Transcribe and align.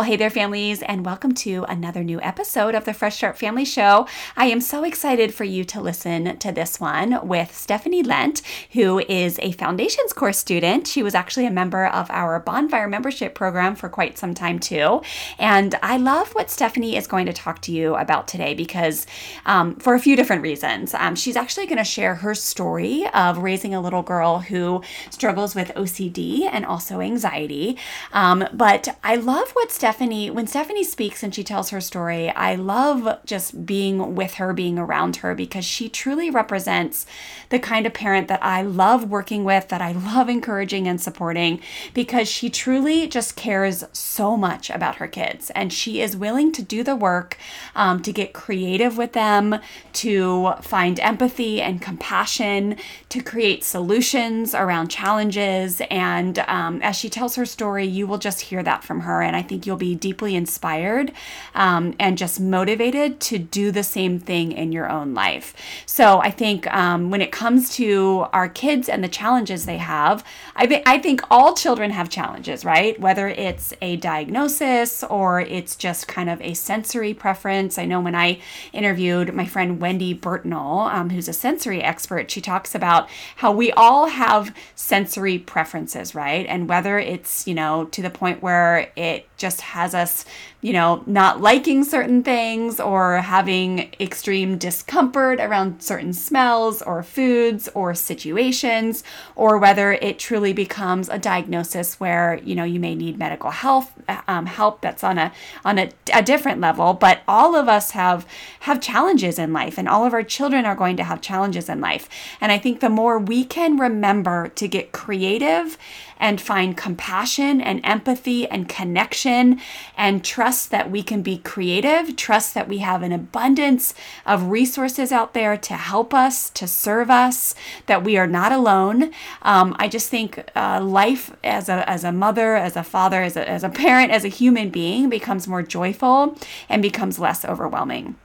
Well, 0.00 0.08
hey 0.08 0.16
there, 0.16 0.30
families, 0.30 0.80
and 0.80 1.04
welcome 1.04 1.34
to 1.34 1.64
another 1.64 2.02
new 2.02 2.22
episode 2.22 2.74
of 2.74 2.86
the 2.86 2.94
Fresh 2.94 3.16
Start 3.16 3.36
Family 3.36 3.66
Show. 3.66 4.08
I 4.34 4.46
am 4.46 4.62
so 4.62 4.82
excited 4.82 5.34
for 5.34 5.44
you 5.44 5.62
to 5.64 5.78
listen 5.82 6.38
to 6.38 6.52
this 6.52 6.80
one 6.80 7.28
with 7.28 7.54
Stephanie 7.54 8.02
Lent, 8.02 8.40
who 8.72 9.00
is 9.00 9.38
a 9.42 9.52
foundations 9.52 10.14
course 10.14 10.38
student. 10.38 10.86
She 10.86 11.02
was 11.02 11.14
actually 11.14 11.44
a 11.44 11.50
member 11.50 11.86
of 11.86 12.10
our 12.10 12.40
Bonfire 12.40 12.88
membership 12.88 13.34
program 13.34 13.76
for 13.76 13.90
quite 13.90 14.16
some 14.16 14.32
time, 14.32 14.58
too. 14.58 15.02
And 15.38 15.74
I 15.82 15.98
love 15.98 16.34
what 16.34 16.48
Stephanie 16.48 16.96
is 16.96 17.06
going 17.06 17.26
to 17.26 17.34
talk 17.34 17.60
to 17.62 17.72
you 17.72 17.94
about 17.94 18.26
today 18.26 18.54
because, 18.54 19.06
um, 19.44 19.74
for 19.74 19.94
a 19.94 20.00
few 20.00 20.16
different 20.16 20.40
reasons. 20.40 20.94
Um, 20.94 21.14
she's 21.14 21.36
actually 21.36 21.66
going 21.66 21.76
to 21.76 21.84
share 21.84 22.14
her 22.14 22.34
story 22.34 23.06
of 23.12 23.36
raising 23.36 23.74
a 23.74 23.82
little 23.82 24.02
girl 24.02 24.38
who 24.38 24.82
struggles 25.10 25.54
with 25.54 25.68
OCD 25.74 26.48
and 26.50 26.64
also 26.64 27.02
anxiety. 27.02 27.76
Um, 28.14 28.48
but 28.54 28.96
I 29.04 29.16
love 29.16 29.50
what 29.50 29.70
Stephanie, 29.70 29.89
when 29.98 30.46
Stephanie 30.46 30.84
speaks 30.84 31.22
and 31.22 31.34
she 31.34 31.42
tells 31.42 31.70
her 31.70 31.80
story, 31.80 32.30
I 32.30 32.54
love 32.54 33.18
just 33.24 33.66
being 33.66 34.14
with 34.14 34.34
her, 34.34 34.52
being 34.52 34.78
around 34.78 35.16
her, 35.16 35.34
because 35.34 35.64
she 35.64 35.88
truly 35.88 36.30
represents 36.30 37.06
the 37.48 37.58
kind 37.58 37.86
of 37.86 37.92
parent 37.92 38.28
that 38.28 38.42
I 38.42 38.62
love 38.62 39.10
working 39.10 39.44
with, 39.44 39.68
that 39.68 39.82
I 39.82 39.92
love 39.92 40.28
encouraging 40.28 40.86
and 40.86 41.00
supporting, 41.00 41.60
because 41.94 42.28
she 42.28 42.50
truly 42.50 43.08
just 43.08 43.36
cares 43.36 43.84
so 43.92 44.36
much 44.36 44.70
about 44.70 44.96
her 44.96 45.08
kids. 45.08 45.50
And 45.50 45.72
she 45.72 46.00
is 46.00 46.16
willing 46.16 46.52
to 46.52 46.62
do 46.62 46.84
the 46.84 46.96
work 46.96 47.36
um, 47.74 48.00
to 48.02 48.12
get 48.12 48.32
creative 48.32 48.96
with 48.96 49.12
them, 49.12 49.56
to 49.94 50.52
find 50.62 51.00
empathy 51.00 51.60
and 51.60 51.82
compassion, 51.82 52.76
to 53.08 53.22
create 53.22 53.64
solutions 53.64 54.54
around 54.54 54.88
challenges. 54.88 55.80
And 55.90 56.38
um, 56.40 56.80
as 56.82 56.96
she 56.96 57.08
tells 57.08 57.36
her 57.36 57.46
story, 57.46 57.86
you 57.86 58.06
will 58.06 58.18
just 58.18 58.42
hear 58.42 58.62
that 58.62 58.84
from 58.84 59.00
her. 59.00 59.22
And 59.22 59.34
I 59.34 59.42
think 59.42 59.66
you'll 59.70 59.76
be 59.76 59.94
deeply 59.94 60.34
inspired 60.34 61.12
um, 61.54 61.94
and 62.00 62.18
just 62.18 62.40
motivated 62.40 63.20
to 63.20 63.38
do 63.38 63.70
the 63.70 63.84
same 63.84 64.18
thing 64.18 64.50
in 64.50 64.72
your 64.72 64.90
own 64.90 65.14
life. 65.14 65.54
So 65.86 66.18
I 66.18 66.32
think 66.32 66.66
um, 66.74 67.10
when 67.10 67.20
it 67.20 67.30
comes 67.30 67.72
to 67.76 68.26
our 68.32 68.48
kids 68.48 68.88
and 68.88 69.04
the 69.04 69.08
challenges 69.08 69.64
they 69.64 69.76
have, 69.76 70.24
I, 70.56 70.66
th- 70.66 70.82
I 70.86 70.98
think 70.98 71.20
all 71.30 71.54
children 71.54 71.92
have 71.92 72.08
challenges, 72.08 72.64
right? 72.64 72.98
Whether 72.98 73.28
it's 73.28 73.72
a 73.80 73.94
diagnosis 73.94 75.04
or 75.04 75.40
it's 75.40 75.76
just 75.76 76.08
kind 76.08 76.28
of 76.28 76.40
a 76.40 76.54
sensory 76.54 77.14
preference. 77.14 77.78
I 77.78 77.84
know 77.84 78.00
when 78.00 78.16
I 78.16 78.40
interviewed 78.72 79.32
my 79.32 79.46
friend 79.46 79.80
Wendy 79.80 80.14
Burtnell, 80.16 80.92
um, 80.92 81.10
who's 81.10 81.28
a 81.28 81.32
sensory 81.32 81.80
expert, 81.80 82.28
she 82.28 82.40
talks 82.40 82.74
about 82.74 83.08
how 83.36 83.52
we 83.52 83.70
all 83.72 84.06
have 84.08 84.52
sensory 84.74 85.38
preferences, 85.38 86.12
right? 86.12 86.44
And 86.46 86.68
whether 86.68 86.98
it's, 86.98 87.46
you 87.46 87.54
know, 87.54 87.84
to 87.92 88.02
the 88.02 88.10
point 88.10 88.42
where 88.42 88.90
it 88.96 89.29
just 89.40 89.62
has 89.62 89.94
us, 89.94 90.24
you 90.60 90.72
know, 90.72 91.02
not 91.06 91.40
liking 91.40 91.82
certain 91.82 92.22
things 92.22 92.78
or 92.78 93.16
having 93.18 93.92
extreme 93.98 94.58
discomfort 94.58 95.40
around 95.40 95.82
certain 95.82 96.12
smells 96.12 96.82
or 96.82 97.02
foods 97.02 97.68
or 97.74 97.94
situations, 97.94 99.02
or 99.34 99.58
whether 99.58 99.92
it 99.92 100.18
truly 100.18 100.52
becomes 100.52 101.08
a 101.08 101.18
diagnosis 101.18 101.98
where, 101.98 102.38
you 102.44 102.54
know, 102.54 102.64
you 102.64 102.78
may 102.78 102.94
need 102.94 103.18
medical 103.18 103.50
health 103.50 103.92
um, 104.28 104.46
help 104.46 104.82
that's 104.82 105.02
on 105.02 105.18
a 105.18 105.32
on 105.64 105.78
a, 105.78 105.90
a 106.12 106.22
different 106.22 106.60
level. 106.60 106.92
But 106.92 107.22
all 107.26 107.56
of 107.56 107.68
us 107.68 107.92
have 107.92 108.26
have 108.60 108.80
challenges 108.80 109.38
in 109.38 109.52
life, 109.52 109.78
and 109.78 109.88
all 109.88 110.04
of 110.04 110.12
our 110.12 110.22
children 110.22 110.66
are 110.66 110.76
going 110.76 110.96
to 110.98 111.04
have 111.04 111.20
challenges 111.20 111.68
in 111.68 111.80
life. 111.80 112.08
And 112.40 112.52
I 112.52 112.58
think 112.58 112.80
the 112.80 112.90
more 112.90 113.18
we 113.18 113.44
can 113.44 113.78
remember 113.78 114.48
to 114.48 114.68
get 114.68 114.92
creative 114.92 115.78
and 116.20 116.40
find 116.40 116.76
compassion 116.76 117.60
and 117.60 117.80
empathy 117.82 118.46
and 118.46 118.68
connection 118.68 119.60
and 119.96 120.22
trust 120.22 120.70
that 120.70 120.90
we 120.90 121.02
can 121.02 121.22
be 121.22 121.38
creative, 121.38 122.14
trust 122.14 122.54
that 122.54 122.68
we 122.68 122.78
have 122.78 123.02
an 123.02 123.10
abundance 123.10 123.94
of 124.26 124.50
resources 124.50 125.10
out 125.10 125.34
there 125.34 125.56
to 125.56 125.74
help 125.74 126.14
us, 126.14 126.50
to 126.50 126.68
serve 126.68 127.10
us, 127.10 127.54
that 127.86 128.04
we 128.04 128.16
are 128.16 128.26
not 128.28 128.52
alone. 128.52 129.10
Um, 129.42 129.74
I 129.78 129.88
just 129.88 130.10
think 130.10 130.48
uh, 130.54 130.80
life 130.80 131.34
as 131.42 131.68
a, 131.68 131.88
as 131.88 132.04
a 132.04 132.12
mother, 132.12 132.54
as 132.54 132.76
a 132.76 132.84
father, 132.84 133.22
as 133.22 133.36
a, 133.36 133.48
as 133.48 133.64
a 133.64 133.70
parent, 133.70 134.12
as 134.12 134.24
a 134.24 134.28
human 134.28 134.70
being 134.70 135.08
becomes 135.08 135.48
more 135.48 135.62
joyful 135.62 136.36
and 136.68 136.82
becomes 136.82 137.18
less 137.18 137.44
overwhelming. 137.44 138.16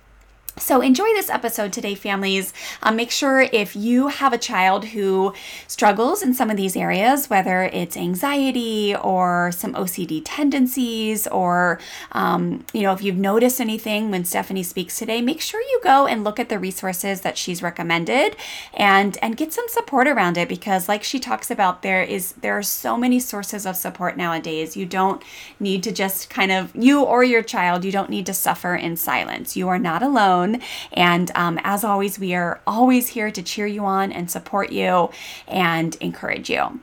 So, 0.58 0.80
enjoy 0.80 1.08
this 1.16 1.30
episode 1.30 1.74
today, 1.74 1.96
families. 1.96 2.54
Um, 2.82 2.96
make 2.96 3.12
sure 3.12 3.42
if 3.42 3.76
you 3.76 4.08
have 4.08 4.32
a 4.32 4.38
child 4.38 4.86
who 4.86 5.34
struggles 5.68 6.24
in 6.24 6.34
some 6.34 6.50
of 6.50 6.56
these 6.56 6.78
areas, 6.78 7.30
whether 7.30 7.64
it's 7.64 7.98
anxiety 7.98 8.96
or 8.96 9.52
some 9.52 9.74
OCD 9.74 10.22
tendencies, 10.24 11.28
or 11.28 11.82
um, 12.14 12.66
you 12.72 12.84
know, 12.84 12.94
if 12.94 13.04
you've 13.04 13.18
noticed 13.18 13.60
anything 13.60 14.12
when 14.12 14.24
Stephanie 14.24 14.64
speaks 14.64 14.98
today, 14.98 15.22
make 15.22 15.42
sure 15.42 15.60
you 15.60 15.82
go 15.84 16.08
and 16.08 16.24
look 16.24 16.40
at 16.40 16.48
the 16.48 16.58
resources 16.58 17.20
that 17.20 17.38
she's 17.38 17.62
recommended 17.62 18.38
and 18.74 19.18
and 19.22 19.36
get 19.36 19.52
some 19.52 19.68
support 19.68 20.08
around 20.08 20.38
it 20.38 20.48
because, 20.48 20.88
like 20.88 21.04
she 21.04 21.20
talks 21.20 21.52
about, 21.52 21.82
there 21.82 22.02
is 22.02 22.32
there 22.32 22.58
are 22.58 22.64
so 22.64 22.96
many 22.96 23.20
sources 23.20 23.66
of 23.66 23.76
support 23.76 24.16
nowadays. 24.16 24.78
You 24.78 24.86
don't 24.86 25.22
need 25.60 25.84
to 25.84 25.92
just 25.92 26.30
kind 26.30 26.54
of 26.54 26.74
you 26.74 27.04
or 27.04 27.26
your 27.26 27.44
child. 27.44 27.84
You 27.84 27.92
don't 27.92 28.10
need 28.10 28.26
to 28.28 28.34
suffer 28.34 28.74
in 28.74 28.96
silence. 28.96 29.58
You 29.58 29.68
are 29.68 29.80
not 29.80 30.02
alone 30.02 30.45
own. 30.46 30.62
And 30.94 31.32
um, 31.36 31.60
as 31.64 31.84
always, 31.84 32.20
we 32.20 32.34
are 32.36 32.62
always 32.66 33.10
here 33.10 33.32
to 33.32 33.42
cheer 33.42 33.68
you 33.68 33.86
on 33.86 34.12
and 34.12 34.30
support 34.30 34.72
you 34.72 35.10
and 35.48 35.96
encourage 35.96 36.50
you. 36.50 36.80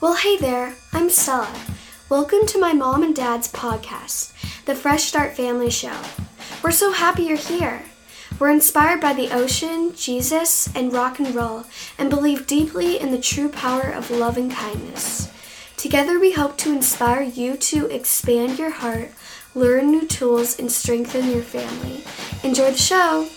Well, 0.00 0.16
hey 0.16 0.36
there, 0.36 0.74
I'm 0.92 1.08
Stella. 1.10 1.52
Welcome 2.10 2.46
to 2.46 2.58
my 2.58 2.72
mom 2.72 3.02
and 3.02 3.16
dad's 3.16 3.50
podcast, 3.50 4.32
the 4.66 4.74
Fresh 4.74 5.04
Start 5.04 5.34
Family 5.34 5.70
Show. 5.70 5.96
We're 6.62 6.72
so 6.72 6.92
happy 6.92 7.24
you're 7.24 7.36
here. 7.36 7.82
We're 8.38 8.50
inspired 8.50 9.00
by 9.00 9.14
the 9.14 9.30
ocean, 9.30 9.94
Jesus, 9.94 10.68
and 10.74 10.92
rock 10.92 11.20
and 11.20 11.34
roll, 11.34 11.64
and 11.98 12.10
believe 12.10 12.46
deeply 12.46 13.00
in 13.00 13.12
the 13.12 13.20
true 13.20 13.48
power 13.48 13.90
of 13.90 14.10
love 14.10 14.36
and 14.36 14.50
kindness. 14.50 15.30
Together, 15.76 16.18
we 16.18 16.32
hope 16.32 16.58
to 16.58 16.72
inspire 16.72 17.22
you 17.22 17.56
to 17.56 17.86
expand 17.86 18.58
your 18.58 18.70
heart 18.70 19.12
learn 19.54 19.90
new 19.90 20.06
tools, 20.06 20.58
and 20.58 20.70
strengthen 20.70 21.30
your 21.30 21.42
family. 21.42 22.02
Enjoy 22.42 22.70
the 22.70 22.78
show! 22.78 23.28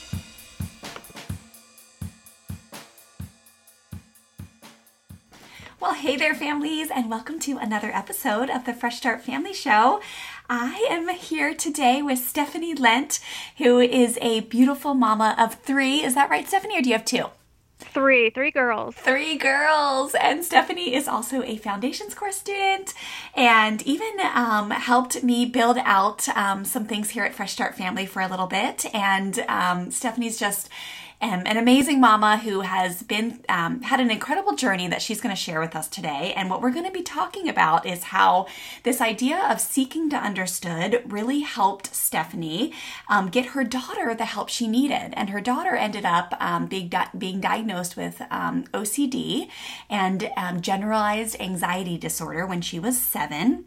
Well, 5.79 5.93
hey 5.93 6.17
there, 6.17 6.33
families, 6.33 6.89
and 6.89 7.09
welcome 7.09 7.39
to 7.41 7.57
another 7.57 7.91
episode 7.91 8.49
of 8.49 8.65
the 8.65 8.73
Fresh 8.73 8.97
Start 8.97 9.21
Family 9.21 9.53
Show. 9.53 10.01
I 10.49 10.87
am 10.89 11.07
here 11.09 11.53
today 11.53 12.01
with 12.01 12.19
Stephanie 12.19 12.73
Lent, 12.73 13.19
who 13.57 13.79
is 13.79 14.17
a 14.19 14.41
beautiful 14.41 14.95
mama 14.95 15.35
of 15.37 15.55
three. 15.55 16.03
Is 16.03 16.15
that 16.15 16.31
right, 16.31 16.47
Stephanie, 16.47 16.79
or 16.79 16.81
do 16.81 16.89
you 16.89 16.95
have 16.95 17.05
two? 17.05 17.25
Three, 17.79 18.29
three 18.29 18.51
girls. 18.51 18.95
Three 18.95 19.37
girls. 19.37 20.15
And 20.15 20.43
Stephanie 20.43 20.95
is 20.95 21.07
also 21.07 21.43
a 21.43 21.57
foundations 21.57 22.15
course 22.15 22.37
student 22.37 22.93
and 23.35 23.81
even 23.83 24.13
um, 24.33 24.71
helped 24.71 25.23
me 25.23 25.45
build 25.45 25.77
out 25.83 26.27
um, 26.29 26.65
some 26.65 26.85
things 26.85 27.11
here 27.11 27.23
at 27.23 27.35
Fresh 27.35 27.53
Start 27.53 27.75
Family 27.75 28.05
for 28.05 28.21
a 28.21 28.27
little 28.27 28.47
bit. 28.47 28.85
And 28.95 29.39
um, 29.47 29.91
Stephanie's 29.91 30.39
just 30.39 30.69
um, 31.19 31.43
an 31.45 31.57
amazing 31.57 31.99
mama 31.99 32.37
who 32.37 32.61
has 32.61 33.01
been 33.01 33.43
um, 33.49 33.81
had 33.81 33.99
an 33.99 34.11
incredible 34.11 34.55
journey 34.55 34.87
that 34.87 35.01
she's 35.01 35.19
going 35.19 35.35
to 35.35 35.41
share 35.41 35.59
with 35.59 35.75
us 35.75 35.87
today. 35.87 36.33
And 36.35 36.49
what 36.49 36.61
we're 36.61 36.71
going 36.71 36.85
to 36.85 36.91
be 36.91 37.01
talking 37.01 37.49
about 37.49 37.85
is 37.85 38.05
how 38.05 38.47
this 38.83 39.01
idea 39.01 39.39
of 39.49 39.59
seeking 39.59 40.09
to 40.11 40.15
understood 40.15 41.01
really 41.07 41.41
helped 41.41 41.95
Stephanie 41.95 42.73
um, 43.09 43.29
get 43.29 43.47
her 43.47 43.63
daughter 43.63 44.13
the 44.13 44.25
help 44.25 44.49
she 44.49 44.67
needed. 44.67 45.13
And 45.13 45.31
her 45.31 45.41
daughter 45.41 45.75
ended 45.75 46.05
up 46.05 46.35
um, 46.39 46.67
being 46.67 46.89
di- 46.89 47.09
being 47.17 47.41
diagnosed 47.41 47.97
with 47.97 48.21
um, 48.29 48.65
OCD 48.73 49.49
and 49.89 50.31
um, 50.37 50.61
generalized 50.61 51.39
anxiety 51.39 51.97
disorder 51.97 52.45
when 52.45 52.61
she 52.61 52.79
was 52.79 52.99
seven. 52.99 53.65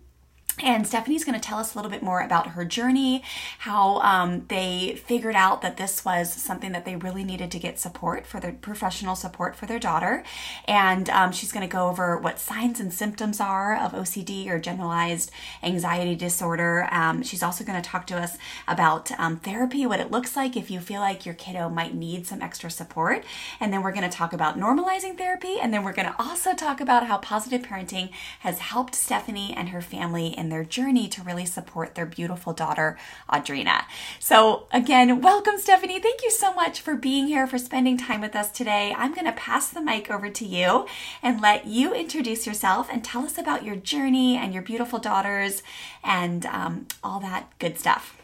And 0.62 0.86
Stephanie's 0.86 1.24
going 1.24 1.38
to 1.38 1.46
tell 1.46 1.58
us 1.58 1.74
a 1.74 1.78
little 1.78 1.90
bit 1.90 2.02
more 2.02 2.20
about 2.20 2.48
her 2.48 2.64
journey, 2.64 3.22
how 3.58 4.00
um, 4.00 4.44
they 4.48 5.00
figured 5.06 5.34
out 5.34 5.62
that 5.62 5.76
this 5.76 6.04
was 6.04 6.32
something 6.32 6.72
that 6.72 6.84
they 6.84 6.96
really 6.96 7.24
needed 7.24 7.50
to 7.52 7.58
get 7.58 7.78
support 7.78 8.26
for 8.26 8.40
their 8.40 8.52
professional 8.52 9.16
support 9.16 9.56
for 9.56 9.66
their 9.66 9.78
daughter. 9.78 10.22
And 10.66 11.08
um, 11.10 11.32
she's 11.32 11.52
going 11.52 11.66
to 11.66 11.72
go 11.72 11.88
over 11.88 12.18
what 12.18 12.38
signs 12.38 12.80
and 12.80 12.92
symptoms 12.92 13.40
are 13.40 13.76
of 13.76 13.92
OCD 13.92 14.48
or 14.48 14.58
generalized 14.58 15.30
anxiety 15.62 16.14
disorder. 16.14 16.88
Um, 16.90 17.22
she's 17.22 17.42
also 17.42 17.64
going 17.64 17.80
to 17.80 17.88
talk 17.88 18.06
to 18.08 18.16
us 18.16 18.36
about 18.68 19.10
um, 19.18 19.38
therapy, 19.38 19.86
what 19.86 20.00
it 20.00 20.10
looks 20.10 20.36
like 20.36 20.56
if 20.56 20.70
you 20.70 20.80
feel 20.80 21.00
like 21.00 21.24
your 21.24 21.34
kiddo 21.34 21.68
might 21.68 21.94
need 21.94 22.26
some 22.26 22.42
extra 22.42 22.70
support. 22.70 23.24
And 23.58 23.72
then 23.72 23.82
we're 23.82 23.92
going 23.92 24.08
to 24.08 24.16
talk 24.16 24.32
about 24.32 24.58
normalizing 24.58 25.16
therapy. 25.16 25.56
And 25.60 25.72
then 25.72 25.84
we're 25.84 25.94
going 25.94 26.08
to 26.08 26.22
also 26.22 26.54
talk 26.54 26.80
about 26.80 27.06
how 27.06 27.18
positive 27.18 27.62
parenting 27.62 28.10
has 28.40 28.58
helped 28.58 28.94
Stephanie 28.94 29.54
and 29.56 29.70
her 29.70 29.80
family 29.80 30.28
in 30.28 30.49
their 30.50 30.64
journey 30.64 31.08
to 31.08 31.22
really 31.22 31.46
support 31.46 31.94
their 31.94 32.06
beautiful 32.06 32.52
daughter, 32.52 32.98
Audrina. 33.28 33.84
So, 34.18 34.66
again, 34.72 35.22
welcome, 35.22 35.58
Stephanie. 35.58 36.00
Thank 36.00 36.22
you 36.22 36.30
so 36.30 36.52
much 36.52 36.80
for 36.80 36.94
being 36.94 37.26
here, 37.26 37.46
for 37.46 37.58
spending 37.58 37.96
time 37.96 38.20
with 38.20 38.36
us 38.36 38.50
today. 38.50 38.94
I'm 38.96 39.14
going 39.14 39.26
to 39.26 39.32
pass 39.32 39.70
the 39.70 39.80
mic 39.80 40.10
over 40.10 40.28
to 40.28 40.44
you 40.44 40.86
and 41.22 41.40
let 41.40 41.66
you 41.66 41.94
introduce 41.94 42.46
yourself 42.46 42.88
and 42.92 43.02
tell 43.02 43.24
us 43.24 43.38
about 43.38 43.64
your 43.64 43.76
journey 43.76 44.36
and 44.36 44.52
your 44.52 44.62
beautiful 44.62 44.98
daughters 44.98 45.62
and 46.04 46.44
um, 46.46 46.86
all 47.02 47.20
that 47.20 47.50
good 47.58 47.78
stuff. 47.78 48.16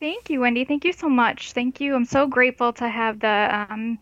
Thank 0.00 0.28
you, 0.28 0.40
Wendy. 0.40 0.64
Thank 0.64 0.84
you 0.84 0.92
so 0.92 1.08
much. 1.08 1.52
Thank 1.52 1.80
you. 1.80 1.94
I'm 1.94 2.04
so 2.04 2.26
grateful 2.26 2.72
to 2.74 2.88
have 2.88 3.20
the 3.20 3.66
um, 3.70 3.98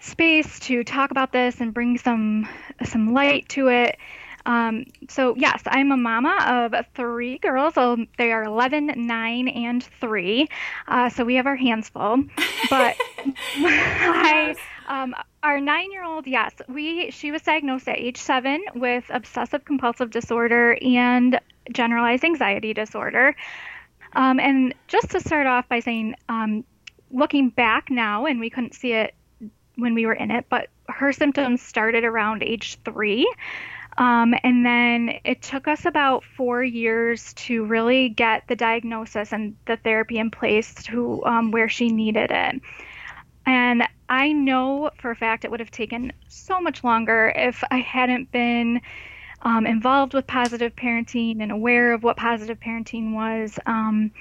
space 0.00 0.58
to 0.60 0.82
talk 0.82 1.10
about 1.10 1.32
this 1.32 1.60
and 1.60 1.72
bring 1.72 1.98
some 1.98 2.48
some 2.84 3.12
light 3.12 3.48
to 3.50 3.68
it. 3.68 3.98
Um, 4.46 4.86
so, 5.08 5.34
yes, 5.36 5.62
I'm 5.66 5.92
a 5.92 5.96
mama 5.96 6.72
of 6.72 6.86
three 6.94 7.38
girls. 7.38 7.74
So 7.74 8.04
they 8.18 8.32
are 8.32 8.44
11, 8.44 8.92
9, 8.96 9.48
and 9.48 9.82
3. 9.82 10.48
Uh, 10.88 11.08
so 11.08 11.24
we 11.24 11.36
have 11.36 11.46
our 11.46 11.56
hands 11.56 11.88
full. 11.88 12.24
But 12.70 12.96
I, 13.56 14.54
um, 14.88 15.14
our 15.42 15.60
nine 15.60 15.92
year 15.92 16.04
old, 16.04 16.26
yes, 16.26 16.52
we 16.68 17.10
she 17.10 17.30
was 17.30 17.42
diagnosed 17.42 17.88
at 17.88 17.98
age 17.98 18.18
seven 18.18 18.62
with 18.74 19.04
obsessive 19.10 19.64
compulsive 19.64 20.10
disorder 20.10 20.76
and 20.82 21.40
generalized 21.72 22.24
anxiety 22.24 22.74
disorder. 22.74 23.34
Um, 24.14 24.38
and 24.38 24.74
just 24.88 25.10
to 25.10 25.20
start 25.20 25.46
off 25.46 25.68
by 25.68 25.80
saying, 25.80 26.14
um, 26.28 26.64
looking 27.10 27.50
back 27.50 27.90
now, 27.90 28.26
and 28.26 28.40
we 28.40 28.50
couldn't 28.50 28.74
see 28.74 28.92
it 28.92 29.14
when 29.76 29.94
we 29.94 30.06
were 30.06 30.12
in 30.12 30.30
it, 30.30 30.46
but 30.48 30.68
her 30.88 31.12
symptoms 31.12 31.62
started 31.62 32.04
around 32.04 32.42
age 32.42 32.78
three. 32.84 33.30
Um, 33.98 34.34
and 34.42 34.64
then 34.64 35.20
it 35.24 35.42
took 35.42 35.68
us 35.68 35.84
about 35.84 36.24
four 36.24 36.62
years 36.62 37.34
to 37.34 37.64
really 37.64 38.08
get 38.08 38.44
the 38.48 38.56
diagnosis 38.56 39.32
and 39.32 39.56
the 39.66 39.76
therapy 39.76 40.18
in 40.18 40.30
place 40.30 40.74
to 40.84 41.24
um, 41.24 41.50
where 41.50 41.68
she 41.68 41.88
needed 41.88 42.30
it. 42.30 42.62
And 43.44 43.82
I 44.08 44.32
know 44.32 44.90
for 44.98 45.10
a 45.10 45.16
fact 45.16 45.44
it 45.44 45.50
would 45.50 45.60
have 45.60 45.70
taken 45.70 46.12
so 46.28 46.60
much 46.60 46.84
longer 46.84 47.32
if 47.34 47.62
I 47.70 47.78
hadn't 47.78 48.30
been 48.30 48.80
um, 49.42 49.66
involved 49.66 50.14
with 50.14 50.26
positive 50.26 50.74
parenting 50.76 51.42
and 51.42 51.50
aware 51.50 51.92
of 51.92 52.02
what 52.02 52.16
positive 52.16 52.60
parenting 52.60 53.14
was. 53.14 53.58
Um, 53.66 54.12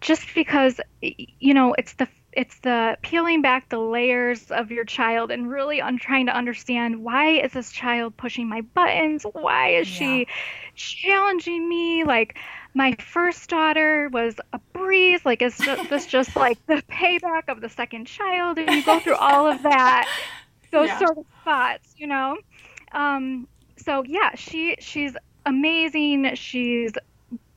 just 0.00 0.34
because, 0.34 0.80
you 1.00 1.54
know, 1.54 1.74
it's 1.76 1.94
the 1.94 2.08
it's 2.32 2.58
the 2.60 2.96
peeling 3.02 3.42
back 3.42 3.68
the 3.68 3.78
layers 3.78 4.50
of 4.50 4.70
your 4.70 4.84
child 4.84 5.30
and 5.30 5.50
really 5.50 5.80
on 5.80 5.98
trying 5.98 6.26
to 6.26 6.36
understand 6.36 7.02
why 7.02 7.30
is 7.30 7.52
this 7.52 7.72
child 7.72 8.16
pushing 8.16 8.48
my 8.48 8.60
buttons 8.60 9.24
why 9.32 9.70
is 9.70 9.90
yeah. 9.90 9.98
she 9.98 10.26
challenging 10.74 11.68
me 11.68 12.04
like 12.04 12.36
my 12.74 12.94
first 13.00 13.48
daughter 13.48 14.08
was 14.12 14.36
a 14.52 14.58
breeze 14.72 15.20
like 15.24 15.42
is 15.42 15.56
this 15.56 16.06
just 16.06 16.36
like 16.36 16.64
the 16.66 16.82
payback 16.90 17.44
of 17.48 17.60
the 17.60 17.68
second 17.68 18.06
child 18.06 18.58
and 18.58 18.70
you 18.70 18.84
go 18.84 19.00
through 19.00 19.16
all 19.16 19.50
of 19.50 19.62
that 19.62 20.06
those 20.70 20.88
yeah. 20.88 20.98
sort 20.98 21.18
of 21.18 21.24
thoughts 21.44 21.94
you 21.96 22.06
know 22.06 22.36
um, 22.92 23.48
so 23.76 24.02
yeah 24.04 24.34
she 24.34 24.76
she's 24.80 25.16
amazing 25.46 26.34
she's 26.34 26.92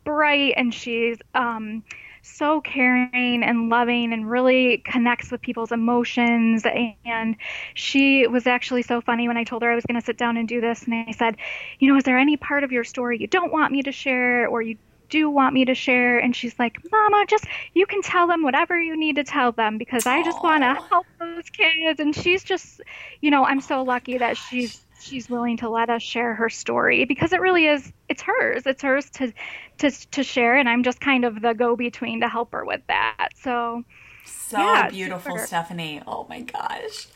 bright 0.03 0.53
and 0.55 0.73
she's 0.73 1.17
um, 1.35 1.83
so 2.21 2.61
caring 2.61 3.43
and 3.43 3.69
loving 3.69 4.13
and 4.13 4.29
really 4.29 4.79
connects 4.79 5.31
with 5.31 5.41
people's 5.41 5.71
emotions. 5.71 6.65
And 7.05 7.35
she 7.73 8.27
was 8.27 8.47
actually 8.47 8.83
so 8.83 9.01
funny 9.01 9.27
when 9.27 9.37
I 9.37 9.43
told 9.43 9.63
her 9.63 9.71
I 9.71 9.75
was 9.75 9.85
going 9.85 9.99
to 9.99 10.05
sit 10.05 10.17
down 10.17 10.37
and 10.37 10.47
do 10.47 10.61
this. 10.61 10.83
And 10.83 10.93
I 10.93 11.11
said, 11.11 11.37
You 11.79 11.91
know, 11.91 11.97
is 11.97 12.03
there 12.03 12.17
any 12.17 12.37
part 12.37 12.63
of 12.63 12.71
your 12.71 12.83
story 12.83 13.19
you 13.19 13.27
don't 13.27 13.51
want 13.51 13.71
me 13.71 13.83
to 13.83 13.91
share 13.91 14.47
or 14.47 14.61
you 14.61 14.77
do 15.09 15.29
want 15.29 15.53
me 15.53 15.65
to 15.65 15.75
share 15.75 16.17
and 16.17 16.33
she's 16.33 16.57
like 16.57 16.79
mama 16.89 17.25
just 17.27 17.45
you 17.73 17.85
can 17.85 18.01
tell 18.01 18.27
them 18.27 18.43
whatever 18.43 18.79
you 18.79 18.97
need 18.97 19.17
to 19.17 19.25
tell 19.25 19.51
them 19.51 19.77
because 19.77 20.07
i 20.07 20.23
just 20.23 20.41
want 20.41 20.63
to 20.63 20.73
help 20.89 21.05
those 21.19 21.49
kids 21.49 21.99
and 21.99 22.15
she's 22.15 22.43
just 22.45 22.79
you 23.19 23.29
know 23.29 23.43
i'm 23.43 23.59
so 23.59 23.83
lucky 23.83 24.17
that 24.17 24.37
she's 24.37 24.81
she's 25.01 25.29
willing 25.29 25.57
to 25.57 25.69
let 25.69 25.89
us 25.89 26.01
share 26.01 26.33
her 26.35 26.49
story 26.49 27.05
because 27.05 27.33
it 27.33 27.41
really 27.41 27.67
is 27.67 27.91
it's 28.09 28.21
hers. 28.21 28.63
It's 28.65 28.81
hers 28.81 29.09
to 29.11 29.33
to 29.79 29.91
to 30.11 30.23
share 30.23 30.55
and 30.55 30.69
i'm 30.69 30.83
just 30.83 31.01
kind 31.01 31.25
of 31.25 31.41
the 31.41 31.53
go 31.53 31.75
between 31.75 32.21
to 32.21 32.29
help 32.29 32.51
her 32.53 32.65
with 32.65 32.81
that. 32.87 33.29
So 33.41 33.83
so 34.25 34.59
yeah, 34.59 34.89
beautiful 34.89 35.33
super. 35.33 35.47
stephanie. 35.47 36.01
Oh 36.05 36.25
my 36.29 36.41
gosh. 36.41 37.07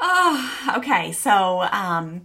Oh 0.00 0.74
okay. 0.78 1.12
So 1.12 1.62
um 1.70 2.22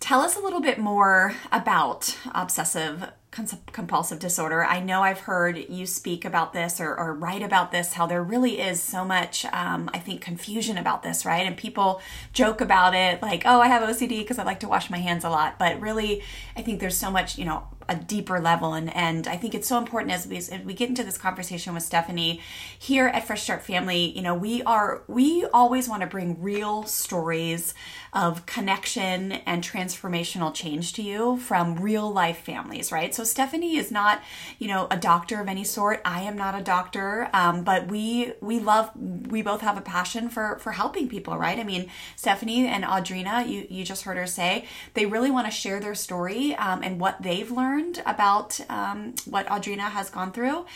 tell 0.00 0.20
us 0.20 0.36
a 0.36 0.40
little 0.40 0.60
bit 0.60 0.78
more 0.78 1.34
about 1.52 2.16
obsessive 2.34 3.10
compulsive 3.30 4.18
disorder. 4.18 4.64
I 4.64 4.80
know 4.80 5.02
I've 5.02 5.20
heard 5.20 5.56
you 5.68 5.86
speak 5.86 6.24
about 6.24 6.52
this 6.52 6.80
or, 6.80 6.96
or 6.96 7.14
write 7.14 7.42
about 7.42 7.70
this, 7.70 7.92
how 7.92 8.06
there 8.06 8.22
really 8.22 8.60
is 8.60 8.82
so 8.82 9.04
much, 9.04 9.44
um, 9.46 9.88
I 9.94 9.98
think, 9.98 10.20
confusion 10.20 10.76
about 10.76 11.04
this, 11.04 11.24
right? 11.24 11.46
And 11.46 11.56
people 11.56 12.00
joke 12.32 12.60
about 12.60 12.92
it 12.94 13.22
like, 13.22 13.42
oh, 13.46 13.60
I 13.60 13.68
have 13.68 13.82
OCD 13.88 14.18
because 14.18 14.38
I 14.38 14.42
like 14.42 14.60
to 14.60 14.68
wash 14.68 14.90
my 14.90 14.98
hands 14.98 15.24
a 15.24 15.30
lot. 15.30 15.60
But 15.60 15.80
really, 15.80 16.22
I 16.56 16.62
think 16.62 16.80
there's 16.80 16.96
so 16.96 17.10
much, 17.10 17.38
you 17.38 17.44
know, 17.44 17.68
a 17.90 17.94
deeper 17.96 18.40
level. 18.40 18.72
And, 18.72 18.94
and 18.94 19.26
I 19.26 19.36
think 19.36 19.54
it's 19.54 19.68
so 19.68 19.76
important 19.76 20.12
as 20.12 20.26
we, 20.26 20.36
as 20.36 20.50
we 20.64 20.72
get 20.74 20.88
into 20.88 21.02
this 21.02 21.18
conversation 21.18 21.74
with 21.74 21.82
Stephanie 21.82 22.40
here 22.78 23.08
at 23.08 23.26
Fresh 23.26 23.42
Start 23.42 23.62
Family, 23.62 24.16
you 24.16 24.22
know, 24.22 24.34
we 24.34 24.62
are, 24.62 25.02
we 25.08 25.44
always 25.52 25.88
want 25.88 26.02
to 26.02 26.06
bring 26.06 26.40
real 26.40 26.84
stories 26.84 27.74
of 28.12 28.46
connection 28.46 29.32
and 29.32 29.62
transformational 29.62 30.54
change 30.54 30.92
to 30.94 31.02
you 31.02 31.36
from 31.38 31.76
real 31.76 32.10
life 32.12 32.38
families, 32.38 32.90
right? 32.92 33.14
So 33.14 33.24
Stephanie 33.24 33.76
is 33.76 33.90
not, 33.90 34.22
you 34.58 34.68
know, 34.68 34.86
a 34.90 34.96
doctor 34.96 35.40
of 35.40 35.48
any 35.48 35.64
sort. 35.64 36.00
I 36.04 36.22
am 36.22 36.36
not 36.36 36.58
a 36.58 36.62
doctor, 36.62 37.28
um, 37.32 37.62
but 37.62 37.88
we 37.88 38.32
we 38.40 38.58
love 38.58 38.90
we 38.96 39.42
both 39.42 39.60
have 39.60 39.78
a 39.78 39.80
passion 39.80 40.28
for 40.28 40.58
for 40.58 40.72
helping 40.72 41.08
people, 41.08 41.36
right? 41.38 41.58
I 41.58 41.64
mean, 41.64 41.88
Stephanie 42.16 42.66
and 42.66 42.84
Audrina, 42.84 43.48
you 43.48 43.66
you 43.70 43.84
just 43.84 44.02
heard 44.02 44.16
her 44.16 44.26
say 44.26 44.66
they 44.94 45.06
really 45.06 45.30
want 45.30 45.46
to 45.46 45.52
share 45.52 45.80
their 45.80 45.94
story 45.94 46.54
um, 46.56 46.82
and 46.82 47.00
what 47.00 47.22
they've 47.22 47.50
learned 47.50 47.79
about 48.06 48.60
um, 48.68 49.14
what 49.24 49.46
Audrina 49.46 49.90
has 49.90 50.10
gone 50.10 50.32
through, 50.32 50.66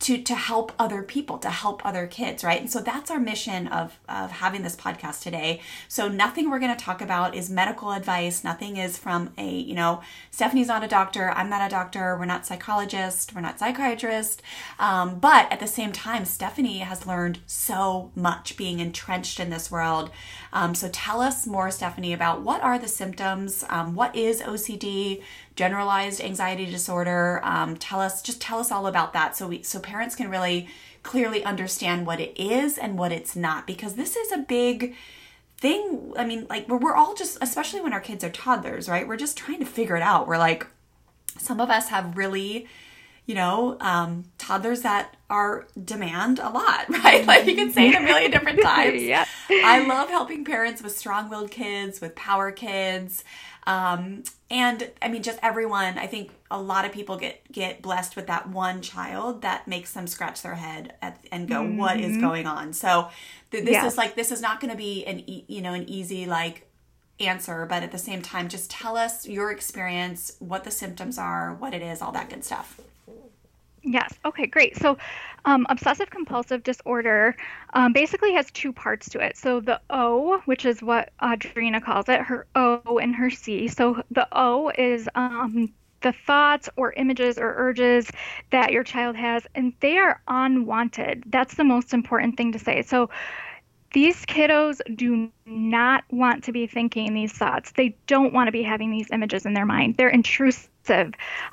to 0.00 0.18
to 0.20 0.34
help 0.34 0.72
other 0.78 1.02
people 1.02 1.38
to 1.38 1.48
help 1.48 1.84
other 1.86 2.06
kids 2.06 2.42
right? 2.42 2.60
And 2.60 2.70
so 2.70 2.80
that's 2.80 3.10
our 3.10 3.20
mission 3.20 3.68
of 3.68 3.98
of 4.08 4.30
having 4.30 4.62
this 4.62 4.76
podcast 4.76 5.22
today. 5.22 5.60
So 5.88 6.08
nothing 6.08 6.50
we're 6.50 6.58
going 6.58 6.76
to 6.76 6.84
talk 6.84 7.00
about 7.00 7.34
is 7.34 7.48
medical 7.48 7.92
advice. 7.92 8.42
Nothing 8.42 8.76
is 8.76 8.98
from 8.98 9.32
a 9.38 9.48
you 9.48 9.74
know 9.74 10.02
stephanie's 10.30 10.68
not 10.68 10.82
a 10.84 10.88
doctor 10.88 11.30
i'm 11.30 11.48
not 11.48 11.64
a 11.64 11.70
doctor 11.70 12.16
we're 12.18 12.24
not 12.24 12.46
psychologists 12.46 13.34
we're 13.34 13.40
not 13.40 13.58
psychiatrists 13.58 14.42
um, 14.78 15.18
but 15.18 15.50
at 15.52 15.60
the 15.60 15.66
same 15.66 15.92
time 15.92 16.24
stephanie 16.24 16.78
has 16.78 17.06
learned 17.06 17.38
so 17.46 18.10
much 18.14 18.56
being 18.56 18.80
entrenched 18.80 19.38
in 19.38 19.50
this 19.50 19.70
world 19.70 20.10
um, 20.52 20.74
so 20.74 20.88
tell 20.92 21.20
us 21.20 21.46
more 21.46 21.70
stephanie 21.70 22.12
about 22.12 22.42
what 22.42 22.62
are 22.62 22.78
the 22.78 22.88
symptoms 22.88 23.64
um, 23.68 23.94
what 23.94 24.14
is 24.14 24.42
ocd 24.42 25.22
generalized 25.54 26.20
anxiety 26.20 26.66
disorder. 26.66 27.40
Um, 27.42 27.76
tell 27.76 28.00
us, 28.00 28.22
just 28.22 28.40
tell 28.40 28.58
us 28.58 28.70
all 28.70 28.86
about 28.86 29.12
that, 29.12 29.36
so 29.36 29.48
we 29.48 29.62
so 29.62 29.78
parents 29.78 30.14
can 30.14 30.30
really 30.30 30.68
clearly 31.02 31.44
understand 31.44 32.06
what 32.06 32.20
it 32.20 32.32
is 32.36 32.78
and 32.78 32.98
what 32.98 33.12
it's 33.12 33.34
not, 33.34 33.66
because 33.66 33.94
this 33.94 34.16
is 34.16 34.32
a 34.32 34.38
big 34.38 34.94
thing. 35.58 36.12
I 36.16 36.24
mean, 36.24 36.46
like 36.48 36.68
we're, 36.68 36.78
we're 36.78 36.94
all 36.94 37.14
just, 37.14 37.38
especially 37.40 37.80
when 37.80 37.92
our 37.92 38.00
kids 38.00 38.24
are 38.24 38.30
toddlers, 38.30 38.88
right? 38.88 39.06
We're 39.06 39.16
just 39.16 39.36
trying 39.36 39.58
to 39.60 39.66
figure 39.66 39.96
it 39.96 40.02
out. 40.02 40.26
We're 40.26 40.38
like, 40.38 40.66
some 41.38 41.60
of 41.60 41.70
us 41.70 41.88
have 41.88 42.16
really 42.16 42.68
you 43.24 43.36
know, 43.36 43.76
um, 43.80 44.24
toddlers 44.36 44.82
that 44.82 45.16
are 45.32 45.66
demand 45.82 46.38
a 46.38 46.50
lot, 46.50 46.88
right? 47.02 47.26
Like 47.26 47.46
you 47.46 47.56
can 47.56 47.72
say 47.72 47.88
it 47.88 47.96
a 47.96 48.00
million 48.00 48.30
different 48.30 48.60
times. 48.62 49.02
yeah. 49.02 49.24
I 49.50 49.84
love 49.86 50.10
helping 50.10 50.44
parents 50.44 50.82
with 50.82 50.96
strong 50.96 51.30
willed 51.30 51.50
kids, 51.50 52.00
with 52.00 52.14
power 52.14 52.52
kids. 52.52 53.24
Um, 53.66 54.24
and 54.50 54.90
I 55.00 55.08
mean, 55.08 55.22
just 55.22 55.38
everyone, 55.42 55.96
I 55.96 56.06
think 56.06 56.32
a 56.50 56.60
lot 56.60 56.84
of 56.84 56.92
people 56.92 57.16
get, 57.16 57.50
get 57.50 57.80
blessed 57.80 58.14
with 58.14 58.26
that 58.26 58.50
one 58.50 58.82
child 58.82 59.42
that 59.42 59.66
makes 59.66 59.92
them 59.94 60.06
scratch 60.06 60.42
their 60.42 60.56
head 60.56 60.94
at, 61.00 61.18
and 61.32 61.48
go, 61.48 61.62
mm-hmm. 61.62 61.78
what 61.78 61.98
is 61.98 62.12
mm-hmm. 62.12 62.20
going 62.20 62.46
on? 62.46 62.74
So 62.74 63.08
th- 63.52 63.64
this 63.64 63.72
yes. 63.72 63.92
is 63.92 63.98
like, 63.98 64.14
this 64.14 64.32
is 64.32 64.42
not 64.42 64.60
going 64.60 64.72
to 64.72 64.76
be 64.76 65.06
an, 65.06 65.20
e- 65.28 65.44
you 65.48 65.62
know, 65.62 65.72
an 65.72 65.88
easy, 65.88 66.26
like, 66.26 66.68
answer, 67.20 67.64
but 67.66 67.82
at 67.82 67.92
the 67.92 67.98
same 67.98 68.20
time, 68.20 68.48
just 68.48 68.70
tell 68.70 68.96
us 68.96 69.26
your 69.26 69.50
experience, 69.50 70.36
what 70.40 70.64
the 70.64 70.70
symptoms 70.70 71.16
are, 71.16 71.54
what 71.54 71.72
it 71.72 71.80
is, 71.80 72.02
all 72.02 72.12
that 72.12 72.28
good 72.28 72.44
stuff. 72.44 72.80
Yes. 73.84 74.14
Okay, 74.24 74.46
great. 74.46 74.76
So, 74.76 74.96
um, 75.44 75.66
obsessive 75.68 76.08
compulsive 76.08 76.62
disorder 76.62 77.36
um, 77.74 77.92
basically 77.92 78.32
has 78.34 78.50
two 78.52 78.72
parts 78.72 79.08
to 79.10 79.18
it. 79.18 79.36
So, 79.36 79.60
the 79.60 79.80
O, 79.90 80.40
which 80.44 80.64
is 80.64 80.82
what 80.82 81.10
Audrina 81.20 81.82
calls 81.82 82.08
it, 82.08 82.20
her 82.20 82.46
O 82.54 82.98
and 83.02 83.14
her 83.16 83.28
C. 83.30 83.66
So, 83.66 84.02
the 84.12 84.28
O 84.30 84.70
is 84.78 85.08
um, 85.16 85.72
the 86.02 86.12
thoughts 86.12 86.68
or 86.76 86.92
images 86.92 87.38
or 87.38 87.54
urges 87.56 88.08
that 88.50 88.72
your 88.72 88.84
child 88.84 89.16
has, 89.16 89.46
and 89.54 89.72
they 89.80 89.98
are 89.98 90.20
unwanted. 90.28 91.24
That's 91.26 91.54
the 91.54 91.64
most 91.64 91.92
important 91.92 92.36
thing 92.36 92.52
to 92.52 92.60
say. 92.60 92.82
So, 92.82 93.10
these 93.92 94.24
kiddos 94.26 94.80
do 94.96 95.30
not 95.44 96.04
want 96.10 96.44
to 96.44 96.52
be 96.52 96.66
thinking 96.66 97.14
these 97.14 97.32
thoughts. 97.32 97.72
They 97.72 97.96
don't 98.06 98.32
want 98.32 98.48
to 98.48 98.52
be 98.52 98.62
having 98.62 98.90
these 98.90 99.10
images 99.10 99.44
in 99.44 99.54
their 99.54 99.66
mind. 99.66 99.96
They're 99.96 100.08
intrusive. 100.08 100.68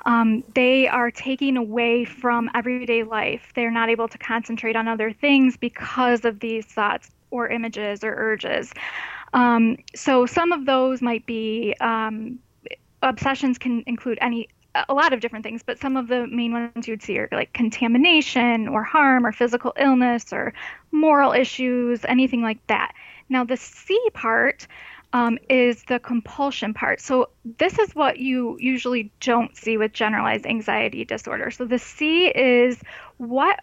Um, 0.06 0.44
they 0.54 0.88
are 0.88 1.10
taking 1.10 1.56
away 1.56 2.04
from 2.04 2.50
everyday 2.54 3.02
life. 3.02 3.52
They're 3.54 3.70
not 3.70 3.88
able 3.88 4.08
to 4.08 4.18
concentrate 4.18 4.76
on 4.76 4.88
other 4.88 5.12
things 5.12 5.56
because 5.56 6.24
of 6.24 6.40
these 6.40 6.66
thoughts 6.66 7.10
or 7.30 7.48
images 7.48 8.02
or 8.02 8.14
urges. 8.16 8.72
Um, 9.32 9.76
so 9.94 10.26
some 10.26 10.52
of 10.52 10.66
those 10.66 11.00
might 11.00 11.24
be 11.26 11.74
um, 11.80 12.38
obsessions 13.02 13.58
can 13.58 13.84
include 13.86 14.18
any 14.20 14.48
a 14.88 14.94
lot 14.94 15.12
of 15.12 15.20
different 15.20 15.44
things, 15.44 15.62
but 15.64 15.78
some 15.78 15.96
of 15.96 16.06
the 16.06 16.26
main 16.28 16.52
ones 16.52 16.86
you'd 16.86 17.02
see 17.02 17.18
are 17.18 17.28
like 17.32 17.52
contamination 17.52 18.68
or 18.68 18.84
harm 18.84 19.26
or 19.26 19.32
physical 19.32 19.72
illness 19.76 20.32
or 20.32 20.52
moral 20.92 21.32
issues, 21.32 22.04
anything 22.04 22.42
like 22.42 22.64
that. 22.68 22.92
Now, 23.28 23.44
the 23.44 23.56
C 23.56 23.98
part 24.12 24.66
um, 25.12 25.38
is 25.48 25.84
the 25.84 25.98
compulsion 25.98 26.74
part. 26.74 27.00
So, 27.00 27.30
this 27.58 27.78
is 27.78 27.94
what 27.94 28.18
you 28.18 28.56
usually 28.60 29.10
don't 29.20 29.56
see 29.56 29.76
with 29.76 29.92
generalized 29.92 30.46
anxiety 30.46 31.04
disorder. 31.04 31.50
So, 31.50 31.64
the 31.64 31.78
C 31.78 32.28
is 32.28 32.80
what 33.18 33.60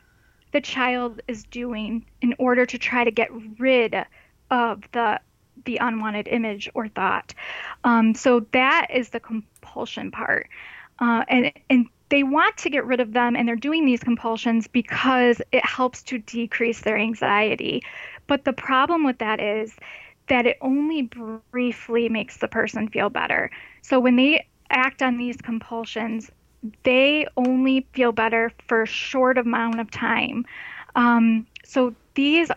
the 0.52 0.62
child 0.62 1.22
is 1.28 1.44
doing 1.44 2.06
in 2.22 2.36
order 2.40 2.66
to 2.66 2.78
try 2.78 3.04
to 3.04 3.12
get 3.12 3.30
rid 3.60 3.96
of 4.50 4.84
the 4.92 5.20
the 5.66 5.78
unwanted 5.78 6.28
image 6.28 6.70
or 6.74 6.88
thought. 6.88 7.34
Um, 7.84 8.14
so 8.14 8.42
that 8.52 8.88
is 8.94 9.10
the 9.10 9.20
compulsion 9.20 10.12
part 10.12 10.48
uh, 11.00 11.24
and 11.28 11.52
and 11.70 11.88
they 12.10 12.24
want 12.24 12.58
to 12.58 12.70
get 12.70 12.86
rid 12.86 13.00
of 13.00 13.12
them 13.14 13.36
and 13.36 13.48
they're 13.48 13.56
doing 13.56 13.86
these 13.86 14.00
compulsions 14.00 14.68
because 14.68 15.42
it 15.52 15.66
helps 15.66 16.04
to 16.04 16.18
decrease 16.20 16.82
their 16.82 16.98
anxiety 16.98 17.84
but 18.28 18.46
the 18.46 18.54
problem 18.54 19.04
with 19.04 19.18
that 19.20 19.40
is 19.40 19.76
that 20.28 20.46
it 20.46 20.58
only 20.62 21.10
briefly 21.52 22.10
makes 22.10 22.38
the 22.38 22.48
person 22.48 22.88
feel 22.88 23.10
better. 23.10 23.50
So 23.82 24.00
when 24.00 24.16
they 24.16 24.46
act 24.70 25.02
on 25.02 25.18
these 25.18 25.38
compulsions 25.38 26.30
they 26.84 27.28
only 27.38 27.88
feel 27.94 28.12
better 28.12 28.52
for 28.68 28.82
a 28.82 28.88
short 28.88 29.38
amount 29.38 29.80
of 29.80 29.92
time. 29.92 30.46
Um, 30.96 31.46
so 31.64 31.96
these 32.16 32.50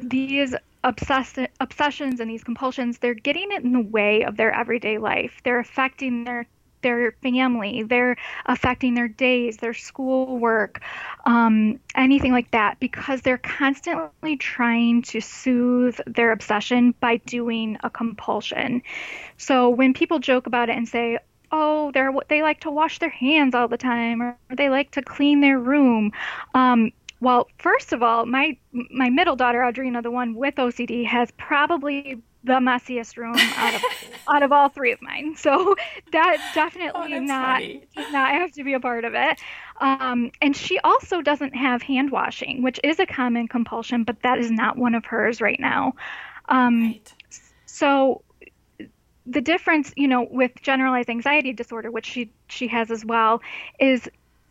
these 0.00 0.54
obsess- 0.84 1.48
obsessions 1.60 2.20
and 2.20 2.30
these 2.30 2.44
compulsions 2.44 2.98
they're 2.98 3.14
getting 3.14 3.52
it 3.52 3.62
in 3.62 3.72
the 3.72 3.80
way 3.80 4.22
of 4.22 4.36
their 4.36 4.52
everyday 4.52 4.98
life. 4.98 5.40
They're 5.44 5.60
affecting 5.60 6.24
their 6.24 6.46
their 6.86 7.12
family, 7.20 7.82
they're 7.82 8.16
affecting 8.46 8.94
their 8.94 9.08
days, 9.08 9.56
their 9.56 9.74
schoolwork, 9.74 10.80
um, 11.24 11.80
anything 11.96 12.30
like 12.30 12.48
that, 12.52 12.78
because 12.78 13.22
they're 13.22 13.38
constantly 13.38 14.36
trying 14.36 15.02
to 15.02 15.20
soothe 15.20 15.98
their 16.06 16.30
obsession 16.30 16.94
by 17.00 17.16
doing 17.16 17.76
a 17.82 17.90
compulsion. 17.90 18.82
So 19.36 19.68
when 19.68 19.94
people 19.94 20.20
joke 20.20 20.46
about 20.46 20.68
it 20.68 20.76
and 20.76 20.88
say, 20.88 21.18
oh, 21.50 21.90
they're 21.92 22.12
they 22.28 22.42
like 22.42 22.60
to 22.60 22.70
wash 22.70 23.00
their 23.00 23.10
hands 23.10 23.54
all 23.54 23.68
the 23.68 23.76
time, 23.76 24.22
or 24.22 24.38
they 24.54 24.68
like 24.68 24.92
to 24.92 25.02
clean 25.02 25.40
their 25.40 25.58
room. 25.58 26.12
Um, 26.54 26.92
well, 27.20 27.48
first 27.58 27.92
of 27.92 28.02
all, 28.02 28.26
my 28.26 28.56
my 28.90 29.10
middle 29.10 29.36
daughter 29.36 29.60
Audrina, 29.60 30.02
the 30.02 30.10
one 30.10 30.34
with 30.34 30.54
OCD, 30.56 31.04
has 31.06 31.30
probably 31.32 32.22
the 32.46 32.60
messiest 32.60 33.16
room 33.16 33.36
out 33.36 33.74
of 33.74 33.82
out 34.28 34.42
of 34.42 34.52
all 34.52 34.68
three 34.68 34.92
of 34.92 35.02
mine. 35.02 35.34
So 35.36 35.74
that 36.12 36.52
definitely 36.54 37.14
oh, 37.14 37.20
not 37.20 37.60
funny. 37.60 37.84
does 37.94 38.12
not 38.12 38.30
have 38.30 38.52
to 38.52 38.64
be 38.64 38.72
a 38.72 38.80
part 38.80 39.04
of 39.04 39.14
it. 39.14 39.38
Um, 39.80 40.30
and 40.40 40.56
she 40.56 40.78
also 40.78 41.20
doesn't 41.20 41.54
have 41.54 41.82
hand 41.82 42.10
washing, 42.10 42.62
which 42.62 42.80
is 42.82 42.98
a 43.00 43.06
common 43.06 43.48
compulsion, 43.48 44.04
but 44.04 44.22
that 44.22 44.38
is 44.38 44.50
not 44.50 44.78
one 44.78 44.94
of 44.94 45.04
hers 45.04 45.40
right 45.40 45.60
now. 45.60 45.94
Um, 46.48 46.82
right. 46.84 47.14
So 47.66 48.22
the 49.26 49.40
difference, 49.40 49.92
you 49.96 50.06
know, 50.08 50.26
with 50.30 50.52
generalized 50.62 51.10
anxiety 51.10 51.52
disorder, 51.52 51.90
which 51.90 52.06
she 52.06 52.30
she 52.48 52.68
has 52.68 52.90
as 52.90 53.04
well, 53.04 53.42
is 53.80 54.08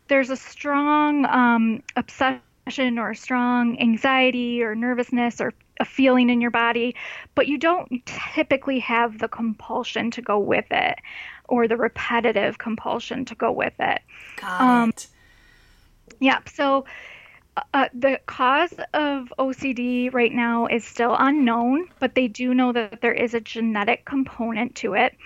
there's 0.08 0.30
a 0.30 0.36
strong 0.36 1.24
um, 1.24 1.82
obsession 1.96 2.98
or 2.98 3.10
a 3.10 3.16
strong 3.16 3.80
anxiety 3.80 4.62
or 4.62 4.74
nervousness 4.74 5.40
or 5.40 5.54
a 5.80 5.84
feeling 5.84 6.30
in 6.30 6.40
your 6.40 6.50
body, 6.50 6.94
but 7.34 7.46
you 7.46 7.58
don't 7.58 8.04
typically 8.34 8.78
have 8.80 9.18
the 9.18 9.28
compulsion 9.28 10.10
to 10.12 10.22
go 10.22 10.38
with 10.38 10.66
it 10.70 10.98
or 11.48 11.68
the 11.68 11.76
repetitive 11.76 12.58
compulsion 12.58 13.24
to 13.24 13.34
go 13.34 13.52
with 13.52 13.74
it. 13.78 14.00
Got 14.36 14.60
um, 14.60 14.88
it. 14.90 15.06
Yeah. 16.20 16.38
So 16.46 16.84
uh, 17.72 17.88
the 17.94 18.20
cause 18.26 18.74
of 18.92 19.32
OCD 19.38 20.12
right 20.12 20.32
now 20.32 20.66
is 20.66 20.84
still 20.84 21.16
unknown, 21.18 21.88
but 22.00 22.14
they 22.14 22.28
do 22.28 22.54
know 22.54 22.72
that 22.72 23.00
there 23.00 23.14
is 23.14 23.34
a 23.34 23.40
genetic 23.40 24.04
component 24.04 24.74
to 24.76 24.94
it, 24.94 25.16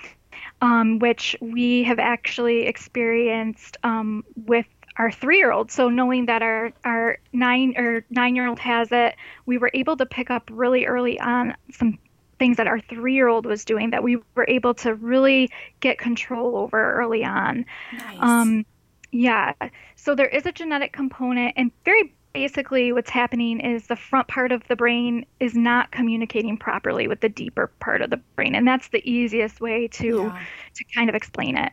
um, 0.60 0.98
which 0.98 1.36
we 1.40 1.82
have 1.84 1.98
actually 1.98 2.66
experienced 2.66 3.76
um, 3.82 4.24
with 4.46 4.66
our 5.00 5.10
three 5.10 5.38
year 5.38 5.50
old. 5.50 5.72
So 5.72 5.88
knowing 5.88 6.26
that 6.26 6.42
our 6.42 6.72
our 6.84 7.18
nine 7.32 7.72
or 7.78 8.04
nine 8.10 8.36
year 8.36 8.46
old 8.46 8.58
has 8.58 8.88
it, 8.92 9.16
we 9.46 9.56
were 9.56 9.70
able 9.72 9.96
to 9.96 10.04
pick 10.04 10.30
up 10.30 10.50
really 10.52 10.84
early 10.84 11.18
on 11.18 11.56
some 11.72 11.98
things 12.38 12.58
that 12.58 12.66
our 12.66 12.80
three 12.80 13.14
year 13.14 13.26
old 13.26 13.46
was 13.46 13.64
doing 13.64 13.90
that 13.90 14.02
we 14.02 14.18
were 14.34 14.44
able 14.46 14.74
to 14.74 14.94
really 14.94 15.50
get 15.80 15.96
control 15.96 16.54
over 16.54 16.92
early 16.92 17.24
on. 17.24 17.64
Nice. 17.94 18.18
Um, 18.20 18.66
yeah. 19.10 19.54
So 19.96 20.14
there 20.14 20.28
is 20.28 20.44
a 20.44 20.52
genetic 20.52 20.92
component, 20.92 21.54
and 21.56 21.72
very 21.86 22.14
basically 22.34 22.92
what's 22.92 23.10
happening 23.10 23.58
is 23.58 23.86
the 23.86 23.96
front 23.96 24.28
part 24.28 24.52
of 24.52 24.62
the 24.68 24.76
brain 24.76 25.24
is 25.40 25.54
not 25.54 25.90
communicating 25.92 26.58
properly 26.58 27.08
with 27.08 27.20
the 27.20 27.28
deeper 27.28 27.68
part 27.80 28.02
of 28.02 28.10
the 28.10 28.18
brain 28.36 28.54
and 28.54 28.68
that's 28.68 28.86
the 28.90 29.02
easiest 29.10 29.60
way 29.60 29.88
to 29.88 30.30
yeah. 30.32 30.40
to 30.72 30.84
kind 30.94 31.08
of 31.08 31.16
explain 31.16 31.56
it 31.56 31.72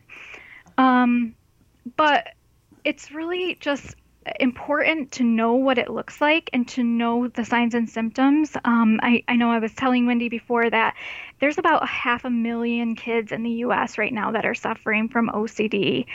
um, 0.76 1.32
but 1.96 2.26
it's 2.88 3.12
really 3.12 3.54
just 3.60 3.94
important 4.40 5.12
to 5.12 5.22
know 5.22 5.56
what 5.56 5.76
it 5.76 5.90
looks 5.90 6.22
like 6.22 6.48
and 6.54 6.66
to 6.68 6.82
know 6.82 7.28
the 7.28 7.44
signs 7.44 7.74
and 7.74 7.86
symptoms. 7.86 8.56
Um, 8.64 8.98
I, 9.02 9.24
I 9.28 9.36
know 9.36 9.50
I 9.50 9.58
was 9.58 9.74
telling 9.74 10.06
Wendy 10.06 10.30
before 10.30 10.70
that 10.70 10.94
there's 11.38 11.58
about 11.58 11.86
half 11.86 12.24
a 12.24 12.30
million 12.30 12.96
kids 12.96 13.30
in 13.30 13.42
the 13.42 13.50
US 13.66 13.98
right 13.98 14.12
now 14.12 14.32
that 14.32 14.46
are 14.46 14.54
suffering 14.54 15.10
from 15.10 15.28
OCD. 15.28 16.06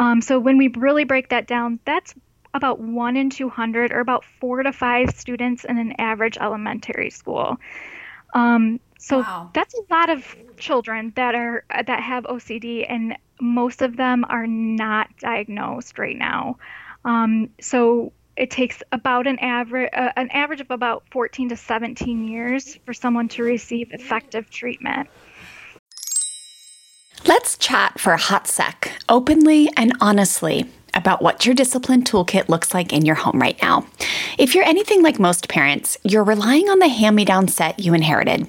Um, 0.00 0.20
so 0.20 0.40
when 0.40 0.58
we 0.58 0.66
really 0.66 1.04
break 1.04 1.28
that 1.28 1.46
down, 1.46 1.78
that's 1.84 2.12
about 2.52 2.80
one 2.80 3.16
in 3.16 3.30
200 3.30 3.92
or 3.92 4.00
about 4.00 4.24
four 4.40 4.64
to 4.64 4.72
five 4.72 5.10
students 5.10 5.64
in 5.64 5.78
an 5.78 5.94
average 6.00 6.38
elementary 6.38 7.10
school. 7.10 7.56
Um, 8.34 8.80
so 8.98 9.18
wow. 9.18 9.50
that's 9.52 9.74
a 9.74 9.82
lot 9.90 10.10
of 10.10 10.24
children 10.56 11.12
that 11.16 11.34
are 11.34 11.64
that 11.70 12.02
have 12.02 12.24
OCD, 12.24 12.86
and 12.88 13.16
most 13.40 13.82
of 13.82 13.96
them 13.96 14.24
are 14.28 14.46
not 14.46 15.08
diagnosed 15.18 15.98
right 15.98 16.16
now. 16.16 16.58
Um, 17.04 17.50
so 17.60 18.12
it 18.36 18.50
takes 18.50 18.82
about 18.92 19.26
an 19.26 19.38
average 19.38 19.90
uh, 19.92 20.12
an 20.16 20.30
average 20.30 20.60
of 20.60 20.70
about 20.70 21.04
14 21.10 21.50
to 21.50 21.56
17 21.56 22.28
years 22.28 22.78
for 22.84 22.94
someone 22.94 23.28
to 23.28 23.42
receive 23.42 23.92
effective 23.92 24.50
treatment. 24.50 25.08
Let's 27.26 27.56
chat 27.58 27.98
for 27.98 28.12
a 28.12 28.18
hot 28.18 28.46
sec, 28.46 28.92
openly 29.08 29.70
and 29.76 29.92
honestly 30.00 30.66
about 30.94 31.20
what 31.20 31.44
your 31.44 31.54
discipline 31.54 32.02
toolkit 32.02 32.48
looks 32.48 32.72
like 32.72 32.92
in 32.92 33.04
your 33.04 33.14
home 33.14 33.40
right 33.40 33.60
now. 33.60 33.86
If 34.38 34.54
you're 34.54 34.64
anything 34.64 35.02
like 35.02 35.18
most 35.18 35.48
parents, 35.48 35.98
you're 36.02 36.24
relying 36.24 36.68
on 36.68 36.78
the 36.78 36.88
hand 36.88 37.16
me 37.16 37.24
down 37.24 37.48
set 37.48 37.78
you 37.78 37.92
inherited 37.94 38.48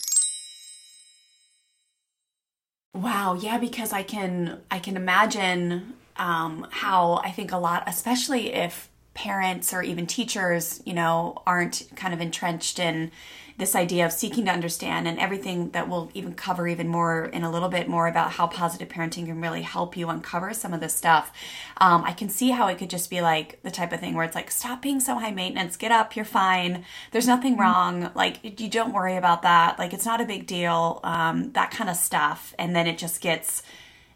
Wow, 2.93 3.35
yeah, 3.35 3.57
because 3.57 3.93
I 3.93 4.03
can 4.03 4.61
I 4.69 4.79
can 4.79 4.97
imagine 4.97 5.93
um, 6.17 6.67
how 6.71 7.21
I 7.23 7.31
think 7.31 7.51
a 7.51 7.57
lot, 7.57 7.83
especially 7.87 8.53
if 8.53 8.89
parents 9.13 9.73
or 9.73 9.81
even 9.81 10.07
teachers, 10.07 10.81
you 10.85 10.93
know, 10.93 11.41
aren't 11.47 11.83
kind 11.95 12.13
of 12.13 12.19
entrenched 12.21 12.79
in 12.79 13.11
this 13.61 13.75
idea 13.75 14.03
of 14.03 14.11
seeking 14.11 14.45
to 14.45 14.51
understand 14.51 15.07
and 15.07 15.19
everything 15.19 15.69
that 15.69 15.87
we'll 15.87 16.09
even 16.15 16.33
cover 16.33 16.67
even 16.67 16.87
more 16.87 17.25
in 17.25 17.43
a 17.43 17.51
little 17.51 17.69
bit 17.69 17.87
more 17.87 18.07
about 18.07 18.31
how 18.31 18.47
positive 18.47 18.89
parenting 18.89 19.27
can 19.27 19.39
really 19.39 19.61
help 19.61 19.95
you 19.95 20.09
uncover 20.09 20.51
some 20.51 20.73
of 20.73 20.79
this 20.79 20.95
stuff. 20.95 21.31
Um, 21.77 22.03
I 22.03 22.11
can 22.13 22.27
see 22.27 22.49
how 22.49 22.67
it 22.69 22.79
could 22.79 22.89
just 22.89 23.11
be 23.11 23.21
like 23.21 23.61
the 23.61 23.69
type 23.69 23.93
of 23.93 23.99
thing 23.99 24.15
where 24.15 24.25
it's 24.25 24.33
like, 24.33 24.49
stop 24.49 24.81
being 24.81 24.99
so 24.99 25.13
high 25.13 25.29
maintenance, 25.29 25.77
get 25.77 25.91
up, 25.91 26.15
you're 26.15 26.25
fine, 26.25 26.83
there's 27.11 27.27
nothing 27.27 27.53
mm-hmm. 27.53 27.61
wrong, 27.61 28.11
like 28.15 28.59
you 28.59 28.67
don't 28.67 28.93
worry 28.93 29.15
about 29.15 29.43
that, 29.43 29.77
like 29.77 29.93
it's 29.93 30.07
not 30.07 30.19
a 30.19 30.25
big 30.25 30.47
deal, 30.47 30.99
um, 31.03 31.51
that 31.51 31.69
kind 31.69 31.87
of 31.87 31.95
stuff. 31.95 32.55
And 32.57 32.75
then 32.75 32.87
it 32.87 32.97
just 32.97 33.21
gets 33.21 33.61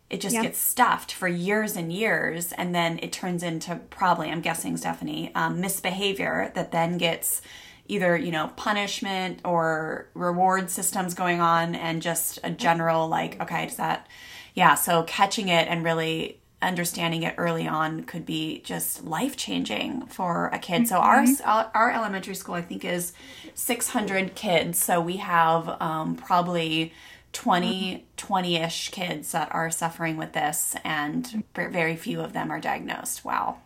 it 0.09 0.21
just 0.21 0.35
yep. 0.35 0.43
gets 0.43 0.59
stuffed 0.59 1.11
for 1.11 1.27
years 1.27 1.75
and 1.75 1.91
years 1.91 2.51
and 2.51 2.75
then 2.75 2.99
it 3.01 3.11
turns 3.11 3.41
into 3.41 3.75
probably 3.89 4.29
i'm 4.29 4.39
guessing 4.39 4.77
stephanie 4.77 5.31
um, 5.33 5.59
misbehavior 5.59 6.51
that 6.53 6.71
then 6.71 6.99
gets 6.99 7.41
either 7.87 8.17
you 8.17 8.31
know 8.31 8.51
punishment 8.55 9.39
or 9.45 10.07
reward 10.13 10.69
systems 10.69 11.13
going 11.13 11.39
on 11.39 11.75
and 11.75 12.01
just 12.01 12.39
a 12.43 12.49
general 12.49 13.07
like 13.07 13.39
okay 13.41 13.65
does 13.65 13.77
that 13.77 14.07
yeah 14.53 14.75
so 14.75 15.03
catching 15.03 15.47
it 15.47 15.67
and 15.67 15.83
really 15.83 16.39
understanding 16.65 17.23
it 17.23 17.35
early 17.37 17.67
on 17.67 18.03
could 18.03 18.25
be 18.25 18.59
just 18.61 19.03
life 19.03 19.37
changing 19.37 20.05
for 20.07 20.47
a 20.47 20.59
kid. 20.59 20.83
Mm-hmm. 20.83 21.33
So 21.33 21.43
our 21.45 21.71
our 21.73 21.91
elementary 21.91 22.35
school 22.35 22.55
I 22.55 22.61
think 22.61 22.83
is 22.83 23.13
600 23.53 24.35
kids. 24.35 24.79
So 24.79 24.99
we 24.99 25.17
have 25.17 25.81
um, 25.81 26.15
probably 26.15 26.93
20 27.33 28.05
20ish 28.17 28.91
kids 28.91 29.31
that 29.31 29.53
are 29.53 29.69
suffering 29.69 30.17
with 30.17 30.33
this 30.33 30.75
and 30.83 31.43
very 31.53 31.95
few 31.95 32.21
of 32.21 32.33
them 32.33 32.51
are 32.51 32.59
diagnosed. 32.59 33.23
Wow. 33.23 33.57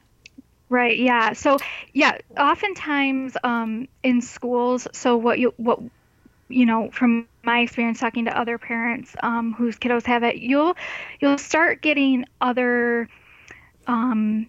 Right. 0.70 1.00
Yeah. 1.00 1.34
So 1.34 1.58
yeah, 1.94 2.20
oftentimes 2.38 3.36
um, 3.44 3.88
in 4.04 4.22
schools. 4.22 4.88
So 4.94 5.18
what 5.18 5.40
you 5.40 5.54
what 5.58 5.80
you 6.48 6.66
know 6.66 6.92
from 6.92 7.28
my 7.44 7.62
experience 7.62 8.00
talking 8.00 8.26
to 8.26 8.38
other 8.38 8.58
parents 8.60 9.16
um, 9.24 9.54
whose 9.54 9.78
kiddos 9.78 10.06
have 10.06 10.24
it, 10.24 10.36
you'll 10.38 10.76
you'll 11.20 11.40
start 11.40 11.82
getting 11.82 12.26
other 12.40 13.10
um, 13.88 14.48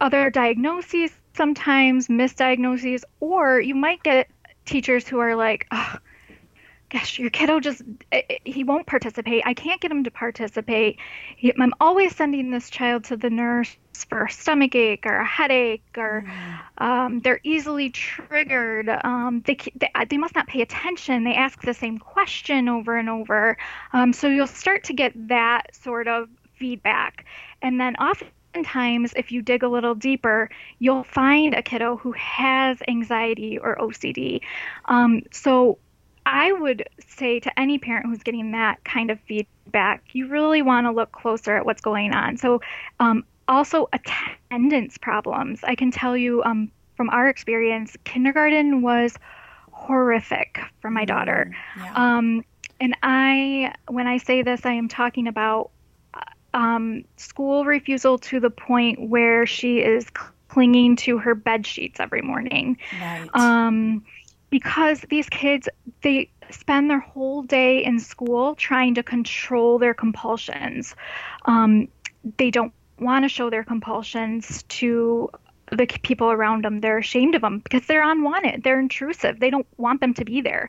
other 0.00 0.30
diagnoses 0.30 1.12
sometimes 1.34 2.08
misdiagnoses, 2.08 3.04
or 3.20 3.60
you 3.60 3.76
might 3.76 4.02
get 4.02 4.28
teachers 4.64 5.06
who 5.06 5.20
are 5.20 5.36
like. 5.36 5.66
Oh, 5.70 5.96
gosh, 6.92 7.18
your 7.18 7.30
kiddo 7.30 7.58
just, 7.58 7.82
eh, 8.12 8.20
eh, 8.28 8.36
he 8.44 8.64
won't 8.64 8.86
participate. 8.86 9.42
I 9.46 9.54
can't 9.54 9.80
get 9.80 9.90
him 9.90 10.04
to 10.04 10.10
participate. 10.10 10.98
I'm 11.58 11.72
always 11.80 12.14
sending 12.14 12.50
this 12.50 12.68
child 12.68 13.04
to 13.04 13.16
the 13.16 13.30
nurse 13.30 13.74
for 14.10 14.24
a 14.24 14.30
stomach 14.30 14.74
ache 14.74 15.06
or 15.06 15.16
a 15.16 15.24
headache, 15.24 15.82
or 15.96 16.24
mm. 16.26 16.84
um, 16.84 17.20
they're 17.20 17.40
easily 17.44 17.88
triggered. 17.88 18.90
Um, 18.90 19.42
they, 19.46 19.56
they, 19.74 19.88
they 20.08 20.18
must 20.18 20.34
not 20.34 20.46
pay 20.46 20.60
attention. 20.60 21.24
They 21.24 21.34
ask 21.34 21.62
the 21.62 21.72
same 21.72 21.98
question 21.98 22.68
over 22.68 22.98
and 22.98 23.08
over. 23.08 23.56
Um, 23.94 24.12
so 24.12 24.28
you'll 24.28 24.46
start 24.46 24.84
to 24.84 24.92
get 24.92 25.12
that 25.28 25.74
sort 25.74 26.08
of 26.08 26.28
feedback. 26.56 27.24
And 27.62 27.80
then 27.80 27.96
oftentimes, 27.96 29.14
if 29.16 29.32
you 29.32 29.40
dig 29.40 29.62
a 29.62 29.68
little 29.68 29.94
deeper, 29.94 30.50
you'll 30.78 31.04
find 31.04 31.54
a 31.54 31.62
kiddo 31.62 31.96
who 31.96 32.12
has 32.12 32.78
anxiety 32.86 33.58
or 33.58 33.76
OCD. 33.76 34.42
Um, 34.84 35.22
so 35.30 35.78
I 36.24 36.52
would 36.52 36.88
say 37.06 37.40
to 37.40 37.58
any 37.58 37.78
parent 37.78 38.06
who's 38.06 38.22
getting 38.22 38.52
that 38.52 38.82
kind 38.84 39.10
of 39.10 39.20
feedback, 39.20 40.04
you 40.12 40.28
really 40.28 40.62
want 40.62 40.86
to 40.86 40.92
look 40.92 41.12
closer 41.12 41.56
at 41.56 41.66
what's 41.66 41.80
going 41.80 42.12
on. 42.12 42.36
So, 42.36 42.60
um, 43.00 43.24
also 43.48 43.88
attendance 43.92 44.98
problems. 44.98 45.60
I 45.64 45.74
can 45.74 45.90
tell 45.90 46.16
you 46.16 46.42
um, 46.44 46.70
from 46.96 47.10
our 47.10 47.28
experience, 47.28 47.96
kindergarten 48.04 48.82
was 48.82 49.16
horrific 49.72 50.60
for 50.80 50.90
my 50.90 51.04
daughter. 51.04 51.54
Mm, 51.76 51.84
yeah. 51.84 51.92
Um, 51.94 52.44
and 52.80 52.96
I, 53.02 53.74
when 53.88 54.06
I 54.06 54.18
say 54.18 54.42
this, 54.42 54.64
I 54.64 54.72
am 54.72 54.88
talking 54.88 55.26
about 55.26 55.70
uh, 56.14 56.20
um, 56.56 57.04
school 57.16 57.64
refusal 57.64 58.18
to 58.18 58.40
the 58.40 58.50
point 58.50 59.08
where 59.08 59.46
she 59.46 59.80
is 59.80 60.06
clinging 60.48 60.96
to 60.96 61.18
her 61.18 61.34
bed 61.34 61.66
sheets 61.66 61.98
every 61.98 62.22
morning. 62.22 62.76
Right. 63.00 63.28
Because 64.52 65.00
these 65.08 65.28
kids 65.30 65.66
they 66.02 66.30
spend 66.50 66.90
their 66.90 67.00
whole 67.00 67.42
day 67.42 67.82
in 67.82 67.98
school 67.98 68.54
trying 68.54 68.94
to 68.94 69.02
control 69.02 69.78
their 69.78 69.94
compulsions. 69.94 70.94
Um, 71.46 71.88
they 72.36 72.50
don't 72.50 72.72
want 72.98 73.24
to 73.24 73.28
show 73.28 73.50
their 73.50 73.64
compulsions 73.64 74.62
to 74.64 75.30
the 75.70 75.86
people 75.86 76.30
around 76.30 76.64
them. 76.64 76.80
They're 76.80 76.98
ashamed 76.98 77.34
of 77.34 77.40
them 77.40 77.60
because 77.60 77.86
they're 77.86 78.08
unwanted. 78.08 78.62
They're 78.62 78.78
intrusive. 78.78 79.40
They 79.40 79.50
don't 79.50 79.66
want 79.78 80.00
them 80.00 80.14
to 80.14 80.24
be 80.24 80.42
there. 80.42 80.68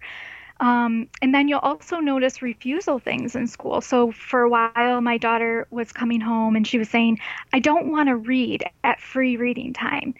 Um, 0.59 1.09
and 1.21 1.33
then 1.33 1.47
you'll 1.47 1.59
also 1.59 1.99
notice 1.99 2.41
refusal 2.41 2.99
things 2.99 3.35
in 3.35 3.47
school. 3.47 3.81
So 3.81 4.11
for 4.11 4.43
a 4.43 4.49
while, 4.49 5.01
my 5.01 5.17
daughter 5.17 5.67
was 5.71 5.91
coming 5.91 6.21
home 6.21 6.55
and 6.55 6.65
she 6.65 6.77
was 6.77 6.89
saying, 6.89 7.19
I 7.51 7.59
don't 7.59 7.91
want 7.91 8.07
to 8.07 8.15
read 8.15 8.63
at 8.83 9.01
free 9.01 9.35
reading 9.35 9.73
time. 9.73 10.13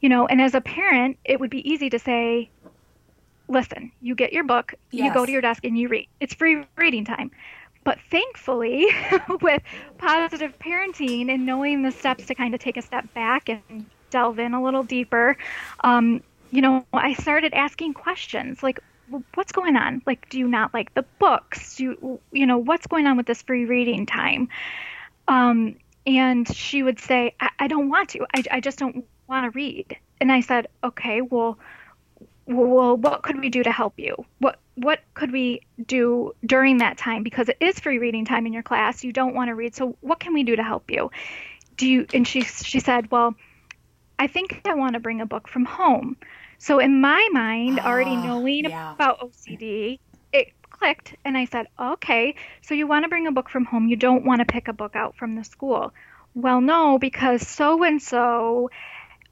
You 0.00 0.08
know, 0.08 0.26
and 0.26 0.40
as 0.42 0.54
a 0.54 0.60
parent, 0.60 1.18
it 1.24 1.40
would 1.40 1.50
be 1.50 1.68
easy 1.70 1.88
to 1.90 1.98
say, 1.98 2.50
listen, 3.48 3.92
you 4.00 4.14
get 4.14 4.32
your 4.32 4.44
book, 4.44 4.74
yes. 4.90 5.06
you 5.06 5.14
go 5.14 5.26
to 5.26 5.32
your 5.32 5.40
desk 5.40 5.64
and 5.64 5.78
you 5.78 5.88
read. 5.88 6.08
It's 6.20 6.34
free 6.34 6.64
reading 6.76 7.04
time. 7.04 7.30
But 7.84 7.98
thankfully, 8.10 8.88
with 9.40 9.62
positive 9.98 10.58
parenting 10.58 11.30
and 11.30 11.46
knowing 11.46 11.82
the 11.82 11.92
steps 11.92 12.26
to 12.26 12.34
kind 12.34 12.54
of 12.54 12.60
take 12.60 12.76
a 12.76 12.82
step 12.82 13.12
back 13.14 13.48
and 13.48 13.86
delve 14.10 14.38
in 14.38 14.54
a 14.54 14.62
little 14.62 14.82
deeper, 14.82 15.36
um, 15.84 16.22
you 16.50 16.62
know, 16.62 16.84
I 16.92 17.14
started 17.14 17.54
asking 17.54 17.94
questions 17.94 18.62
like, 18.62 18.80
what's 19.34 19.52
going 19.52 19.76
on? 19.76 20.02
Like, 20.04 20.28
do 20.28 20.38
you 20.38 20.48
not 20.48 20.74
like 20.74 20.94
the 20.94 21.04
books? 21.20 21.76
Do 21.76 21.84
you, 21.84 22.20
you 22.32 22.46
know, 22.46 22.58
what's 22.58 22.86
going 22.86 23.06
on 23.06 23.16
with 23.16 23.26
this 23.26 23.42
free 23.42 23.64
reading 23.64 24.04
time? 24.04 24.48
Um, 25.28 25.76
and 26.06 26.52
she 26.54 26.82
would 26.82 26.98
say, 26.98 27.34
I, 27.40 27.50
I 27.60 27.66
don't 27.68 27.88
want 27.88 28.10
to. 28.10 28.26
I, 28.34 28.42
I 28.50 28.60
just 28.60 28.78
don't 28.78 29.04
want 29.28 29.44
to 29.44 29.56
read. 29.56 29.96
And 30.20 30.32
I 30.32 30.40
said, 30.40 30.66
okay, 30.82 31.20
well, 31.20 31.58
well, 32.46 32.96
what 32.96 33.22
could 33.22 33.40
we 33.40 33.48
do 33.48 33.62
to 33.62 33.72
help 33.72 33.94
you? 33.98 34.24
What 34.38 34.58
what 34.76 35.00
could 35.14 35.32
we 35.32 35.62
do 35.84 36.34
during 36.44 36.78
that 36.78 36.96
time? 36.96 37.22
Because 37.22 37.48
it 37.48 37.56
is 37.60 37.78
free 37.80 37.98
reading 37.98 38.24
time 38.24 38.46
in 38.46 38.52
your 38.52 38.62
class. 38.62 39.02
You 39.02 39.12
don't 39.12 39.34
want 39.34 39.48
to 39.48 39.54
read, 39.54 39.74
so 39.74 39.96
what 40.00 40.20
can 40.20 40.32
we 40.32 40.44
do 40.44 40.54
to 40.54 40.62
help 40.62 40.90
you? 40.90 41.10
Do 41.76 41.86
you? 41.88 42.06
And 42.14 42.26
she 42.26 42.42
she 42.42 42.80
said, 42.80 43.10
well, 43.10 43.34
I 44.18 44.28
think 44.28 44.60
I 44.64 44.74
want 44.74 44.94
to 44.94 45.00
bring 45.00 45.20
a 45.20 45.26
book 45.26 45.48
from 45.48 45.64
home. 45.64 46.16
So 46.58 46.78
in 46.78 47.00
my 47.00 47.28
mind, 47.32 47.80
already 47.80 48.10
ah, 48.10 48.24
knowing 48.24 48.64
yeah. 48.64 48.92
about 48.92 49.20
OCD, 49.20 49.98
it 50.32 50.52
clicked 50.70 51.14
and 51.24 51.36
I 51.36 51.46
said, 51.46 51.66
okay, 51.78 52.34
so 52.62 52.74
you 52.74 52.86
want 52.86 53.04
to 53.04 53.08
bring 53.08 53.26
a 53.26 53.32
book 53.32 53.48
from 53.48 53.64
home. 53.64 53.88
You 53.88 53.96
don't 53.96 54.24
want 54.24 54.40
to 54.40 54.46
pick 54.46 54.68
a 54.68 54.72
book 54.72 54.96
out 54.96 55.16
from 55.16 55.34
the 55.34 55.44
school. 55.44 55.92
Well, 56.34 56.60
no, 56.60 56.98
because 56.98 57.46
so 57.46 57.82
and 57.82 58.00
so 58.00 58.70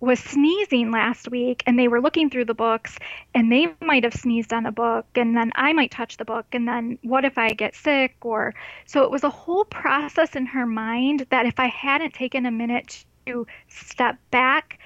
was 0.04 0.20
sneezing 0.20 0.90
last 0.90 1.30
week 1.30 1.62
and 1.66 1.78
they 1.78 1.88
were 1.88 2.00
looking 2.00 2.30
through 2.30 2.44
the 2.44 2.54
books 2.54 2.98
and 3.34 3.50
they 3.50 3.68
might 3.80 4.04
have 4.04 4.14
sneezed 4.14 4.52
on 4.52 4.66
a 4.66 4.72
book 4.72 5.06
and 5.14 5.36
then 5.36 5.52
I 5.56 5.72
might 5.72 5.90
touch 5.90 6.16
the 6.16 6.24
book 6.24 6.46
and 6.52 6.68
then 6.68 6.98
what 7.02 7.24
if 7.24 7.38
I 7.38 7.50
get 7.50 7.74
sick 7.74 8.16
or 8.22 8.54
so 8.86 9.02
it 9.02 9.10
was 9.10 9.24
a 9.24 9.30
whole 9.30 9.64
process 9.64 10.36
in 10.36 10.46
her 10.46 10.66
mind 10.66 11.26
that 11.30 11.46
if 11.46 11.58
I 11.58 11.66
hadn't 11.66 12.14
taken 12.14 12.46
a 12.46 12.50
minute 12.50 13.04
to 13.26 13.46
step 13.68 14.16
back 14.30 14.78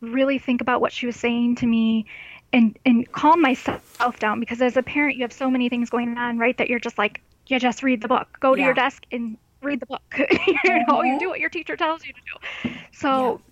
really 0.00 0.38
think 0.38 0.60
about 0.60 0.80
what 0.80 0.92
she 0.92 1.06
was 1.06 1.16
saying 1.16 1.56
to 1.56 1.66
me 1.66 2.06
and 2.52 2.78
and 2.84 3.10
calm 3.12 3.40
myself 3.40 4.18
down 4.18 4.40
because 4.40 4.60
as 4.60 4.76
a 4.76 4.82
parent 4.82 5.16
you 5.16 5.22
have 5.22 5.32
so 5.32 5.50
many 5.50 5.68
things 5.68 5.90
going 5.90 6.16
on 6.18 6.38
right 6.38 6.58
that 6.58 6.68
you're 6.68 6.80
just 6.80 6.98
like 6.98 7.20
you 7.46 7.58
just 7.58 7.82
read 7.82 8.00
the 8.00 8.08
book 8.08 8.38
go 8.40 8.54
to 8.54 8.60
yeah. 8.60 8.66
your 8.66 8.74
desk 8.74 9.04
and 9.12 9.36
read 9.62 9.80
the 9.80 9.86
book 9.86 10.02
you 10.18 10.84
know 10.86 11.02
you 11.02 11.12
mm-hmm. 11.12 11.18
do 11.18 11.28
what 11.28 11.40
your 11.40 11.50
teacher 11.50 11.76
tells 11.76 12.04
you 12.04 12.12
to 12.12 12.20
do 12.64 12.70
so 12.92 13.32
yeah. 13.32 13.51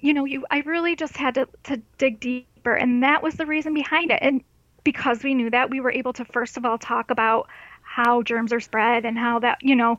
You 0.00 0.14
know 0.14 0.24
you 0.24 0.44
i 0.50 0.60
really 0.60 0.96
just 0.96 1.16
had 1.16 1.34
to 1.34 1.48
to 1.64 1.76
dig 1.98 2.20
deeper 2.20 2.74
and 2.74 3.02
that 3.02 3.22
was 3.22 3.34
the 3.34 3.46
reason 3.46 3.74
behind 3.74 4.10
it 4.10 4.18
and 4.22 4.42
because 4.82 5.22
we 5.22 5.34
knew 5.34 5.50
that 5.50 5.70
we 5.70 5.80
were 5.80 5.92
able 5.92 6.12
to 6.12 6.24
first 6.24 6.56
of 6.56 6.64
all 6.64 6.78
talk 6.78 7.10
about 7.10 7.48
how 7.82 8.22
germs 8.22 8.52
are 8.52 8.60
spread 8.60 9.04
and 9.04 9.18
how 9.18 9.38
that 9.38 9.58
you 9.62 9.76
know 9.76 9.98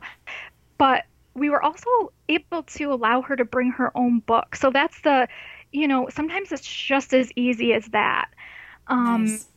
but 0.78 1.04
we 1.34 1.48
were 1.48 1.62
also 1.62 2.12
able 2.28 2.62
to 2.64 2.92
allow 2.92 3.22
her 3.22 3.36
to 3.36 3.44
bring 3.44 3.70
her 3.70 3.96
own 3.96 4.18
book 4.20 4.56
so 4.56 4.70
that's 4.70 5.00
the 5.02 5.28
you 5.72 5.88
know, 5.88 6.08
sometimes 6.10 6.52
it's 6.52 6.66
just 6.66 7.12
as 7.14 7.32
easy 7.34 7.72
as 7.72 7.86
that. 7.88 8.28
Um, 8.86 9.24
nice. 9.24 9.48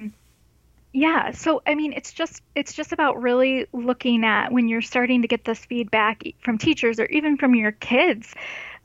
Yeah. 0.94 1.32
So, 1.32 1.62
I 1.68 1.76
mean, 1.76 1.92
it's 1.92 2.14
just 2.14 2.42
it's 2.56 2.74
just 2.74 2.94
about 2.94 3.22
really 3.22 3.68
looking 3.74 4.24
at 4.24 4.52
when 4.52 4.70
you're 4.70 4.82
starting 4.82 5.22
to 5.22 5.28
get 5.28 5.44
this 5.44 5.60
feedback 5.66 6.24
from 6.42 6.58
teachers 6.58 7.00
or 7.00 7.06
even 7.08 7.36
from 7.36 7.54
your 7.54 7.74
kids. 7.74 8.34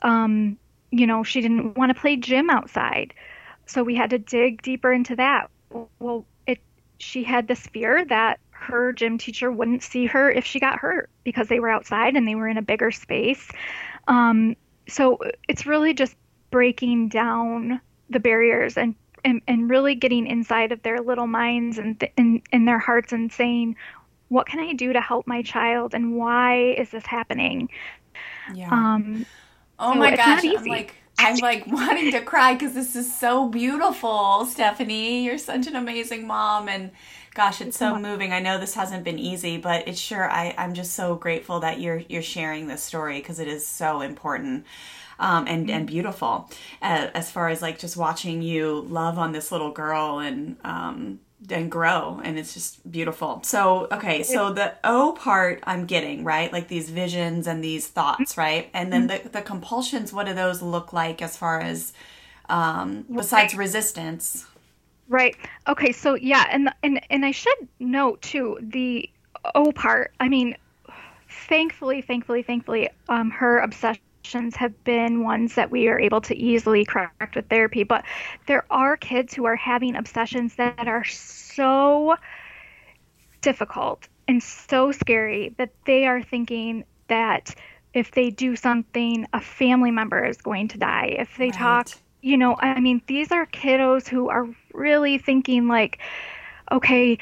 Um, 0.03 0.59
you 0.91 1.07
know, 1.07 1.23
she 1.23 1.41
didn't 1.41 1.77
want 1.77 1.95
to 1.95 2.01
play 2.01 2.17
gym 2.17 2.51
outside, 2.51 3.15
so 3.67 3.83
we 3.83 3.95
had 3.95 4.11
to 4.11 4.19
dig 4.19 4.63
deeper 4.63 4.93
into 4.93 5.17
that. 5.17 5.51
Well, 5.99 6.27
it 6.47 6.59
she 6.99 7.25
had 7.25 7.49
this 7.49 7.67
fear 7.67 8.05
that 8.07 8.41
her 8.51 8.93
gym 8.93 9.19
teacher 9.19 9.51
wouldn't 9.51 9.83
see 9.83 10.07
her 10.07 10.31
if 10.31 10.45
she 10.45 10.61
got 10.61 10.79
hurt 10.79 11.11
because 11.25 11.49
they 11.49 11.61
were 11.61 11.71
outside 11.71 12.15
and 12.17 12.29
they 12.29 12.35
were 12.35 12.49
in 12.49 12.59
a 12.59 12.63
bigger 12.63 12.91
space. 12.91 13.51
Um, 14.07 14.57
so 14.87 15.19
it's 15.49 15.67
really 15.67 15.95
just 15.95 16.15
breaking 16.51 17.09
down 17.09 17.81
the 18.11 18.21
barriers 18.21 18.77
and 18.77 18.95
and, 19.25 19.43
and 19.47 19.69
really 19.69 19.95
getting 19.95 20.27
inside 20.27 20.73
of 20.73 20.83
their 20.83 21.01
little 21.01 21.27
minds 21.27 21.77
and 21.77 22.03
in, 22.17 22.43
in 22.53 22.65
their 22.65 22.79
hearts 22.79 23.13
and 23.13 23.31
saying 23.31 23.77
what 24.29 24.47
can 24.47 24.59
i 24.61 24.73
do 24.73 24.93
to 24.93 25.01
help 25.01 25.27
my 25.27 25.43
child 25.43 25.95
and 25.95 26.17
why 26.17 26.75
is 26.79 26.91
this 26.91 27.05
happening 27.05 27.69
yeah 28.55 28.69
um 28.71 29.27
oh 29.81 29.95
my 29.95 30.15
gosh 30.15 30.45
i'm 30.45 30.65
like 30.67 30.95
i'm 31.19 31.37
like 31.39 31.67
wanting 31.69 32.13
to 32.13 32.21
cry 32.21 32.55
because 32.55 32.75
this 32.75 32.95
is 32.95 33.13
so 33.15 33.49
beautiful 33.49 34.45
stephanie. 34.47 35.25
You're 35.25 35.39
such 35.39 35.67
an 35.67 35.77
amazing 35.77 36.27
mom 36.27 36.69
and 36.69 36.91
gosh 37.35 37.61
it's 37.61 37.79
so 37.79 37.97
moving. 37.97 38.33
I 38.33 38.41
know 38.41 38.59
this 38.59 38.75
hasn't 38.75 39.05
been 39.05 39.19
easy 39.19 39.57
but 39.57 39.89
it's 39.89 39.99
sure 39.99 40.31
i 40.31 40.55
i'm 40.59 40.75
just 40.75 40.95
so 40.95 41.15
grateful 41.15 41.61
that 41.61 41.81
you're 41.81 42.03
you're 42.09 42.23
sharing 42.23 42.67
this 42.67 42.83
story 42.83 43.19
because 43.19 43.39
it 43.39 43.49
is 43.49 43.67
so 43.67 44.01
important 44.01 44.67
um, 45.19 45.47
and 45.47 45.67
mm-hmm. 45.67 45.77
and 45.77 45.87
beautiful 45.87 46.51
uh, 46.83 47.09
as 47.15 47.31
far 47.31 47.49
as 47.49 47.63
like 47.63 47.79
just 47.79 47.97
watching 47.97 48.43
you 48.43 48.87
love 48.89 49.19
on 49.19 49.33
this 49.33 49.53
little 49.53 49.71
girl 49.71 50.19
and 50.19 50.57
um, 50.65 51.21
and 51.49 51.71
grow 51.71 52.21
and 52.23 52.39
it's 52.39 52.55
just 52.55 52.91
beautiful. 52.91 53.41
So 53.45 53.89
okay 53.91 54.23
so 54.23 54.53
the 54.53 54.75
o 54.85 55.13
part 55.13 55.63
i'm 55.65 55.87
getting 55.87 56.25
right 56.25 56.53
like 56.53 56.69
these 56.69 56.91
visions 56.91 57.47
and 57.47 57.65
these 57.65 57.87
thoughts 57.87 58.37
right? 58.37 58.69
And 58.75 58.93
then 58.93 59.09
mm-hmm. 59.09 59.25
the, 59.25 59.31
the 59.31 59.43
compulsions 59.43 60.13
what 60.13 60.27
do 60.27 60.35
those 60.35 60.63
look 60.63 60.93
like 60.93 61.23
as 61.23 61.37
far 61.37 61.61
as 61.61 61.93
um, 62.49 63.05
besides 63.15 63.55
resistance? 63.55 64.45
Right. 65.09 65.37
Okay 65.69 65.93
so 65.93 66.15
yeah 66.15 66.47
and 66.51 66.71
and 66.83 67.01
and 67.11 67.25
i 67.25 67.31
should 67.31 67.69
note 67.79 68.21
too 68.23 68.59
the 68.61 69.09
o 69.55 69.73
part 69.73 70.13
i 70.21 70.29
mean 70.29 70.57
thankfully 71.49 72.03
thankfully 72.03 72.43
thankfully 72.43 72.89
um 73.09 73.31
her 73.31 73.59
obsession 73.59 74.03
have 74.57 74.85
been 74.85 75.23
ones 75.23 75.55
that 75.55 75.71
we 75.71 75.89
are 75.89 75.99
able 75.99 76.21
to 76.23 76.37
easily 76.37 76.85
correct 76.85 77.35
with 77.35 77.49
therapy. 77.49 77.83
But 77.85 78.05
there 78.47 78.65
are 78.71 78.97
kids 78.97 79.35
who 79.35 79.45
are 79.45 79.57
having 79.57 79.97
obsessions 79.97 80.55
that 80.57 80.87
are 80.87 81.05
so 81.05 82.17
difficult 83.41 84.09
and 84.29 84.43
so 84.43 84.93
scary 84.93 85.55
that 85.59 85.71
they 85.87 86.07
are 86.07 86.23
thinking 86.23 86.85
that 87.09 87.55
if 87.93 88.13
they 88.13 88.31
do 88.31 88.55
something, 88.55 89.27
a 89.33 89.41
family 89.41 89.91
member 89.91 90.25
is 90.25 90.37
going 90.37 90.69
to 90.69 90.79
die. 90.79 91.17
If 91.19 91.37
they 91.37 91.47
right. 91.47 91.55
talk, 91.55 91.89
you 92.23 92.37
know, 92.37 92.57
I 92.59 92.79
mean, 92.81 93.03
these 93.07 93.33
are 93.33 93.47
kiddos 93.47 94.07
who 94.07 94.29
are 94.29 94.47
really 94.73 95.19
thinking 95.19 95.67
like, 95.67 95.99
okay, 96.71 97.19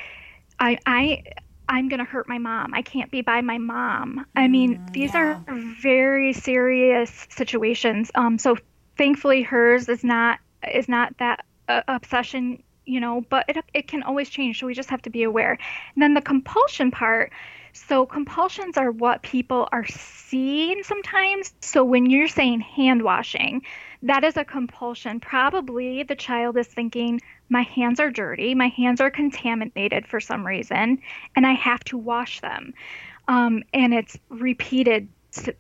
I, 0.60 0.78
I, 0.84 1.22
I'm 1.68 1.88
going 1.88 1.98
to 1.98 2.04
hurt 2.04 2.28
my 2.28 2.38
mom. 2.38 2.72
I 2.74 2.82
can't 2.82 3.10
be 3.10 3.20
by 3.20 3.40
my 3.40 3.58
mom. 3.58 4.24
I 4.34 4.48
mean, 4.48 4.78
mm, 4.78 4.92
these 4.92 5.14
yeah. 5.14 5.20
are 5.20 5.44
very 5.80 6.32
serious 6.32 7.26
situations. 7.30 8.10
Um, 8.14 8.38
so 8.38 8.56
thankfully 8.96 9.42
hers 9.42 9.88
is 9.88 10.02
not 10.02 10.38
is 10.72 10.88
not 10.88 11.16
that 11.18 11.44
uh, 11.68 11.82
obsession, 11.88 12.62
you 12.86 13.00
know, 13.00 13.22
but 13.28 13.44
it 13.48 13.56
it 13.74 13.88
can 13.88 14.02
always 14.02 14.28
change. 14.30 14.60
So 14.60 14.66
we 14.66 14.74
just 14.74 14.90
have 14.90 15.02
to 15.02 15.10
be 15.10 15.22
aware. 15.22 15.58
And 15.94 16.02
then 16.02 16.14
the 16.14 16.22
compulsion 16.22 16.90
part. 16.90 17.32
So 17.86 18.06
compulsions 18.06 18.76
are 18.76 18.90
what 18.90 19.22
people 19.22 19.68
are 19.72 19.86
seeing 19.86 20.82
sometimes. 20.82 21.54
So 21.60 21.84
when 21.84 22.10
you're 22.10 22.28
saying 22.28 22.60
hand 22.60 23.02
washing, 23.02 23.62
that 24.02 24.24
is 24.24 24.36
a 24.36 24.44
compulsion. 24.44 25.20
Probably 25.20 26.02
the 26.02 26.16
child 26.16 26.56
is 26.56 26.66
thinking, 26.66 27.20
my 27.48 27.62
hands 27.62 28.00
are 28.00 28.10
dirty, 28.10 28.54
my 28.54 28.68
hands 28.68 29.00
are 29.00 29.10
contaminated 29.10 30.06
for 30.06 30.20
some 30.20 30.46
reason, 30.46 31.00
and 31.34 31.46
I 31.46 31.52
have 31.52 31.82
to 31.84 31.98
wash 31.98 32.40
them. 32.40 32.74
Um, 33.26 33.62
and 33.72 33.94
it's 33.94 34.18
repeated. 34.28 35.08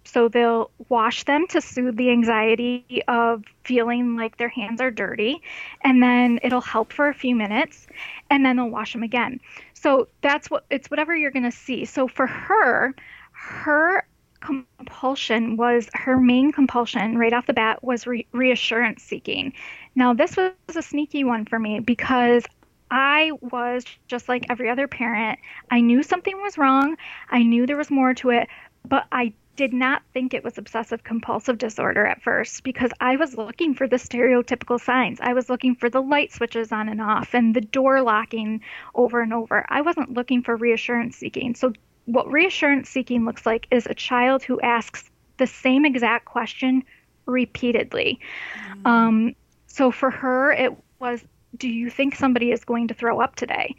So 0.04 0.28
they'll 0.28 0.70
wash 0.88 1.24
them 1.24 1.46
to 1.48 1.60
soothe 1.60 1.96
the 1.96 2.10
anxiety 2.10 3.02
of 3.08 3.44
feeling 3.64 4.16
like 4.16 4.36
their 4.36 4.48
hands 4.48 4.80
are 4.80 4.90
dirty, 4.90 5.42
and 5.82 6.02
then 6.02 6.40
it'll 6.42 6.60
help 6.60 6.92
for 6.92 7.08
a 7.08 7.14
few 7.14 7.34
minutes, 7.34 7.86
and 8.30 8.44
then 8.44 8.56
they'll 8.56 8.70
wash 8.70 8.92
them 8.92 9.02
again. 9.02 9.40
So 9.74 10.08
that's 10.22 10.50
what 10.50 10.64
it's 10.70 10.90
whatever 10.90 11.16
you're 11.16 11.30
going 11.30 11.44
to 11.44 11.52
see. 11.52 11.84
So 11.84 12.08
for 12.08 12.26
her, 12.26 12.94
her 13.32 14.04
compulsion 14.40 15.56
was 15.56 15.88
her 15.94 16.18
main 16.18 16.52
compulsion 16.52 17.18
right 17.18 17.32
off 17.32 17.46
the 17.46 17.52
bat 17.52 17.82
was 17.82 18.06
re- 18.06 18.26
reassurance 18.32 19.02
seeking. 19.02 19.52
Now, 19.94 20.14
this 20.14 20.36
was 20.36 20.52
a 20.76 20.82
sneaky 20.82 21.24
one 21.24 21.44
for 21.44 21.58
me 21.58 21.80
because 21.80 22.44
I 22.90 23.32
was 23.40 23.84
just 24.06 24.28
like 24.28 24.46
every 24.48 24.70
other 24.70 24.88
parent. 24.88 25.38
I 25.70 25.80
knew 25.80 26.02
something 26.02 26.36
was 26.40 26.56
wrong, 26.56 26.96
I 27.30 27.42
knew 27.42 27.66
there 27.66 27.76
was 27.76 27.90
more 27.90 28.14
to 28.14 28.30
it, 28.30 28.48
but 28.86 29.06
I 29.12 29.32
did 29.58 29.74
not 29.74 30.02
think 30.14 30.32
it 30.32 30.44
was 30.44 30.56
obsessive 30.56 31.02
compulsive 31.02 31.58
disorder 31.58 32.06
at 32.06 32.22
first 32.22 32.62
because 32.62 32.92
I 33.00 33.16
was 33.16 33.36
looking 33.36 33.74
for 33.74 33.88
the 33.88 33.96
stereotypical 33.96 34.80
signs. 34.80 35.18
I 35.20 35.32
was 35.32 35.50
looking 35.50 35.74
for 35.74 35.90
the 35.90 36.00
light 36.00 36.32
switches 36.32 36.70
on 36.70 36.88
and 36.88 37.00
off 37.02 37.34
and 37.34 37.56
the 37.56 37.60
door 37.60 38.00
locking 38.00 38.60
over 38.94 39.20
and 39.20 39.34
over. 39.34 39.66
I 39.68 39.80
wasn't 39.80 40.14
looking 40.14 40.44
for 40.44 40.54
reassurance 40.54 41.16
seeking. 41.16 41.56
So 41.56 41.72
what 42.04 42.30
reassurance 42.30 42.88
seeking 42.88 43.24
looks 43.24 43.44
like 43.44 43.66
is 43.72 43.86
a 43.86 43.94
child 43.94 44.44
who 44.44 44.60
asks 44.60 45.10
the 45.38 45.48
same 45.48 45.84
exact 45.84 46.24
question 46.24 46.84
repeatedly. 47.26 48.20
Mm-hmm. 48.62 48.86
Um, 48.86 49.34
so 49.66 49.90
for 49.90 50.12
her, 50.12 50.52
it 50.52 50.72
was, 51.00 51.20
Do 51.56 51.68
you 51.68 51.90
think 51.90 52.14
somebody 52.14 52.52
is 52.52 52.64
going 52.64 52.88
to 52.88 52.94
throw 52.94 53.20
up 53.20 53.34
today? 53.34 53.74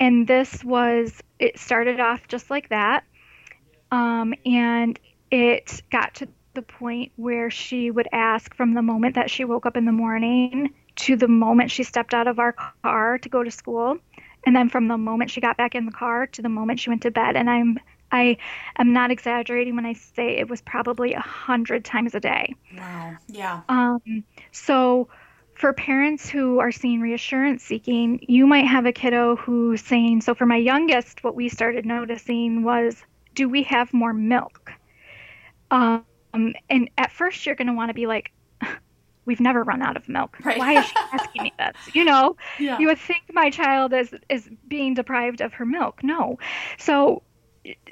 And 0.00 0.26
this 0.26 0.64
was, 0.64 1.22
it 1.38 1.60
started 1.60 2.00
off 2.00 2.26
just 2.26 2.50
like 2.50 2.70
that. 2.70 3.04
Um, 3.96 4.34
and 4.44 4.98
it 5.30 5.82
got 5.90 6.14
to 6.16 6.28
the 6.52 6.62
point 6.62 7.12
where 7.16 7.50
she 7.50 7.90
would 7.90 8.08
ask 8.12 8.54
from 8.54 8.74
the 8.74 8.82
moment 8.82 9.14
that 9.14 9.30
she 9.30 9.44
woke 9.44 9.64
up 9.66 9.76
in 9.76 9.86
the 9.86 9.92
morning 9.92 10.74
to 10.96 11.16
the 11.16 11.28
moment 11.28 11.70
she 11.70 11.82
stepped 11.82 12.14
out 12.14 12.26
of 12.28 12.38
our 12.38 12.52
car 12.52 13.18
to 13.18 13.28
go 13.28 13.42
to 13.42 13.50
school 13.50 13.96
and 14.44 14.54
then 14.56 14.68
from 14.68 14.88
the 14.88 14.98
moment 14.98 15.30
she 15.30 15.40
got 15.40 15.56
back 15.56 15.74
in 15.74 15.86
the 15.86 15.92
car 15.92 16.26
to 16.26 16.42
the 16.42 16.48
moment 16.48 16.80
she 16.80 16.90
went 16.90 17.02
to 17.02 17.10
bed 17.10 17.36
and 17.36 17.48
i'm 17.50 17.78
i 18.12 18.36
am 18.78 18.92
not 18.92 19.10
exaggerating 19.10 19.76
when 19.76 19.86
i 19.86 19.92
say 19.92 20.36
it 20.36 20.48
was 20.48 20.60
probably 20.62 21.12
a 21.14 21.20
hundred 21.20 21.84
times 21.84 22.14
a 22.14 22.20
day 22.20 22.54
Wow. 22.76 23.16
Yeah. 23.28 23.62
um, 23.68 24.24
so 24.52 25.08
for 25.54 25.72
parents 25.72 26.28
who 26.28 26.58
are 26.58 26.72
seeing 26.72 27.00
reassurance 27.00 27.62
seeking 27.62 28.20
you 28.28 28.46
might 28.46 28.66
have 28.66 28.86
a 28.86 28.92
kiddo 28.92 29.36
who's 29.36 29.82
saying 29.82 30.20
so 30.22 30.34
for 30.34 30.46
my 30.46 30.56
youngest 30.56 31.24
what 31.24 31.34
we 31.34 31.48
started 31.48 31.84
noticing 31.86 32.62
was 32.62 33.02
do 33.36 33.48
we 33.48 33.62
have 33.62 33.94
more 33.94 34.12
milk? 34.12 34.72
Um, 35.70 36.04
and 36.32 36.90
at 36.98 37.12
first 37.12 37.46
you're 37.46 37.54
going 37.54 37.68
to 37.68 37.74
want 37.74 37.90
to 37.90 37.94
be 37.94 38.06
like 38.06 38.32
we've 39.26 39.40
never 39.40 39.62
run 39.62 39.82
out 39.82 39.96
of 39.96 40.08
milk. 40.08 40.38
Right. 40.42 40.58
why 40.58 40.78
is 40.78 40.86
she 40.86 40.94
asking 41.12 41.42
me 41.42 41.52
this? 41.58 41.94
You 41.94 42.04
know? 42.04 42.36
Yeah. 42.58 42.78
you 42.78 42.86
would 42.86 42.98
think 42.98 43.22
my 43.32 43.50
child 43.50 43.92
is 43.92 44.14
is 44.28 44.48
being 44.66 44.94
deprived 44.94 45.40
of 45.40 45.52
her 45.54 45.66
milk. 45.66 46.02
No. 46.02 46.38
So 46.78 47.22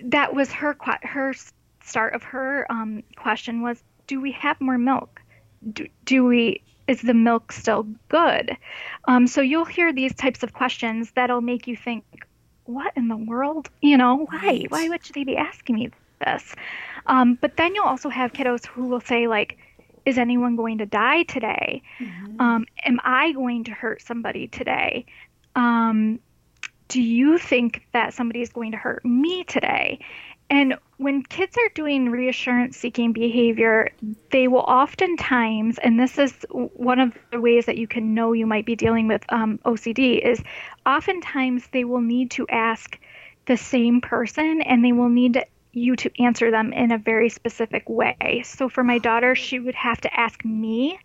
that 0.04 0.34
was 0.34 0.50
her 0.52 0.76
her 1.02 1.34
start 1.82 2.14
of 2.14 2.22
her 2.22 2.66
um, 2.70 3.02
question 3.16 3.62
was 3.62 3.82
do 4.06 4.20
we 4.20 4.32
have 4.32 4.60
more 4.60 4.78
milk? 4.78 5.20
Do, 5.72 5.86
do 6.04 6.24
we 6.24 6.62
is 6.86 7.02
the 7.02 7.14
milk 7.14 7.52
still 7.52 7.86
good? 8.08 8.56
Um, 9.06 9.26
so 9.26 9.40
you'll 9.40 9.64
hear 9.64 9.92
these 9.92 10.14
types 10.14 10.42
of 10.42 10.52
questions 10.52 11.12
that'll 11.14 11.40
make 11.40 11.66
you 11.66 11.76
think 11.76 12.04
what 12.64 12.92
in 12.96 13.08
the 13.08 13.16
world 13.16 13.68
you 13.80 13.96
know 13.96 14.16
why 14.30 14.40
Right. 14.46 14.70
why 14.70 14.88
would 14.88 15.00
they 15.14 15.24
be 15.24 15.36
asking 15.36 15.76
me 15.76 15.90
this 16.24 16.54
um, 17.06 17.36
but 17.40 17.56
then 17.56 17.74
you'll 17.74 17.84
also 17.84 18.08
have 18.08 18.32
kiddos 18.32 18.66
who 18.66 18.86
will 18.88 19.00
say 19.00 19.26
like 19.26 19.58
is 20.06 20.18
anyone 20.18 20.56
going 20.56 20.78
to 20.78 20.86
die 20.86 21.22
today 21.24 21.82
Mhm. 22.00 22.40
um, 22.40 22.66
am 22.84 22.98
I 23.04 23.32
going 23.32 23.64
to 23.64 23.70
hurt 23.72 24.02
somebody 24.02 24.48
today? 24.48 25.06
Um, 25.54 26.20
do 26.88 27.00
you 27.00 27.38
think 27.38 27.82
that 27.92 28.12
somebody 28.14 28.42
is 28.42 28.50
going 28.50 28.72
to 28.72 28.76
hurt 28.76 29.04
me 29.04 29.44
today? 29.44 30.00
And 30.50 30.74
when 30.98 31.22
kids 31.22 31.56
are 31.56 31.68
doing 31.74 32.10
reassurance 32.10 32.76
seeking 32.76 33.12
behavior, 33.12 33.90
they 34.30 34.46
will 34.46 34.60
oftentimes, 34.60 35.78
and 35.78 35.98
this 35.98 36.18
is 36.18 36.32
one 36.50 37.00
of 37.00 37.16
the 37.32 37.40
ways 37.40 37.66
that 37.66 37.78
you 37.78 37.86
can 37.88 38.14
know 38.14 38.32
you 38.32 38.46
might 38.46 38.66
be 38.66 38.76
dealing 38.76 39.08
with 39.08 39.24
um, 39.30 39.58
OCD, 39.64 40.20
is 40.24 40.42
oftentimes 40.86 41.66
they 41.72 41.84
will 41.84 42.00
need 42.00 42.30
to 42.32 42.46
ask 42.48 42.98
the 43.46 43.56
same 43.56 44.00
person 44.00 44.62
and 44.62 44.84
they 44.84 44.92
will 44.92 45.08
need 45.08 45.44
you 45.72 45.96
to 45.96 46.22
answer 46.22 46.50
them 46.50 46.72
in 46.72 46.92
a 46.92 46.98
very 46.98 47.28
specific 47.28 47.88
way. 47.88 48.42
So 48.44 48.68
for 48.68 48.84
my 48.84 48.98
daughter, 48.98 49.34
she 49.34 49.58
would 49.58 49.74
have 49.74 50.00
to 50.02 50.20
ask 50.20 50.44
me 50.44 50.98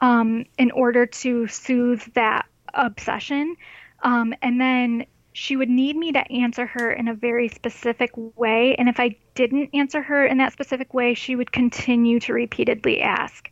um, 0.00 0.46
in 0.58 0.70
order 0.70 1.06
to 1.06 1.46
soothe 1.48 2.02
that 2.14 2.46
obsession. 2.72 3.56
Um, 4.02 4.34
and 4.40 4.60
then 4.60 5.06
she 5.32 5.56
would 5.56 5.68
need 5.68 5.96
me 5.96 6.12
to 6.12 6.32
answer 6.32 6.66
her 6.66 6.92
in 6.92 7.08
a 7.08 7.14
very 7.14 7.48
specific 7.48 8.10
way. 8.14 8.74
And 8.76 8.88
if 8.88 8.98
I 8.98 9.16
didn't 9.34 9.70
answer 9.74 10.02
her 10.02 10.26
in 10.26 10.38
that 10.38 10.52
specific 10.52 10.92
way, 10.92 11.14
she 11.14 11.36
would 11.36 11.52
continue 11.52 12.20
to 12.20 12.32
repeatedly 12.32 13.00
ask. 13.00 13.50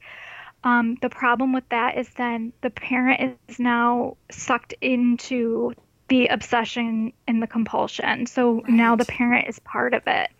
Um, 0.65 0.97
the 1.01 1.09
problem 1.09 1.53
with 1.53 1.69
that 1.69 1.97
is 1.97 2.09
then 2.11 2.53
the 2.63 2.71
parent 2.71 3.39
is 3.49 3.61
now 3.61 4.17
sucked 4.31 4.75
into 4.81 5.73
the 6.09 6.29
obsession 6.29 7.13
and 7.29 7.41
the 7.41 7.47
compulsion. 7.47 8.27
So 8.27 8.63
now 8.67 8.97
the 8.97 9.05
parent 9.05 9.49
is 9.49 9.59
part 9.61 9.95
of 9.95 10.03
it. 10.07 10.31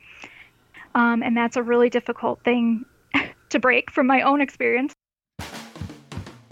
Um, 0.95 1.23
and 1.23 1.37
that's 1.37 1.57
a 1.57 1.63
really 1.63 1.91
difficult 1.91 2.43
thing 2.43 2.85
to 3.51 3.59
break 3.61 3.91
from 3.91 4.07
my 4.07 4.23
own 4.23 4.41
experience. 4.41 4.93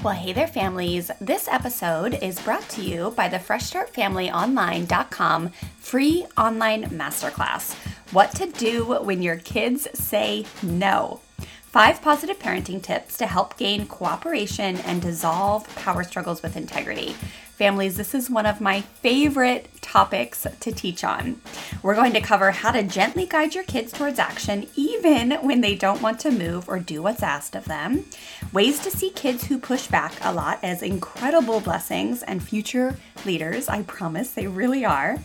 Well, 0.07 0.15
hey 0.15 0.33
there, 0.33 0.47
families. 0.47 1.11
This 1.21 1.49
episode 1.49 2.17
is 2.23 2.41
brought 2.41 2.69
to 2.69 2.81
you 2.81 3.13
by 3.17 3.27
the 3.27 3.39
FreshStartFamilyOnline.com 3.39 5.51
free 5.81 6.25
online 6.39 6.85
masterclass 6.91 7.75
What 8.13 8.31
to 8.37 8.47
Do 8.47 9.01
When 9.03 9.21
Your 9.21 9.39
Kids 9.39 9.89
Say 9.95 10.47
No. 10.63 11.19
Five 11.65 12.03
positive 12.03 12.39
parenting 12.39 12.81
tips 12.81 13.17
to 13.17 13.27
help 13.27 13.57
gain 13.57 13.89
cooperation 13.89 14.77
and 14.77 15.03
dissolve 15.03 15.69
power 15.75 16.05
struggles 16.05 16.41
with 16.41 16.57
integrity. 16.57 17.17
Families, 17.57 17.97
this 17.97 18.15
is 18.15 18.29
one 18.29 18.45
of 18.45 18.61
my 18.61 18.83
favorite 18.83 19.71
topics 19.81 20.47
to 20.61 20.71
teach 20.71 21.03
on. 21.05 21.41
We're 21.83 21.95
going 21.95 22.13
to 22.13 22.21
cover 22.21 22.51
how 22.51 22.71
to 22.71 22.83
gently 22.83 23.25
guide 23.25 23.55
your 23.55 23.65
kids 23.65 23.93
towards 23.93 24.19
action 24.19 24.67
even 24.77 25.31
when 25.41 25.63
they 25.63 25.75
don't 25.75 26.03
want 26.03 26.21
to 26.21 26.31
move 26.31 26.69
or 26.69 26.79
do 26.79 27.03
what's 27.03 27.23
asked 27.23 27.57
of 27.57 27.65
them, 27.65 28.05
ways 28.53 28.79
to 28.81 28.91
see 28.91 29.09
kids 29.09 29.45
who 29.45 29.59
push 29.59 29.87
back 29.87 30.13
a 30.21 30.35
lot 30.35 30.59
as 30.63 30.83
incredible 30.83 31.61
blessings 31.61 32.23
and 32.25 32.43
future 32.43 32.95
leaders. 33.25 33.71
I 33.71 33.85
promise 33.85 34.33
they 34.33 34.49
really 34.49 34.85
are. 34.85 35.17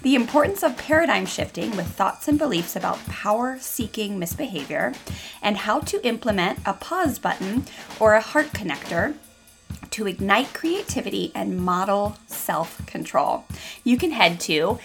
The 0.00 0.14
importance 0.14 0.62
of 0.62 0.78
paradigm 0.78 1.26
shifting 1.26 1.76
with 1.76 1.88
thoughts 1.88 2.28
and 2.28 2.38
beliefs 2.38 2.76
about 2.76 3.04
power 3.08 3.58
seeking 3.60 4.18
misbehavior, 4.18 4.94
and 5.42 5.58
how 5.58 5.80
to 5.80 6.06
implement 6.06 6.60
a 6.64 6.72
pause 6.72 7.18
button 7.18 7.66
or 8.00 8.14
a 8.14 8.22
heart 8.22 8.46
connector 8.54 9.16
to 9.94 10.06
ignite 10.08 10.52
creativity 10.52 11.30
and 11.36 11.56
model 11.56 12.18
self 12.26 12.84
control. 12.86 13.44
You 13.84 13.96
can 13.96 14.10
head 14.10 14.40
to 14.40 14.80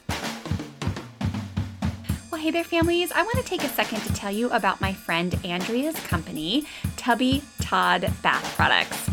Hey 2.39 2.51
there, 2.51 2.63
families. 2.63 3.11
I 3.11 3.21
want 3.21 3.35
to 3.35 3.43
take 3.43 3.65
a 3.65 3.67
second 3.67 3.99
to 3.99 4.13
tell 4.13 4.31
you 4.31 4.49
about 4.51 4.79
my 4.79 4.93
friend 4.93 5.37
Andrea's 5.43 5.99
company, 6.05 6.65
Tubby 6.95 7.43
Todd 7.59 8.09
Bath 8.23 8.55
Products. 8.55 9.09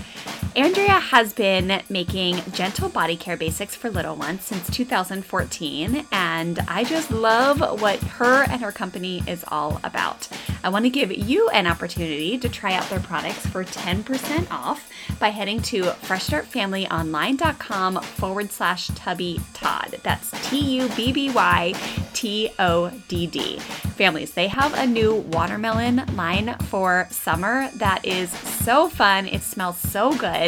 Andrea 0.56 0.88
has 0.88 1.34
been 1.34 1.82
making 1.90 2.36
gentle 2.52 2.88
body 2.88 3.14
care 3.14 3.36
basics 3.36 3.76
for 3.76 3.90
little 3.90 4.16
ones 4.16 4.42
since 4.42 4.70
2014, 4.70 6.06
and 6.10 6.58
I 6.60 6.82
just 6.82 7.10
love 7.10 7.60
what 7.82 7.98
her 7.98 8.44
and 8.44 8.62
her 8.62 8.72
company 8.72 9.22
is 9.26 9.44
all 9.48 9.78
about. 9.84 10.28
I 10.64 10.70
want 10.70 10.86
to 10.86 10.90
give 10.90 11.14
you 11.14 11.50
an 11.50 11.66
opportunity 11.66 12.38
to 12.38 12.48
try 12.48 12.72
out 12.72 12.88
their 12.88 13.00
products 13.00 13.46
for 13.46 13.64
10% 13.64 14.50
off 14.50 14.90
by 15.20 15.28
heading 15.28 15.60
to 15.60 15.82
freshstartfamilyonline.com 15.82 18.00
forward 18.00 18.50
slash 18.50 18.86
tubby 18.88 19.38
todd. 19.52 20.00
That's 20.04 20.30
T 20.48 20.58
U 20.58 20.88
B 20.96 21.12
B 21.12 21.30
Y 21.30 21.74
T 22.14 22.50
O 22.58 22.90
D 23.08 23.26
D. 23.26 23.58
Families, 23.58 24.32
they 24.32 24.48
have 24.48 24.72
a 24.74 24.86
new 24.86 25.14
watermelon 25.14 26.02
line 26.16 26.56
for 26.64 27.06
summer 27.10 27.68
that 27.76 28.04
is 28.04 28.30
so 28.30 28.88
fun. 28.88 29.26
It 29.26 29.42
smells 29.42 29.78
so 29.78 30.16
good 30.16 30.45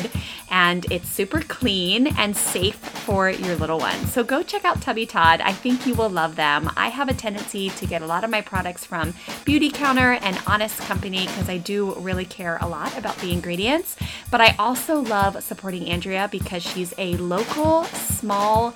and 0.51 0.91
it's 0.91 1.09
super 1.09 1.41
clean 1.41 2.07
and 2.19 2.37
safe 2.37 2.77
for 2.77 3.31
your 3.31 3.57
little 3.57 3.79
ones. 3.79 4.13
So 4.13 4.23
go 4.23 4.43
check 4.43 4.65
out 4.65 4.81
Tubby 4.81 5.07
Todd. 5.07 5.41
I 5.41 5.53
think 5.53 5.87
you 5.87 5.95
will 5.95 6.11
love 6.11 6.37
them. 6.37 6.71
I 6.77 6.89
have 6.89 7.09
a 7.09 7.15
tendency 7.15 7.71
to 7.71 7.87
get 7.87 8.03
a 8.03 8.07
lot 8.07 8.25
of 8.25 8.31
my 8.31 8.41
products 8.41 8.85
from 8.85 9.13
Beautycounter 9.45 10.19
and 10.23 10.39
Honest 10.47 10.79
Company 10.81 11.27
because 11.27 11.49
I 11.49 11.59
do 11.59 11.95
really 11.95 12.25
care 12.25 12.59
a 12.61 12.69
lot 12.69 12.97
about 12.97 13.17
the 13.19 13.33
ingredients. 13.33 13.97
But 14.31 14.41
I 14.41 14.55
also 14.59 15.01
love 15.01 15.43
supporting 15.43 15.89
Andrea 15.89 16.29
because 16.31 16.63
she's 16.63 16.95
a 16.99 17.17
local, 17.17 17.85
small, 17.85 18.73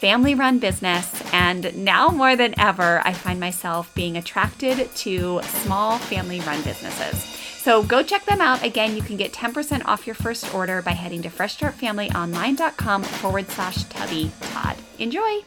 family 0.00 0.34
run 0.34 0.58
business, 0.58 1.22
and 1.30 1.76
now 1.84 2.08
more 2.08 2.34
than 2.34 2.58
ever, 2.58 3.02
I 3.04 3.12
find 3.12 3.38
myself 3.38 3.94
being 3.94 4.16
attracted 4.16 4.88
to 4.96 5.42
small 5.42 5.98
family 5.98 6.40
run 6.40 6.62
businesses. 6.62 7.39
So 7.60 7.82
go 7.82 8.02
check 8.02 8.24
them 8.24 8.40
out. 8.40 8.64
Again, 8.64 8.96
you 8.96 9.02
can 9.02 9.18
get 9.18 9.34
10% 9.34 9.84
off 9.84 10.06
your 10.06 10.14
first 10.14 10.54
order 10.54 10.80
by 10.80 10.92
heading 10.92 11.20
to 11.22 11.28
freshstartfamilyonline.com 11.28 13.02
forward 13.02 13.50
slash 13.50 13.84
tubby 13.84 14.32
todd. 14.40 14.76
Enjoy! 14.98 15.42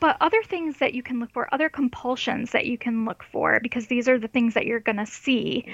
but 0.00 0.16
other 0.20 0.42
things 0.42 0.78
that 0.78 0.94
you 0.94 1.02
can 1.02 1.20
look 1.20 1.30
for, 1.32 1.52
other 1.52 1.68
compulsions 1.68 2.52
that 2.52 2.66
you 2.66 2.78
can 2.78 3.04
look 3.04 3.22
for, 3.30 3.60
because 3.62 3.86
these 3.86 4.08
are 4.08 4.18
the 4.18 4.28
things 4.28 4.54
that 4.54 4.66
you're 4.66 4.80
going 4.80 4.96
to 4.96 5.06
see, 5.06 5.66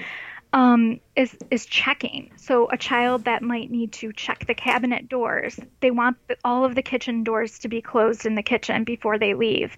um, 0.51 0.99
is 1.15 1.37
is 1.51 1.65
checking. 1.65 2.31
So 2.35 2.69
a 2.69 2.77
child 2.77 3.25
that 3.25 3.41
might 3.41 3.69
need 3.69 3.93
to 3.93 4.11
check 4.11 4.45
the 4.45 4.55
cabinet 4.55 5.07
doors, 5.07 5.59
they 5.79 5.91
want 5.91 6.17
all 6.43 6.65
of 6.65 6.75
the 6.75 6.81
kitchen 6.81 7.23
doors 7.23 7.59
to 7.59 7.67
be 7.69 7.81
closed 7.81 8.25
in 8.25 8.35
the 8.35 8.43
kitchen 8.43 8.83
before 8.83 9.17
they 9.17 9.35
leave, 9.35 9.77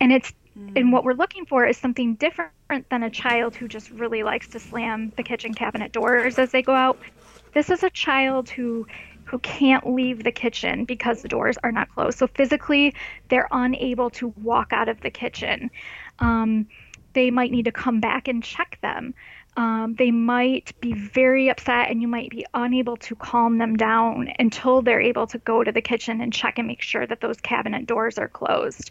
and 0.00 0.12
it's 0.12 0.32
and 0.76 0.92
what 0.92 1.04
we're 1.04 1.14
looking 1.14 1.46
for 1.46 1.66
is 1.66 1.78
something 1.78 2.16
different 2.16 2.52
than 2.90 3.02
a 3.02 3.10
child 3.10 3.56
who 3.56 3.68
just 3.68 3.90
really 3.90 4.22
likes 4.22 4.48
to 4.48 4.60
slam 4.60 5.12
the 5.16 5.22
kitchen 5.22 5.54
cabinet 5.54 5.92
doors 5.92 6.38
as 6.38 6.50
they 6.52 6.62
go 6.62 6.74
out. 6.74 6.98
This 7.54 7.70
is 7.70 7.82
a 7.82 7.90
child 7.90 8.48
who 8.50 8.86
who 9.24 9.38
can't 9.40 9.86
leave 9.86 10.22
the 10.22 10.32
kitchen 10.32 10.84
because 10.84 11.22
the 11.22 11.28
doors 11.28 11.56
are 11.64 11.72
not 11.72 11.88
closed. 11.88 12.18
So 12.18 12.26
physically, 12.26 12.94
they're 13.30 13.48
unable 13.50 14.10
to 14.10 14.28
walk 14.36 14.72
out 14.72 14.88
of 14.88 15.00
the 15.00 15.10
kitchen. 15.10 15.70
Um, 16.18 16.68
they 17.14 17.30
might 17.30 17.50
need 17.50 17.64
to 17.66 17.72
come 17.72 18.00
back 18.00 18.28
and 18.28 18.42
check 18.42 18.78
them. 18.82 19.14
um, 19.56 19.94
they 19.98 20.10
might 20.10 20.72
be 20.80 20.92
very 20.92 21.48
upset 21.48 21.90
and 21.90 22.02
you 22.02 22.08
might 22.08 22.30
be 22.30 22.44
unable 22.54 22.96
to 22.96 23.14
calm 23.16 23.58
them 23.58 23.76
down 23.76 24.28
until 24.38 24.82
they're 24.82 25.00
able 25.00 25.26
to 25.28 25.38
go 25.38 25.62
to 25.62 25.70
the 25.72 25.80
kitchen 25.82 26.20
and 26.20 26.32
check 26.32 26.58
and 26.58 26.66
make 26.66 26.82
sure 26.82 27.06
that 27.06 27.20
those 27.20 27.40
cabinet 27.40 27.86
doors 27.86 28.18
are 28.18 28.28
closed. 28.28 28.90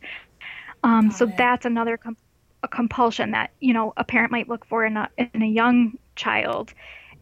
Um, 0.83 1.11
so 1.11 1.25
it. 1.25 1.37
that's 1.37 1.65
another 1.65 1.97
com- 1.97 2.17
a 2.61 2.67
compulsion 2.67 3.31
that 3.31 3.51
you 3.59 3.73
know 3.73 3.93
a 3.97 4.03
parent 4.03 4.31
might 4.31 4.47
look 4.49 4.65
for 4.65 4.85
in 4.85 4.97
a, 4.97 5.09
in 5.17 5.41
a 5.41 5.47
young 5.47 5.97
child. 6.15 6.73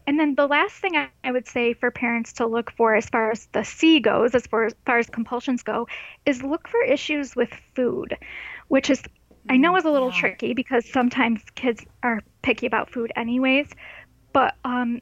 And 0.06 0.18
then 0.18 0.34
the 0.34 0.48
last 0.48 0.74
thing 0.74 0.96
I, 0.96 1.08
I 1.22 1.30
would 1.30 1.46
say 1.46 1.74
for 1.74 1.90
parents 1.90 2.32
to 2.34 2.46
look 2.46 2.72
for 2.72 2.94
as 2.94 3.08
far 3.08 3.30
as 3.30 3.46
the 3.52 3.62
C 3.62 4.00
goes, 4.00 4.34
as 4.34 4.46
far, 4.46 4.64
as 4.64 4.74
far 4.84 4.98
as 4.98 5.08
compulsions 5.08 5.62
go, 5.62 5.86
is 6.26 6.42
look 6.42 6.66
for 6.66 6.82
issues 6.82 7.36
with 7.36 7.50
food, 7.76 8.16
which 8.66 8.90
is 8.90 9.00
I 9.48 9.56
know 9.56 9.76
is 9.76 9.84
a 9.84 9.90
little 9.90 10.10
yeah. 10.10 10.20
tricky 10.20 10.54
because 10.54 10.88
sometimes 10.90 11.42
kids 11.54 11.84
are 12.02 12.20
picky 12.42 12.66
about 12.66 12.90
food 12.90 13.12
anyways. 13.16 13.68
But 14.32 14.54
um, 14.64 15.00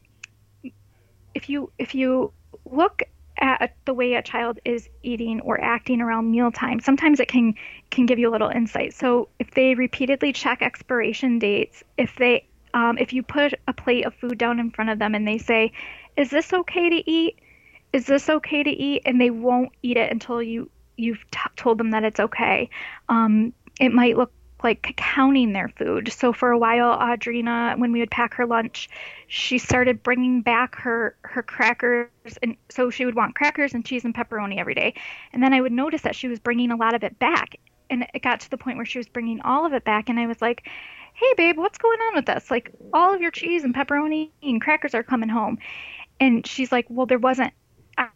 if 1.34 1.48
you 1.48 1.72
if 1.78 1.94
you 1.94 2.32
look 2.64 3.02
at 3.40 3.74
the 3.86 3.94
way 3.94 4.14
a 4.14 4.22
child 4.22 4.58
is 4.64 4.88
eating 5.02 5.40
or 5.40 5.60
acting 5.60 6.00
around 6.00 6.30
mealtime, 6.30 6.80
sometimes 6.80 7.20
it 7.20 7.28
can 7.28 7.54
can 7.90 8.06
give 8.06 8.18
you 8.18 8.28
a 8.28 8.32
little 8.32 8.50
insight. 8.50 8.94
So 8.94 9.28
if 9.38 9.52
they 9.52 9.74
repeatedly 9.74 10.32
check 10.32 10.62
expiration 10.62 11.38
dates, 11.38 11.82
if 11.96 12.14
they 12.16 12.46
um, 12.74 12.98
if 12.98 13.12
you 13.12 13.22
put 13.22 13.54
a 13.66 13.72
plate 13.72 14.04
of 14.06 14.14
food 14.14 14.38
down 14.38 14.60
in 14.60 14.70
front 14.70 14.90
of 14.90 14.98
them 14.98 15.14
and 15.14 15.26
they 15.26 15.38
say, 15.38 15.72
"Is 16.16 16.30
this 16.30 16.52
okay 16.52 16.90
to 16.90 17.10
eat? 17.10 17.40
Is 17.92 18.06
this 18.06 18.28
okay 18.28 18.62
to 18.62 18.70
eat?" 18.70 19.02
and 19.06 19.20
they 19.20 19.30
won't 19.30 19.72
eat 19.82 19.96
it 19.96 20.12
until 20.12 20.42
you 20.42 20.70
you've 20.96 21.24
t- 21.30 21.40
told 21.56 21.78
them 21.78 21.90
that 21.92 22.04
it's 22.04 22.20
okay. 22.20 22.68
Um, 23.08 23.52
it 23.80 23.92
might 23.92 24.16
look 24.16 24.32
like 24.62 24.94
counting 24.96 25.52
their 25.52 25.68
food. 25.68 26.12
So 26.12 26.32
for 26.32 26.50
a 26.50 26.58
while, 26.58 26.96
Audrina, 26.98 27.78
when 27.78 27.92
we 27.92 28.00
would 28.00 28.10
pack 28.10 28.34
her 28.34 28.46
lunch, 28.46 28.88
she 29.26 29.58
started 29.58 30.02
bringing 30.02 30.42
back 30.42 30.76
her 30.76 31.16
her 31.22 31.42
crackers, 31.42 32.08
and 32.42 32.56
so 32.68 32.90
she 32.90 33.04
would 33.04 33.14
want 33.14 33.34
crackers 33.34 33.74
and 33.74 33.84
cheese 33.84 34.04
and 34.04 34.14
pepperoni 34.14 34.58
every 34.58 34.74
day. 34.74 34.94
And 35.32 35.42
then 35.42 35.52
I 35.52 35.60
would 35.60 35.72
notice 35.72 36.02
that 36.02 36.16
she 36.16 36.28
was 36.28 36.38
bringing 36.38 36.70
a 36.70 36.76
lot 36.76 36.94
of 36.94 37.04
it 37.04 37.18
back, 37.18 37.56
and 37.88 38.06
it 38.14 38.22
got 38.22 38.40
to 38.40 38.50
the 38.50 38.58
point 38.58 38.76
where 38.76 38.86
she 38.86 38.98
was 38.98 39.08
bringing 39.08 39.40
all 39.42 39.66
of 39.66 39.72
it 39.72 39.84
back, 39.84 40.08
and 40.08 40.18
I 40.18 40.26
was 40.26 40.42
like, 40.42 40.68
"Hey, 41.14 41.32
babe, 41.36 41.56
what's 41.56 41.78
going 41.78 42.00
on 42.00 42.14
with 42.16 42.26
this? 42.26 42.50
Like, 42.50 42.70
all 42.92 43.14
of 43.14 43.20
your 43.20 43.30
cheese 43.30 43.64
and 43.64 43.74
pepperoni 43.74 44.30
and 44.42 44.60
crackers 44.60 44.94
are 44.94 45.02
coming 45.02 45.28
home." 45.28 45.58
And 46.18 46.46
she's 46.46 46.72
like, 46.72 46.86
"Well, 46.88 47.06
there 47.06 47.18
wasn't." 47.18 47.52
I, 47.98 48.08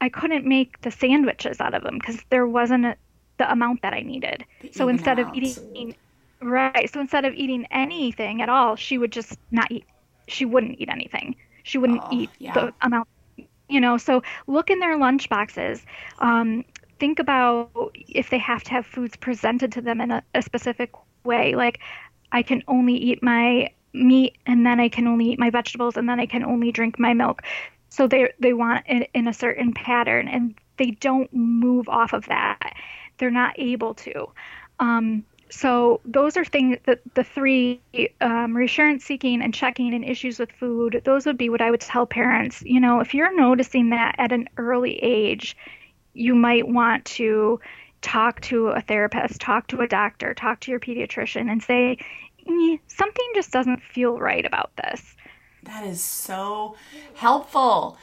I 0.00 0.08
couldn't 0.08 0.46
make 0.46 0.80
the 0.80 0.90
sandwiches 0.90 1.60
out 1.60 1.74
of 1.74 1.82
them 1.82 1.98
because 1.98 2.18
there 2.30 2.46
wasn't 2.46 2.86
a, 2.86 2.96
the 3.40 3.50
amount 3.50 3.80
that 3.80 3.94
I 3.94 4.02
needed. 4.02 4.44
The 4.60 4.70
so 4.72 4.88
instead 4.88 5.18
of 5.18 5.28
eating 5.34 5.94
right, 6.42 6.92
so 6.92 7.00
instead 7.00 7.24
of 7.24 7.32
eating 7.34 7.66
anything 7.70 8.42
at 8.42 8.50
all, 8.50 8.76
she 8.76 8.98
would 8.98 9.12
just 9.12 9.38
not 9.50 9.72
eat. 9.72 9.86
She 10.28 10.44
wouldn't 10.44 10.78
eat 10.78 10.90
anything. 10.90 11.34
She 11.62 11.78
wouldn't 11.78 12.02
oh, 12.04 12.08
eat 12.12 12.30
yeah. 12.38 12.52
the 12.52 12.74
amount. 12.82 13.08
You 13.68 13.80
know, 13.80 13.96
so 13.96 14.22
look 14.46 14.68
in 14.68 14.78
their 14.78 14.98
lunch 14.98 15.30
boxes. 15.30 15.86
Um, 16.18 16.66
think 16.98 17.18
about 17.18 17.70
if 17.94 18.28
they 18.28 18.38
have 18.38 18.62
to 18.64 18.70
have 18.72 18.84
foods 18.84 19.16
presented 19.16 19.72
to 19.72 19.80
them 19.80 20.02
in 20.02 20.10
a, 20.10 20.22
a 20.34 20.42
specific 20.42 20.90
way. 21.24 21.54
Like, 21.54 21.78
I 22.32 22.42
can 22.42 22.62
only 22.68 22.94
eat 22.94 23.22
my 23.22 23.70
meat 23.94 24.36
and 24.44 24.66
then 24.66 24.80
I 24.80 24.90
can 24.90 25.06
only 25.06 25.30
eat 25.30 25.38
my 25.38 25.48
vegetables 25.48 25.96
and 25.96 26.06
then 26.08 26.20
I 26.20 26.26
can 26.26 26.44
only 26.44 26.72
drink 26.72 26.98
my 26.98 27.14
milk. 27.14 27.42
So 27.88 28.06
they 28.06 28.30
they 28.38 28.52
want 28.52 28.84
it 28.86 29.08
in 29.14 29.26
a 29.26 29.32
certain 29.32 29.72
pattern 29.72 30.28
and 30.28 30.54
they 30.76 30.90
don't 30.90 31.32
move 31.32 31.88
off 31.88 32.12
of 32.12 32.26
that 32.26 32.74
they're 33.20 33.30
not 33.30 33.54
able 33.58 33.94
to. 33.94 34.28
Um, 34.80 35.24
so 35.50 36.00
those 36.04 36.36
are 36.36 36.44
things 36.44 36.78
that 36.86 37.00
the 37.14 37.24
three 37.24 37.80
um, 38.20 38.56
reassurance 38.56 39.04
seeking 39.04 39.42
and 39.42 39.52
checking 39.52 39.94
and 39.94 40.04
issues 40.04 40.38
with 40.38 40.50
food 40.52 41.02
those 41.04 41.26
would 41.26 41.36
be 41.36 41.48
what 41.48 41.60
i 41.60 41.70
would 41.70 41.80
tell 41.80 42.06
parents. 42.06 42.62
You 42.64 42.80
know 42.80 43.00
if 43.00 43.14
you're 43.14 43.34
noticing 43.36 43.90
that 43.90 44.14
at 44.18 44.32
an 44.32 44.48
early 44.56 44.98
age 45.02 45.56
you 46.14 46.34
might 46.34 46.66
want 46.66 47.04
to 47.04 47.60
talk 48.00 48.40
to 48.42 48.68
a 48.68 48.80
therapist 48.80 49.40
talk 49.40 49.66
to 49.68 49.80
a 49.80 49.88
doctor 49.88 50.34
talk 50.34 50.60
to 50.60 50.70
your 50.70 50.80
pediatrician 50.80 51.50
and 51.50 51.62
say 51.62 51.98
something 52.86 53.30
just 53.34 53.50
doesn't 53.50 53.82
feel 53.82 54.18
right 54.18 54.44
about 54.44 54.70
this. 54.76 55.14
That 55.64 55.84
is 55.84 56.00
so 56.00 56.76
helpful 57.14 57.98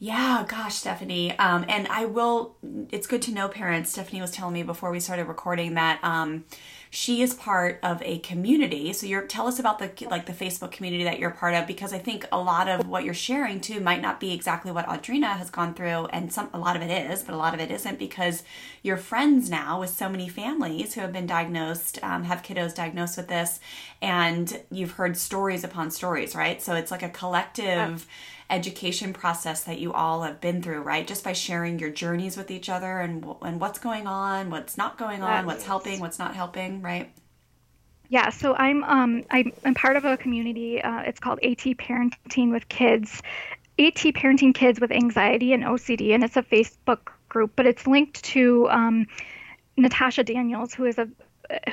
yeah, 0.00 0.44
gosh, 0.46 0.76
Stephanie. 0.76 1.36
Um, 1.38 1.64
and 1.68 1.88
I 1.88 2.04
will, 2.04 2.54
it's 2.90 3.08
good 3.08 3.20
to 3.22 3.32
know 3.32 3.48
parents. 3.48 3.90
Stephanie 3.90 4.20
was 4.20 4.30
telling 4.30 4.54
me 4.54 4.62
before 4.62 4.92
we 4.92 5.00
started 5.00 5.26
recording 5.26 5.74
that 5.74 5.98
um, 6.04 6.44
she 6.88 7.20
is 7.20 7.34
part 7.34 7.80
of 7.82 8.00
a 8.02 8.20
community. 8.20 8.92
So 8.92 9.08
you're, 9.08 9.26
tell 9.26 9.48
us 9.48 9.58
about 9.58 9.80
the, 9.80 10.06
like 10.06 10.26
the 10.26 10.32
Facebook 10.32 10.70
community 10.70 11.02
that 11.02 11.18
you're 11.18 11.32
part 11.32 11.54
of, 11.54 11.66
because 11.66 11.92
I 11.92 11.98
think 11.98 12.26
a 12.30 12.38
lot 12.38 12.68
of 12.68 12.86
what 12.86 13.02
you're 13.02 13.12
sharing 13.12 13.60
too 13.60 13.80
might 13.80 14.00
not 14.00 14.20
be 14.20 14.32
exactly 14.32 14.70
what 14.70 14.86
Audrina 14.86 15.36
has 15.36 15.50
gone 15.50 15.74
through. 15.74 16.06
And 16.06 16.32
some, 16.32 16.48
a 16.54 16.58
lot 16.60 16.76
of 16.76 16.82
it 16.82 17.10
is, 17.10 17.24
but 17.24 17.34
a 17.34 17.38
lot 17.38 17.52
of 17.52 17.58
it 17.58 17.72
isn't 17.72 17.98
because 17.98 18.44
you're 18.84 18.96
friends 18.96 19.50
now 19.50 19.80
with 19.80 19.90
so 19.90 20.08
many 20.08 20.28
families 20.28 20.94
who 20.94 21.00
have 21.00 21.12
been 21.12 21.26
diagnosed, 21.26 21.98
um, 22.04 22.22
have 22.22 22.44
kiddos 22.44 22.72
diagnosed 22.72 23.16
with 23.16 23.26
this. 23.26 23.58
And 24.00 24.60
you've 24.70 24.92
heard 24.92 25.16
stories 25.16 25.64
upon 25.64 25.90
stories, 25.90 26.36
right? 26.36 26.62
So 26.62 26.76
it's 26.76 26.92
like 26.92 27.02
a 27.02 27.08
collective, 27.08 27.66
yeah 27.66 27.98
education 28.50 29.12
process 29.12 29.64
that 29.64 29.78
you 29.78 29.92
all 29.92 30.22
have 30.22 30.40
been 30.40 30.62
through, 30.62 30.80
right? 30.80 31.06
Just 31.06 31.22
by 31.22 31.32
sharing 31.32 31.78
your 31.78 31.90
journeys 31.90 32.36
with 32.36 32.50
each 32.50 32.68
other 32.68 33.00
and 33.00 33.24
and 33.42 33.60
what's 33.60 33.78
going 33.78 34.06
on, 34.06 34.50
what's 34.50 34.78
not 34.78 34.98
going 34.98 35.22
on, 35.22 35.46
what's 35.46 35.64
helping, 35.64 36.00
what's 36.00 36.18
not 36.18 36.34
helping, 36.34 36.82
right? 36.82 37.12
Yeah, 38.08 38.30
so 38.30 38.54
I'm 38.54 38.84
um 38.84 39.24
I'm, 39.30 39.52
I'm 39.64 39.74
part 39.74 39.96
of 39.96 40.04
a 40.04 40.16
community. 40.16 40.80
Uh, 40.82 41.00
it's 41.00 41.20
called 41.20 41.38
AT 41.42 41.58
Parenting 41.58 42.50
with 42.50 42.68
Kids, 42.68 43.22
AT 43.78 43.94
Parenting 43.94 44.54
Kids 44.54 44.80
with 44.80 44.90
Anxiety 44.90 45.52
and 45.52 45.62
OCD, 45.62 46.14
and 46.14 46.24
it's 46.24 46.36
a 46.36 46.42
Facebook 46.42 47.10
group, 47.28 47.52
but 47.54 47.66
it's 47.66 47.86
linked 47.86 48.24
to 48.24 48.68
um, 48.70 49.06
Natasha 49.76 50.24
Daniels, 50.24 50.72
who 50.72 50.86
is 50.86 50.96
a 50.98 51.08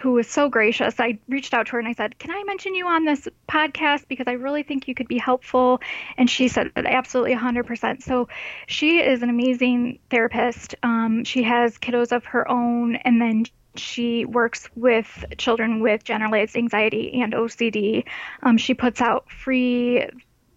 who 0.02 0.14
was 0.14 0.28
so 0.28 0.50
gracious. 0.50 1.00
I 1.00 1.20
reached 1.28 1.54
out 1.54 1.68
to 1.68 1.74
her 1.74 1.80
and 1.80 1.88
I 1.88 1.94
said, 1.94 2.18
"Can 2.20 2.32
I 2.32 2.44
mention 2.44 2.76
you 2.76 2.88
on 2.88 3.06
this 3.06 3.28
podcast 3.50 4.08
because 4.08 4.28
I 4.28 4.34
really 4.34 4.64
think 4.64 4.88
you 4.88 4.96
could 4.96 5.08
be 5.08 5.18
helpful?" 5.18 5.82
And 6.18 6.30
she 6.30 6.48
said, 6.48 6.72
"Absolutely, 6.76 7.34
100%." 7.34 8.02
So 8.02 8.28
she 8.68 9.00
is 9.00 9.22
an 9.22 9.30
amazing 9.30 10.00
therapist. 10.10 10.76
Um, 10.84 11.24
she 11.24 11.44
has 11.44 11.78
kiddos 11.78 12.12
of 12.12 12.26
her 12.26 12.50
own, 12.50 12.96
and 12.98 13.22
then 13.22 13.46
she 13.76 14.26
works 14.26 14.70
with 14.76 15.26
children 15.38 15.82
with 15.82 16.04
generalized 16.04 16.56
anxiety 16.56 17.22
and 17.22 17.34
OCD. 17.34 18.06
Um, 18.44 18.58
she 18.58 18.74
puts 18.74 19.02
out 19.02 19.30
free 19.30 20.08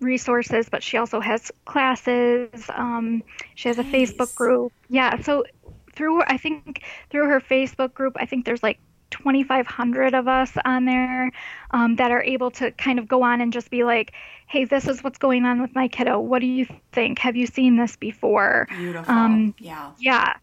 resources, 0.00 0.68
but 0.68 0.82
she 0.82 0.96
also 0.96 1.20
has 1.20 1.50
classes. 1.64 2.48
Um, 2.72 3.22
she 3.56 3.68
has 3.68 3.78
a 3.78 3.84
Facebook 3.84 4.34
group. 4.36 4.72
Yeah, 4.88 5.20
so 5.22 5.44
through 5.94 6.22
I 6.22 6.36
think 6.36 6.84
through 7.10 7.28
her 7.28 7.40
Facebook 7.40 7.92
group, 7.94 8.16
I 8.16 8.26
think 8.26 8.44
there's 8.44 8.62
like 8.62 8.78
2,500 9.10 10.14
of 10.14 10.28
us 10.28 10.52
on 10.64 10.84
there 10.84 11.30
um, 11.70 11.96
that 11.96 12.10
are 12.10 12.22
able 12.22 12.50
to 12.52 12.70
kind 12.72 12.98
of 12.98 13.08
go 13.08 13.22
on 13.22 13.40
and 13.40 13.52
just 13.52 13.70
be 13.70 13.84
like, 13.84 14.12
hey, 14.46 14.64
this 14.64 14.86
is 14.86 15.02
what's 15.02 15.18
going 15.18 15.44
on 15.44 15.60
with 15.60 15.74
my 15.74 15.88
kiddo. 15.88 16.18
What 16.18 16.40
do 16.40 16.46
you 16.46 16.66
think? 16.92 17.18
Have 17.18 17.36
you 17.36 17.46
seen 17.46 17.76
this 17.76 17.96
before? 17.96 18.66
Beautiful. 18.70 19.14
Um, 19.14 19.54
yeah. 19.58 19.92
Yeah. 19.98 20.34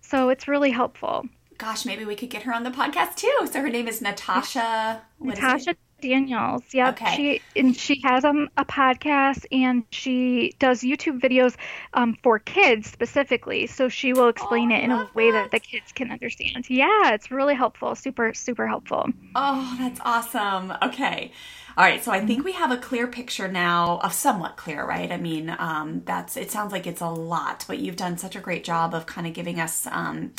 So 0.00 0.28
it's 0.28 0.48
really 0.48 0.70
helpful. 0.70 1.26
Gosh, 1.58 1.84
maybe 1.84 2.04
we 2.04 2.14
could 2.14 2.30
get 2.30 2.44
her 2.44 2.54
on 2.54 2.62
the 2.62 2.70
podcast 2.70 3.16
too. 3.16 3.48
So 3.50 3.60
her 3.60 3.68
name 3.68 3.88
is 3.88 4.00
Natasha. 4.00 5.02
Natasha 5.20 5.74
Daniels. 6.00 6.62
Yep. 6.72 6.94
Okay. 6.94 7.16
She 7.16 7.60
and 7.60 7.76
she 7.76 8.00
has 8.04 8.24
um, 8.24 8.48
a 8.56 8.64
podcast 8.64 9.46
and 9.52 9.84
she 9.90 10.54
does 10.58 10.82
YouTube 10.82 11.20
videos 11.20 11.56
um, 11.94 12.16
for 12.22 12.38
kids 12.38 12.90
specifically. 12.90 13.66
So 13.66 13.88
she 13.88 14.12
will 14.12 14.28
explain 14.28 14.72
oh, 14.72 14.76
it 14.76 14.84
in 14.84 14.90
a 14.90 15.10
way 15.14 15.30
that. 15.30 15.50
that 15.50 15.50
the 15.50 15.60
kids 15.60 15.92
can 15.92 16.10
understand. 16.10 16.68
Yeah, 16.68 17.12
it's 17.12 17.30
really 17.30 17.54
helpful. 17.54 17.94
Super, 17.94 18.34
super 18.34 18.66
helpful. 18.66 19.10
Oh, 19.34 19.76
that's 19.78 20.00
awesome. 20.04 20.72
Okay. 20.82 21.32
All 21.76 21.84
right, 21.84 22.02
so 22.02 22.10
I 22.10 22.18
think 22.18 22.40
mm-hmm. 22.40 22.46
we 22.46 22.52
have 22.54 22.72
a 22.72 22.76
clear 22.76 23.06
picture 23.06 23.46
now, 23.46 24.00
a 24.02 24.10
somewhat 24.10 24.56
clear, 24.56 24.84
right? 24.84 25.12
I 25.12 25.16
mean, 25.16 25.54
um, 25.60 26.02
that's 26.04 26.36
it 26.36 26.50
sounds 26.50 26.72
like 26.72 26.88
it's 26.88 27.00
a 27.00 27.08
lot, 27.08 27.64
but 27.68 27.78
you've 27.78 27.94
done 27.94 28.18
such 28.18 28.34
a 28.34 28.40
great 28.40 28.64
job 28.64 28.94
of 28.94 29.06
kind 29.06 29.28
of 29.28 29.32
giving 29.32 29.60
us 29.60 29.86
um, 29.86 30.32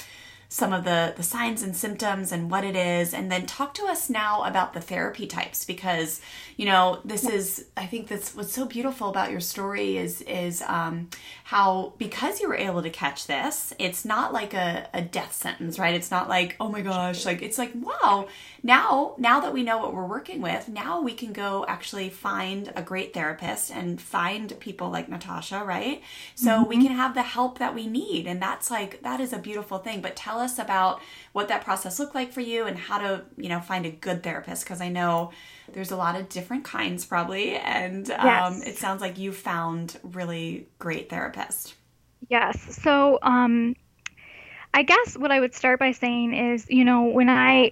some 0.50 0.74
of 0.74 0.84
the 0.84 1.14
the 1.16 1.24
signs 1.24 1.64
and 1.64 1.76
symptoms 1.76 2.32
and 2.32 2.52
what 2.52 2.64
it 2.64 2.76
is 2.76 3.14
and 3.14 3.32
then 3.32 3.46
talk 3.46 3.74
to 3.74 3.86
us 3.86 4.10
now 4.10 4.44
about 4.44 4.74
the 4.74 4.82
therapy 4.82 5.28
types 5.28 5.64
because 5.64 6.20
you 6.58 6.66
know 6.66 7.00
this 7.06 7.28
is 7.28 7.68
i 7.78 7.86
think 7.86 8.08
that's 8.08 8.36
what's 8.36 8.54
so 8.54 8.66
beautiful 8.66 9.10
about 9.10 9.32
your 9.32 9.40
story 9.40 9.98
is 9.98 10.22
is 10.24 10.62
um, 10.64 11.08
how 11.46 11.94
because 11.98 12.40
you 12.40 12.48
were 12.48 12.56
able 12.56 12.82
to 12.82 12.90
catch 12.90 13.28
this 13.28 13.74
it's 13.80 14.04
not 14.06 14.34
like 14.34 14.54
a, 14.54 14.88
a 14.94 15.02
death 15.02 15.34
sentence 15.34 15.80
right? 15.80 15.96
It's 15.96 16.12
not 16.12 16.30
like 16.30 16.56
oh 16.60 16.70
my 16.70 16.82
gosh 16.82 17.26
like 17.26 17.42
it's 17.42 17.58
like 17.58 17.72
wow 17.76 18.28
now 18.64 19.16
now 19.18 19.40
that 19.40 19.54
we 19.54 19.64
know 19.64 19.78
what 19.78 19.94
we're 19.94 20.06
working 20.06 20.42
with 20.42 20.68
now 20.68 21.02
we 21.02 21.14
can 21.14 21.34
go 21.34 21.66
actually 21.68 22.10
find 22.10 22.72
a 22.76 22.82
great 22.82 23.14
therapist 23.14 23.72
and 23.72 24.02
find 24.02 24.60
people 24.60 24.90
like 24.90 25.10
natasha 25.10 25.64
right? 25.64 26.02
So 26.36 26.52
mm-hmm. 26.52 26.70
we 26.70 26.78
can 26.78 26.96
have 26.96 27.14
the 27.14 27.24
help 27.24 27.60
that 27.60 27.76
we 27.76 27.88
need 27.88 28.28
and 28.28 28.42
that's 28.42 28.70
like 28.70 29.02
that 29.04 29.20
is 29.20 29.34
a 29.34 29.40
beautiful 29.40 29.78
thing 29.80 30.02
but 30.02 30.16
tell 30.16 30.39
tell 30.40 30.46
us 30.46 30.60
about 30.60 31.02
what 31.34 31.48
that 31.50 31.64
process 31.64 32.00
looked 32.00 32.16
like 32.16 32.32
for 32.32 32.42
you 32.42 32.66
and 32.66 32.78
how 32.78 32.98
to, 32.98 33.24
you 33.38 33.50
know, 33.50 33.60
find 33.60 33.86
a 33.86 33.92
good 33.92 34.24
therapist 34.24 34.64
because 34.64 34.82
I 34.82 34.90
know 34.90 35.32
there's 35.74 35.92
a 35.92 35.98
lot 35.98 36.20
of 36.20 36.30
different 36.30 36.64
kinds 36.64 37.06
probably 37.06 37.56
and 37.56 38.10
um, 38.12 38.62
it 38.64 38.78
sounds 38.78 39.02
like 39.02 39.18
you 39.18 39.32
found 39.32 39.98
really 40.04 40.68
great 40.80 41.10
therapist. 41.10 41.76
Yes. 42.30 42.78
So, 42.82 43.20
um 43.22 43.76
I 44.72 44.84
guess 44.84 45.18
what 45.18 45.32
I 45.32 45.40
would 45.40 45.56
start 45.56 45.80
by 45.80 45.94
saying 45.94 46.34
is, 46.36 46.68
you 46.70 46.86
know, 46.86 47.06
when 47.06 47.30
I 47.30 47.72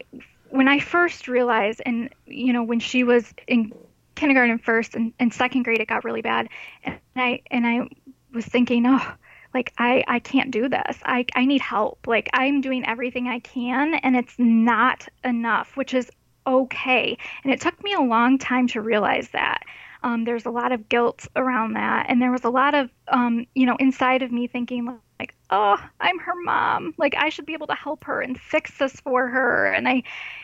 when 0.49 0.67
I 0.67 0.79
first 0.79 1.27
realized 1.27 1.81
and 1.85 2.09
you 2.25 2.53
know, 2.53 2.63
when 2.63 2.79
she 2.79 3.03
was 3.03 3.33
in 3.47 3.71
kindergarten 4.15 4.57
first 4.57 4.95
and, 4.95 5.13
and 5.19 5.31
second 5.31 5.63
grade 5.63 5.79
it 5.79 5.87
got 5.87 6.03
really 6.03 6.23
bad 6.23 6.49
and 6.83 6.97
I 7.15 7.41
and 7.51 7.65
I 7.67 7.87
was 8.33 8.45
thinking, 8.45 8.85
oh, 8.87 9.13
like 9.57 9.73
I, 9.79 10.03
I 10.07 10.19
can't 10.19 10.51
do 10.51 10.69
this. 10.69 10.97
I, 11.03 11.25
I 11.35 11.45
need 11.45 11.61
help. 11.61 12.05
Like 12.05 12.29
I'm 12.31 12.61
doing 12.61 12.85
everything 12.85 13.27
I 13.27 13.39
can 13.39 13.95
and 13.95 14.15
it's 14.15 14.35
not 14.37 15.07
enough, 15.23 15.75
which 15.75 15.95
is 15.95 16.11
okay. 16.45 17.17
And 17.43 17.51
it 17.51 17.59
took 17.59 17.83
me 17.83 17.93
a 17.93 18.01
long 18.01 18.37
time 18.37 18.67
to 18.67 18.81
realize 18.81 19.29
that. 19.29 19.63
Um, 20.03 20.25
there's 20.25 20.45
a 20.45 20.51
lot 20.51 20.71
of 20.71 20.87
guilt 20.89 21.27
around 21.35 21.73
that. 21.73 22.05
And 22.07 22.21
there 22.21 22.31
was 22.31 22.43
a 22.43 22.51
lot 22.51 22.75
of, 22.75 22.91
um, 23.07 23.47
you 23.55 23.65
know, 23.65 23.75
inside 23.79 24.21
of 24.21 24.31
me 24.31 24.45
thinking, 24.45 24.85
like, 25.19 25.33
oh, 25.49 25.83
I'm 25.99 26.19
her 26.19 26.35
mom. 26.43 26.93
Like, 26.99 27.15
I 27.17 27.29
should 27.29 27.47
be 27.47 27.53
able 27.53 27.65
to 27.65 27.73
help 27.73 28.03
her 28.03 28.21
and 28.21 28.39
fix 28.39 28.77
this 28.77 28.93
for 29.01 29.27
her. 29.27 29.73
And 29.73 29.89
I, 29.89 30.03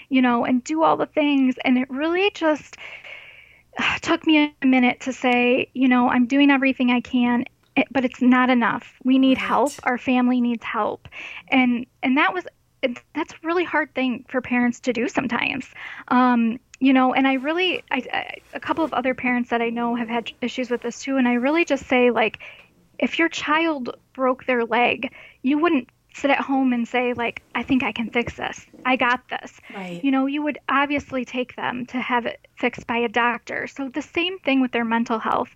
you 0.09 0.23
know, 0.23 0.43
and 0.43 0.63
do 0.63 0.81
all 0.81 0.97
the 0.97 1.05
things. 1.05 1.53
And 1.63 1.77
it 1.77 1.87
really 1.91 2.31
just 2.31 2.77
took 4.01 4.25
me 4.25 4.55
a 4.59 4.65
minute 4.65 5.01
to 5.01 5.13
say, 5.13 5.69
you 5.75 5.87
know, 5.87 6.09
I'm 6.09 6.25
doing 6.25 6.49
everything 6.49 6.89
I 6.89 7.01
can 7.01 7.45
it, 7.75 7.87
but 7.91 8.05
it's 8.05 8.21
not 8.21 8.49
enough. 8.49 8.93
We 9.03 9.17
need 9.19 9.37
right. 9.37 9.47
help. 9.47 9.71
Our 9.83 9.97
family 9.97 10.41
needs 10.41 10.63
help, 10.63 11.07
and 11.49 11.85
and 12.01 12.17
that 12.17 12.33
was 12.33 12.45
that's 13.13 13.33
a 13.33 13.37
really 13.43 13.63
hard 13.63 13.93
thing 13.95 14.25
for 14.27 14.41
parents 14.41 14.79
to 14.81 14.93
do 14.93 15.07
sometimes. 15.07 15.65
Um, 16.09 16.59
you 16.79 16.91
know, 16.91 17.13
and 17.13 17.25
I 17.27 17.35
really, 17.35 17.81
I, 17.91 18.03
I, 18.11 18.35
a 18.53 18.59
couple 18.59 18.83
of 18.83 18.93
other 18.93 19.13
parents 19.13 19.51
that 19.51 19.61
I 19.61 19.69
know 19.69 19.95
have 19.95 20.09
had 20.09 20.31
issues 20.41 20.69
with 20.69 20.81
this 20.81 21.01
too, 21.01 21.17
and 21.17 21.27
I 21.27 21.33
really 21.33 21.63
just 21.63 21.87
say 21.87 22.11
like, 22.11 22.39
if 22.99 23.17
your 23.19 23.29
child 23.29 23.95
broke 24.13 24.45
their 24.45 24.65
leg, 24.65 25.13
you 25.41 25.57
wouldn't 25.57 25.87
sit 26.13 26.31
at 26.31 26.39
home 26.39 26.73
and 26.73 26.87
say 26.87 27.13
like 27.13 27.41
i 27.55 27.63
think 27.63 27.83
i 27.83 27.91
can 27.91 28.09
fix 28.09 28.35
this. 28.35 28.65
I 28.85 28.95
got 28.97 29.21
this. 29.29 29.59
Right. 29.73 30.03
you 30.03 30.11
know 30.11 30.25
you 30.25 30.43
would 30.43 30.59
obviously 30.69 31.25
take 31.25 31.55
them 31.55 31.85
to 31.87 31.99
have 31.99 32.25
it 32.25 32.39
fixed 32.55 32.85
by 32.87 32.97
a 32.97 33.09
doctor. 33.09 33.67
So 33.67 33.89
the 33.89 34.01
same 34.01 34.39
thing 34.39 34.61
with 34.61 34.71
their 34.71 34.85
mental 34.85 35.19
health. 35.19 35.49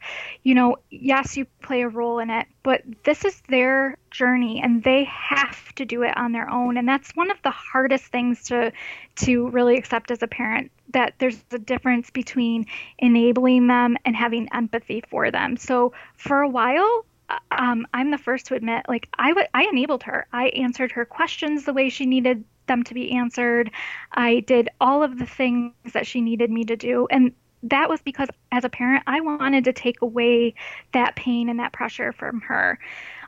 You 0.44 0.56
know 0.56 0.78
yes 0.90 1.38
you 1.38 1.46
play 1.62 1.82
a 1.82 1.90
role 1.90 2.20
in 2.20 2.30
it 2.30 2.48
but 2.64 2.82
this 3.04 3.24
is 3.24 3.42
their 3.48 3.98
journey 4.12 4.62
and 4.62 4.84
they 4.84 5.06
have 5.06 5.74
to 5.76 5.86
do 5.86 6.04
it 6.04 6.18
on 6.18 6.32
their 6.32 6.50
own. 6.50 6.78
And 6.78 6.88
that's 6.88 7.12
one 7.12 7.32
of 7.32 7.42
the 7.44 7.52
hardest 7.52 8.06
things 8.06 8.44
to 8.46 8.72
to 9.18 9.48
really 9.50 9.78
accept 9.78 10.12
as 10.12 10.22
a 10.22 10.28
parent 10.28 10.72
that 10.94 11.14
there's 11.20 11.44
a 11.52 11.60
difference 11.60 12.10
between 12.10 12.66
enabling 13.00 13.68
them 13.68 13.98
and 14.06 14.16
having 14.16 14.48
empathy 14.54 15.04
for 15.10 15.32
them. 15.32 15.58
So 15.58 15.94
for 16.16 16.42
a 16.42 16.50
while 16.50 17.06
um, 17.52 17.88
I'm 17.94 18.12
the 18.12 18.18
first 18.18 18.46
to 18.48 18.56
admit, 18.56 18.86
like 18.88 19.10
I, 19.18 19.30
w- 19.30 19.48
I 19.54 19.64
enabled 19.64 20.04
her. 20.04 20.28
I 20.32 20.48
answered 20.50 20.92
her 20.94 21.06
questions 21.06 21.66
the 21.66 21.74
way 21.74 21.90
she 21.90 22.06
needed 22.06 22.44
them 22.68 22.84
to 22.84 22.94
be 22.94 23.12
answered. 23.12 23.72
I 24.14 24.42
did 24.42 24.70
all 24.80 25.04
of 25.04 25.18
the 25.20 25.26
things 25.26 25.74
that 25.94 26.08
she 26.08 26.22
needed 26.22 26.52
me 26.52 26.64
to 26.66 26.76
do, 26.76 27.08
and 27.10 27.34
that 27.64 27.90
was 27.90 28.02
because 28.02 28.30
as 28.52 28.64
a 28.64 28.70
parent, 28.70 29.04
I 29.08 29.20
wanted 29.22 29.66
to 29.66 29.74
take 29.74 30.02
away 30.02 30.54
that 30.94 31.16
pain 31.16 31.50
and 31.50 31.60
that 31.60 31.74
pressure 31.74 32.12
from 32.12 32.42
her. 32.42 32.80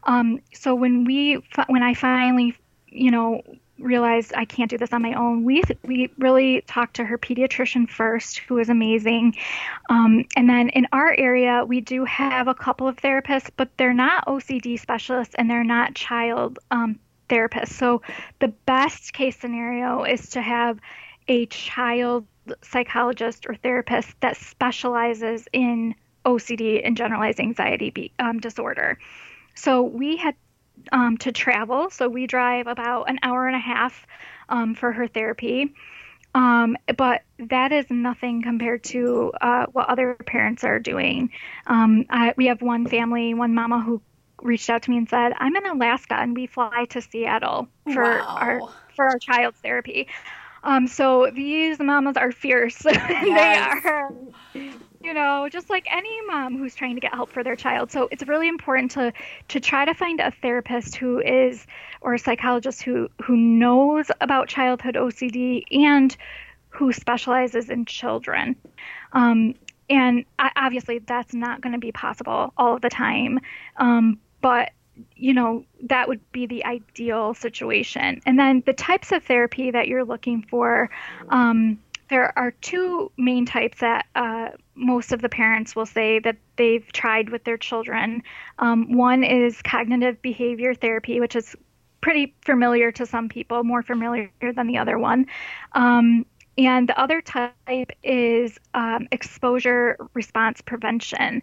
Um, 0.04 0.40
so 0.54 0.76
when 0.76 1.04
we, 1.04 1.42
when 1.68 1.84
I 1.84 1.94
finally, 1.94 2.56
you 2.88 3.12
know, 3.12 3.42
realized 3.80 4.34
I 4.36 4.46
can't 4.46 4.70
do 4.70 4.78
this 4.78 4.94
on 4.94 5.02
my 5.02 5.14
own, 5.14 5.44
we 5.44 5.64
we 5.84 6.12
really 6.18 6.62
talked 6.68 6.96
to 6.98 7.06
her 7.06 7.18
pediatrician 7.18 7.90
first, 7.90 8.40
who 8.40 8.56
was 8.56 8.70
amazing. 8.70 9.36
Um, 9.90 10.26
and 10.36 10.50
then 10.50 10.70
in 10.70 10.88
our 10.92 11.14
area, 11.18 11.64
we 11.66 11.82
do 11.82 12.06
have 12.06 12.48
a 12.48 12.54
couple 12.54 12.88
of 12.88 12.98
therapists, 12.98 13.50
but 13.56 13.70
they're 13.78 13.94
not 13.94 14.26
OCD 14.28 14.80
specialists 14.80 15.36
and 15.38 15.50
they're 15.50 15.64
not 15.64 15.96
child 15.96 16.60
um, 16.72 17.00
therapists. 17.30 17.74
So 17.74 18.02
the 18.40 18.50
best 18.50 19.14
case 19.14 19.38
scenario 19.38 20.04
is 20.04 20.30
to 20.32 20.42
have 20.42 20.80
a 21.28 21.46
child 21.48 22.26
psychologist 22.62 23.46
or 23.48 23.56
therapist 23.56 24.20
that 24.22 24.38
specializes 24.38 25.48
in 25.54 25.96
OCD 26.26 26.82
and 26.84 26.98
generalized 26.98 27.40
anxiety 27.40 28.12
um, 28.20 28.40
disorder. 28.40 28.98
So 29.56 29.84
we 29.84 30.18
had 30.18 30.36
um, 30.92 31.18
to 31.20 31.32
travel. 31.32 31.90
So 31.90 32.10
we 32.10 32.28
drive 32.28 32.68
about 32.68 33.10
an 33.10 33.20
hour 33.24 33.48
and 33.48 33.56
a 33.56 33.60
half 33.60 34.06
um, 34.48 34.76
for 34.76 34.92
her 34.92 35.08
therapy. 35.08 35.74
Um, 36.36 36.78
but 36.96 37.24
that 37.40 37.72
is 37.72 37.86
nothing 37.90 38.44
compared 38.44 38.84
to 38.86 39.32
uh, 39.42 39.66
what 39.72 39.90
other 39.90 40.14
parents 40.14 40.64
are 40.64 40.80
doing. 40.80 41.32
Um, 41.66 42.06
I, 42.10 42.34
we 42.38 42.48
have 42.48 42.62
one 42.62 42.86
family, 42.86 43.34
one 43.34 43.56
mama 43.56 43.82
who 43.82 44.02
reached 44.42 44.70
out 44.70 44.84
to 44.84 44.92
me 44.92 44.98
and 44.98 45.10
said, 45.10 45.34
"I'm 45.38 45.56
in 45.56 45.66
Alaska 45.66 46.16
and 46.16 46.36
we 46.36 46.46
fly 46.46 46.86
to 46.92 47.02
Seattle 47.02 47.68
for 47.92 48.04
wow. 48.04 48.38
our 48.40 48.62
for 48.96 49.06
our 49.06 49.20
child's 49.20 49.58
therapy." 49.60 50.08
Um, 50.64 50.88
so 50.88 51.32
these 51.34 51.80
mamas 51.80 52.18
are 52.18 52.32
fierce. 52.32 52.84
Yes. 52.86 53.84
they 53.84 53.90
are 53.90 54.14
you 55.02 55.14
know, 55.14 55.48
just 55.50 55.70
like 55.70 55.88
any 55.92 56.22
mom 56.28 56.58
who's 56.58 56.76
trying 56.76 56.96
to 56.96 57.02
get 57.02 57.14
help 57.14 57.32
for 57.32 57.44
their 57.44 57.56
child. 57.56 57.92
So 57.92 58.10
it's 58.12 58.28
really 58.28 58.48
important 58.48 58.92
to 58.92 59.14
to 59.50 59.60
try 59.60 59.86
to 59.86 59.94
find 59.94 60.20
a 60.20 60.32
therapist 60.32 60.96
who 60.96 61.20
is 61.20 61.66
or 62.02 62.16
a 62.16 62.20
psychologist 62.20 62.82
who 62.82 63.10
who 63.24 63.38
knows 63.38 64.12
about 64.20 64.50
childhood 64.50 64.96
OCD 64.96 65.64
and 65.72 66.16
who 66.70 66.92
specializes 66.92 67.70
in 67.70 67.86
children. 67.86 68.56
Um, 69.14 69.56
and 69.90 70.26
obviously, 70.38 71.00
that's 71.00 71.34
not 71.34 71.62
going 71.62 71.74
to 71.74 71.80
be 71.80 71.92
possible 71.92 72.54
all 72.58 72.78
the 72.78 72.90
time. 72.90 73.40
Um, 73.78 74.20
but 74.42 74.72
you 75.16 75.34
know 75.34 75.64
that 75.84 76.10
would 76.10 76.20
be 76.34 76.46
the 76.46 76.66
ideal 76.66 77.34
situation. 77.34 78.22
And 78.26 78.38
then 78.38 78.64
the 78.66 78.74
types 78.74 79.14
of 79.14 79.24
therapy 79.24 79.72
that 79.72 79.88
you're 79.88 80.04
looking 80.04 80.44
for. 80.44 80.90
Um, 81.30 81.80
there 82.10 82.38
are 82.38 82.52
two 82.52 83.12
main 83.18 83.46
types 83.46 83.80
that 83.80 84.06
uh, 84.16 84.50
most 84.76 85.12
of 85.12 85.22
the 85.22 85.30
parents 85.30 85.76
will 85.76 85.86
say 85.86 86.20
that 86.20 86.38
they've 86.56 86.92
tried 86.92 87.30
with 87.30 87.44
their 87.44 87.58
children. 87.58 88.24
Um, 88.58 88.94
one 88.94 89.24
is 89.24 89.62
cognitive 89.62 90.22
behavior 90.22 90.74
therapy, 90.74 91.20
which 91.20 91.36
is 91.36 91.56
pretty 92.02 92.36
familiar 92.42 92.92
to 92.94 93.06
some 93.06 93.30
people, 93.30 93.64
more 93.64 93.84
familiar 93.84 94.32
than 94.42 94.68
the 94.68 94.78
other 94.78 94.98
one. 94.98 95.26
Um, 95.74 96.26
and 96.58 96.90
the 96.90 97.00
other 97.00 97.22
type 97.22 97.92
is 98.04 98.58
um, 98.74 99.08
exposure 99.14 99.98
response 100.14 100.62
prevention. 100.62 101.42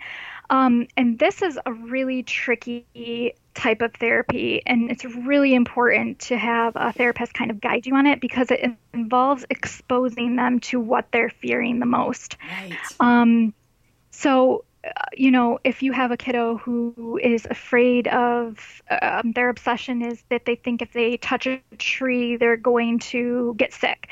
Um, 0.51 0.87
and 0.97 1.19
this 1.19 1.43
is 1.43 1.59
a 1.65 1.73
really 1.73 2.23
tricky 2.23 3.35
type 3.55 3.81
of 3.81 3.95
therapy, 3.95 4.63
and 4.65 4.91
it's 4.91 5.05
really 5.05 5.55
important 5.55 6.21
to 6.21 6.37
have 6.37 6.75
a 6.77 6.93
therapist 6.93 7.35
kind 7.35 7.51
of 7.51 7.61
guide 7.61 7.87
you 7.87 7.97
on 7.97 8.07
it 8.07 8.21
because 8.21 8.51
it 8.51 8.71
involves 8.93 9.45
exposing 9.51 10.37
them 10.37 10.61
to 10.61 10.79
what 10.79 11.11
they're 11.11 11.31
fearing 11.31 11.81
the 11.81 11.87
most. 11.87 12.37
Right. 12.61 12.79
Um, 13.01 13.55
so, 14.11 14.65
uh, 14.85 14.91
you 15.17 15.31
know, 15.31 15.59
if 15.65 15.83
you 15.83 15.93
have 15.93 16.11
a 16.11 16.17
kiddo 16.17 16.59
who 16.59 17.19
is 17.23 17.47
afraid 17.51 18.07
of 18.09 18.83
um, 19.03 19.33
their 19.33 19.49
obsession 19.49 20.03
is 20.03 20.23
that 20.29 20.45
they 20.45 20.55
think 20.55 20.83
if 20.83 20.93
they 20.93 21.17
touch 21.17 21.47
a 21.47 21.61
tree, 21.79 22.37
they're 22.37 22.57
going 22.57 22.99
to 23.01 23.55
get 23.57 23.73
sick. 23.73 24.09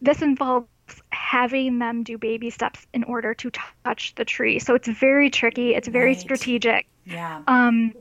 This 0.00 0.22
involves 0.22 0.66
having 1.10 1.78
them 1.78 2.02
do 2.02 2.18
baby 2.18 2.50
steps 2.50 2.86
in 2.92 3.04
order 3.04 3.34
to 3.34 3.50
touch 3.84 4.14
the 4.14 4.24
tree. 4.24 4.58
So 4.58 4.74
it's 4.74 4.88
very 4.88 5.30
tricky. 5.30 5.74
It's 5.74 5.88
very 5.88 6.12
right. 6.12 6.20
strategic. 6.20 6.86
Yeah. 7.04 7.42
Um, 7.46 7.94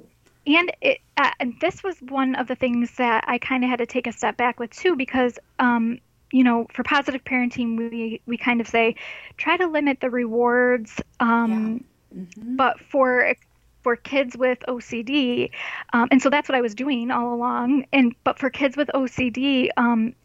and 0.45 0.71
it, 0.81 0.99
uh, 1.17 1.31
and 1.39 1.55
this 1.61 1.83
was 1.83 1.97
one 2.01 2.35
of 2.35 2.47
the 2.47 2.55
things 2.55 2.95
that 2.97 3.23
I 3.27 3.37
kind 3.37 3.63
of 3.63 3.69
had 3.69 3.79
to 3.79 3.85
take 3.85 4.07
a 4.07 4.11
step 4.11 4.35
back 4.35 4.59
with 4.59 4.71
too, 4.71 4.95
because 4.95 5.39
um, 5.59 5.99
you 6.33 6.43
know, 6.43 6.65
for 6.73 6.83
positive 6.83 7.23
parenting, 7.23 7.77
we 7.77 8.19
we 8.25 8.37
kind 8.37 8.59
of 8.59 8.67
say 8.67 8.95
try 9.37 9.55
to 9.55 9.67
limit 9.67 9.99
the 10.01 10.09
rewards. 10.09 10.99
Um, 11.19 11.85
yeah. 12.11 12.19
mm-hmm. 12.19 12.55
But 12.55 12.79
for 12.79 13.35
for 13.83 13.95
kids 13.95 14.35
with 14.35 14.59
OCD, 14.67 15.51
um, 15.93 16.07
and 16.11 16.21
so 16.21 16.29
that's 16.29 16.49
what 16.49 16.57
I 16.57 16.61
was 16.61 16.73
doing 16.73 17.11
all 17.11 17.33
along. 17.33 17.85
And 17.93 18.15
but 18.23 18.39
for 18.39 18.49
kids 18.49 18.75
with 18.75 18.89
OCD, 18.93 19.69
um, 19.77 20.15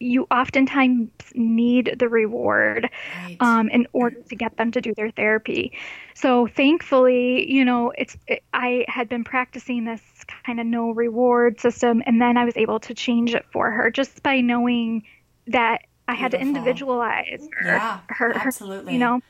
you 0.00 0.26
oftentimes 0.30 1.10
need 1.34 1.96
the 1.98 2.08
reward 2.08 2.88
right. 3.16 3.36
um, 3.40 3.68
in 3.68 3.86
order 3.92 4.20
to 4.22 4.36
get 4.36 4.56
them 4.56 4.70
to 4.72 4.80
do 4.80 4.94
their 4.94 5.10
therapy. 5.10 5.72
So 6.14 6.46
thankfully, 6.46 7.50
you 7.50 7.64
know, 7.64 7.92
it's 7.96 8.16
it, 8.26 8.42
I 8.52 8.84
had 8.88 9.08
been 9.08 9.24
practicing 9.24 9.84
this 9.84 10.00
kind 10.46 10.60
of 10.60 10.66
no 10.66 10.90
reward 10.90 11.60
system, 11.60 12.02
and 12.06 12.20
then 12.20 12.36
I 12.36 12.44
was 12.44 12.56
able 12.56 12.80
to 12.80 12.94
change 12.94 13.34
it 13.34 13.44
for 13.52 13.70
her 13.70 13.90
just 13.90 14.22
by 14.22 14.40
knowing 14.40 15.04
that 15.48 15.82
I 16.06 16.14
had 16.14 16.30
to 16.32 16.40
individualize 16.40 17.46
her. 17.58 17.66
Yeah, 17.66 18.00
her, 18.08 18.32
absolutely. 18.36 18.94
you 18.94 18.98
know. 18.98 19.20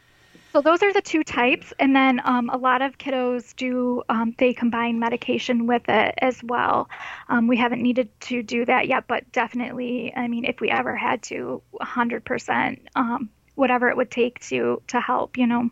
So 0.53 0.63
those 0.63 0.83
are 0.83 0.93
the 0.93 1.03
two 1.03 1.25
types, 1.25 1.75
and 1.79 1.95
then 1.95 2.23
um, 2.25 2.49
a 2.49 2.57
lot 2.57 2.81
of 2.81 2.97
kiddos 2.97 3.55
do 3.55 4.03
um, 4.09 4.35
they 4.39 4.55
combine 4.55 4.99
medication 4.99 5.67
with 5.67 5.83
it 5.89 6.15
as 6.19 6.43
well. 6.43 6.89
Um, 7.29 7.49
we 7.49 7.57
haven't 7.59 7.83
needed 7.83 8.09
to 8.23 8.43
do 8.43 8.65
that 8.65 8.89
yet, 8.89 9.05
but 9.07 9.31
definitely, 9.31 10.13
I 10.17 10.27
mean, 10.27 10.47
if 10.47 10.61
we 10.61 10.71
ever 10.71 10.97
had 10.97 11.23
to, 11.25 11.63
100%, 11.81 12.79
um, 12.97 13.29
whatever 13.57 13.91
it 13.91 13.97
would 13.97 14.11
take 14.11 14.41
to 14.49 14.81
to 14.89 15.01
help, 15.01 15.37
you 15.37 15.47
know. 15.47 15.71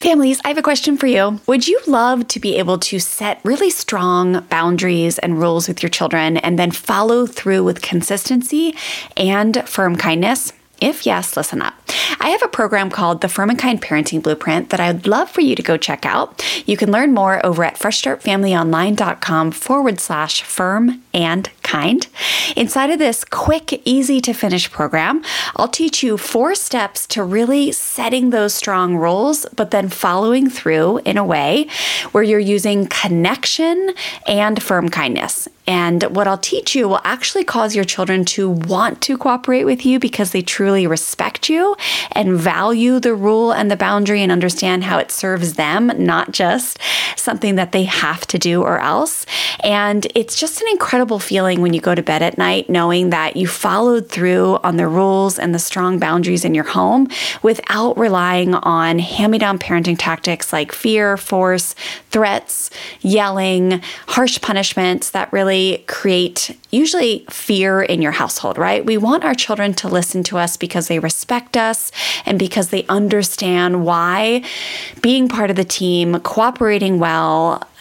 Families, 0.00 0.40
I 0.44 0.48
have 0.48 0.58
a 0.58 0.62
question 0.62 0.96
for 0.96 1.08
you. 1.08 1.40
Would 1.48 1.66
you 1.66 1.80
love 1.88 2.28
to 2.28 2.38
be 2.38 2.56
able 2.56 2.78
to 2.78 3.00
set 3.00 3.40
really 3.42 3.68
strong 3.68 4.42
boundaries 4.48 5.18
and 5.18 5.40
rules 5.40 5.66
with 5.66 5.82
your 5.82 5.90
children 5.90 6.36
and 6.36 6.56
then 6.56 6.70
follow 6.70 7.26
through 7.26 7.64
with 7.64 7.82
consistency 7.82 8.76
and 9.16 9.68
firm 9.68 9.96
kindness? 9.96 10.52
If 10.80 11.06
yes, 11.06 11.36
listen 11.36 11.62
up. 11.62 11.74
I 12.20 12.30
have 12.30 12.42
a 12.42 12.48
program 12.48 12.90
called 12.90 13.20
the 13.20 13.28
Firm 13.28 13.50
and 13.50 13.58
Kind 13.58 13.82
Parenting 13.82 14.22
Blueprint 14.22 14.70
that 14.70 14.80
I'd 14.80 15.06
love 15.06 15.30
for 15.30 15.40
you 15.40 15.54
to 15.54 15.62
go 15.62 15.76
check 15.76 16.06
out. 16.06 16.44
You 16.66 16.76
can 16.76 16.90
learn 16.90 17.12
more 17.14 17.44
over 17.44 17.64
at 17.64 17.78
freshstartfamilyonline.com 17.78 19.52
forward 19.52 20.00
slash 20.00 20.42
firm 20.42 21.02
and 21.12 21.50
kind. 21.62 22.06
Inside 22.56 22.90
of 22.90 22.98
this 22.98 23.24
quick, 23.24 23.82
easy 23.84 24.20
to 24.22 24.32
finish 24.32 24.70
program, 24.70 25.22
I'll 25.56 25.68
teach 25.68 26.02
you 26.02 26.16
four 26.16 26.54
steps 26.54 27.06
to 27.08 27.22
really 27.22 27.72
setting 27.72 28.30
those 28.30 28.54
strong 28.54 28.96
rules, 28.96 29.44
but 29.54 29.70
then 29.70 29.88
following 29.88 30.48
through 30.48 30.98
in 31.04 31.18
a 31.18 31.24
way 31.24 31.68
where 32.12 32.24
you're 32.24 32.38
using 32.38 32.86
connection 32.86 33.92
and 34.26 34.62
firm 34.62 34.88
kindness. 34.88 35.48
And 35.66 36.02
what 36.04 36.26
I'll 36.26 36.38
teach 36.38 36.74
you 36.74 36.88
will 36.88 37.02
actually 37.04 37.44
cause 37.44 37.76
your 37.76 37.84
children 37.84 38.24
to 38.26 38.48
want 38.48 39.02
to 39.02 39.18
cooperate 39.18 39.64
with 39.64 39.84
you 39.84 39.98
because 39.98 40.32
they 40.32 40.40
truly 40.40 40.67
respect 40.76 41.48
you 41.48 41.76
and 42.12 42.36
value 42.36 43.00
the 43.00 43.14
rule 43.14 43.52
and 43.52 43.70
the 43.70 43.76
boundary 43.76 44.22
and 44.22 44.30
understand 44.30 44.84
how 44.84 44.98
it 44.98 45.10
serves 45.10 45.54
them, 45.54 45.92
not 45.98 46.30
just 46.30 46.78
something 47.16 47.56
that 47.56 47.72
they 47.72 47.84
have 47.84 48.26
to 48.28 48.38
do 48.38 48.62
or 48.62 48.78
else. 48.78 49.26
And 49.64 50.06
it's 50.14 50.38
just 50.38 50.60
an 50.62 50.68
incredible 50.70 51.18
feeling 51.18 51.60
when 51.60 51.74
you 51.74 51.80
go 51.80 51.94
to 51.94 52.02
bed 52.02 52.22
at 52.22 52.38
night 52.38 52.70
knowing 52.70 53.10
that 53.10 53.36
you 53.36 53.46
followed 53.46 54.08
through 54.08 54.58
on 54.62 54.76
the 54.76 54.86
rules 54.86 55.38
and 55.38 55.54
the 55.54 55.58
strong 55.58 55.98
boundaries 55.98 56.44
in 56.44 56.54
your 56.54 56.64
home 56.64 57.08
without 57.42 57.98
relying 57.98 58.54
on 58.54 58.98
hand 58.98 59.32
me 59.32 59.38
down 59.38 59.58
parenting 59.58 59.96
tactics 59.98 60.52
like 60.52 60.72
fear, 60.72 61.16
force, 61.16 61.74
threats, 62.10 62.70
yelling, 63.00 63.82
harsh 64.06 64.40
punishments 64.40 65.10
that 65.10 65.32
really 65.32 65.48
really 65.48 65.84
create 65.86 66.54
usually 66.70 67.24
fear 67.30 67.80
in 67.80 68.02
your 68.02 68.12
household, 68.12 68.58
right? 68.58 68.84
We 68.84 68.98
want 68.98 69.24
our 69.24 69.34
children 69.34 69.72
to 69.74 69.88
listen 69.88 70.22
to 70.24 70.36
us 70.36 70.57
because 70.58 70.88
they 70.88 70.98
respect 70.98 71.56
us 71.56 71.90
and 72.26 72.38
because 72.38 72.68
they 72.68 72.84
understand 72.86 73.84
why 73.84 74.42
being 75.00 75.28
part 75.28 75.50
of 75.50 75.56
the 75.56 75.64
team, 75.64 76.18
cooperating 76.20 76.98
well, 76.98 77.66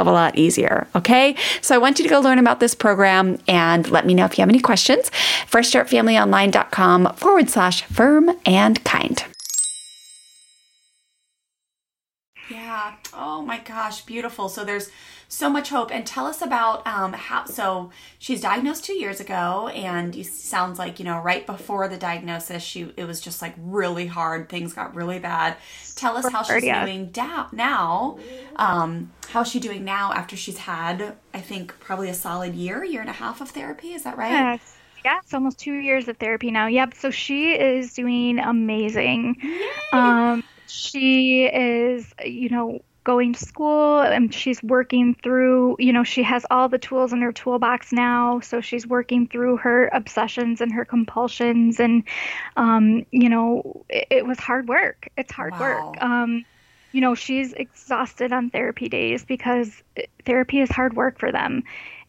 of 0.00 0.06
a 0.06 0.12
lot 0.12 0.36
easier. 0.38 0.86
Okay. 0.94 1.36
So 1.60 1.74
I 1.74 1.78
want 1.78 1.98
you 1.98 2.04
to 2.04 2.08
go 2.08 2.20
learn 2.20 2.38
about 2.38 2.60
this 2.60 2.74
program 2.74 3.38
and 3.46 3.90
let 3.90 4.06
me 4.06 4.14
know 4.14 4.24
if 4.24 4.38
you 4.38 4.42
have 4.42 4.48
any 4.48 4.60
questions. 4.60 5.10
FreshStartFamilyOnline.com 5.50 7.14
forward 7.14 7.50
slash 7.50 7.82
firm 7.84 8.30
and 8.44 8.82
kind. 8.84 9.24
Yeah. 12.50 12.94
Oh 13.12 13.42
my 13.42 13.58
gosh. 13.58 14.02
Beautiful. 14.02 14.48
So 14.48 14.64
there's 14.64 14.90
so 15.30 15.48
much 15.48 15.70
hope. 15.70 15.90
And 15.90 16.04
tell 16.04 16.26
us 16.26 16.42
about 16.42 16.86
um, 16.86 17.14
how. 17.14 17.46
So 17.46 17.90
she's 18.18 18.42
diagnosed 18.42 18.84
two 18.84 18.94
years 18.94 19.20
ago, 19.20 19.68
and 19.68 20.14
you 20.14 20.24
sounds 20.24 20.78
like 20.78 20.98
you 20.98 21.04
know 21.04 21.18
right 21.20 21.46
before 21.46 21.88
the 21.88 21.96
diagnosis, 21.96 22.62
she 22.62 22.92
it 22.96 23.04
was 23.04 23.20
just 23.20 23.40
like 23.40 23.54
really 23.56 24.06
hard. 24.06 24.48
Things 24.48 24.74
got 24.74 24.94
really 24.94 25.18
bad. 25.18 25.56
Tell 25.94 26.16
us 26.16 26.30
how 26.30 26.42
she's 26.42 26.64
yeah. 26.64 26.84
doing 26.84 27.06
da- 27.06 27.48
now. 27.52 28.18
Um, 28.56 29.12
how's 29.28 29.48
she 29.48 29.60
doing 29.60 29.84
now 29.84 30.12
after 30.12 30.36
she's 30.36 30.58
had, 30.58 31.14
I 31.32 31.40
think, 31.40 31.78
probably 31.80 32.08
a 32.08 32.14
solid 32.14 32.54
year, 32.54 32.84
year 32.84 33.00
and 33.00 33.10
a 33.10 33.14
half 33.14 33.40
of 33.40 33.50
therapy? 33.50 33.92
Is 33.92 34.02
that 34.02 34.18
right? 34.18 34.30
Yes. 34.30 34.76
Yeah, 35.04 35.18
it's 35.22 35.32
almost 35.32 35.58
two 35.58 35.74
years 35.74 36.08
of 36.08 36.18
therapy 36.18 36.50
now. 36.50 36.66
Yep. 36.66 36.94
So 36.94 37.10
she 37.10 37.52
is 37.52 37.94
doing 37.94 38.38
amazing. 38.38 39.36
Yay. 39.42 39.70
Um, 39.92 40.44
she 40.66 41.46
is, 41.46 42.14
you 42.24 42.48
know, 42.48 42.80
going 43.04 43.32
to 43.32 43.44
school 43.44 44.00
and 44.00 44.32
she's 44.32 44.62
working 44.62 45.14
through, 45.14 45.76
you 45.78 45.92
know, 45.92 46.04
she 46.04 46.22
has 46.22 46.44
all 46.50 46.68
the 46.68 46.78
tools 46.78 47.12
in 47.12 47.20
her 47.22 47.32
toolbox 47.32 47.92
now. 47.92 48.40
So 48.40 48.60
she's 48.60 48.86
working 48.86 49.26
through 49.26 49.58
her 49.58 49.88
obsessions 49.92 50.60
and 50.60 50.72
her 50.72 50.84
compulsions. 50.84 51.80
And, 51.80 52.04
um, 52.56 53.06
you 53.10 53.28
know, 53.28 53.84
it, 53.88 54.06
it, 54.10 54.26
was 54.26 54.38
hard 54.38 54.68
work. 54.68 55.08
It's 55.16 55.32
hard 55.32 55.52
wow. 55.52 55.60
work. 55.60 56.02
Um, 56.02 56.44
you 56.92 57.00
know, 57.00 57.14
she's 57.14 57.52
exhausted 57.52 58.32
on 58.32 58.50
therapy 58.50 58.88
days 58.88 59.24
because 59.24 59.70
therapy 60.26 60.60
is 60.60 60.70
hard 60.70 60.94
work 60.94 61.18
for 61.18 61.32
them. 61.32 61.62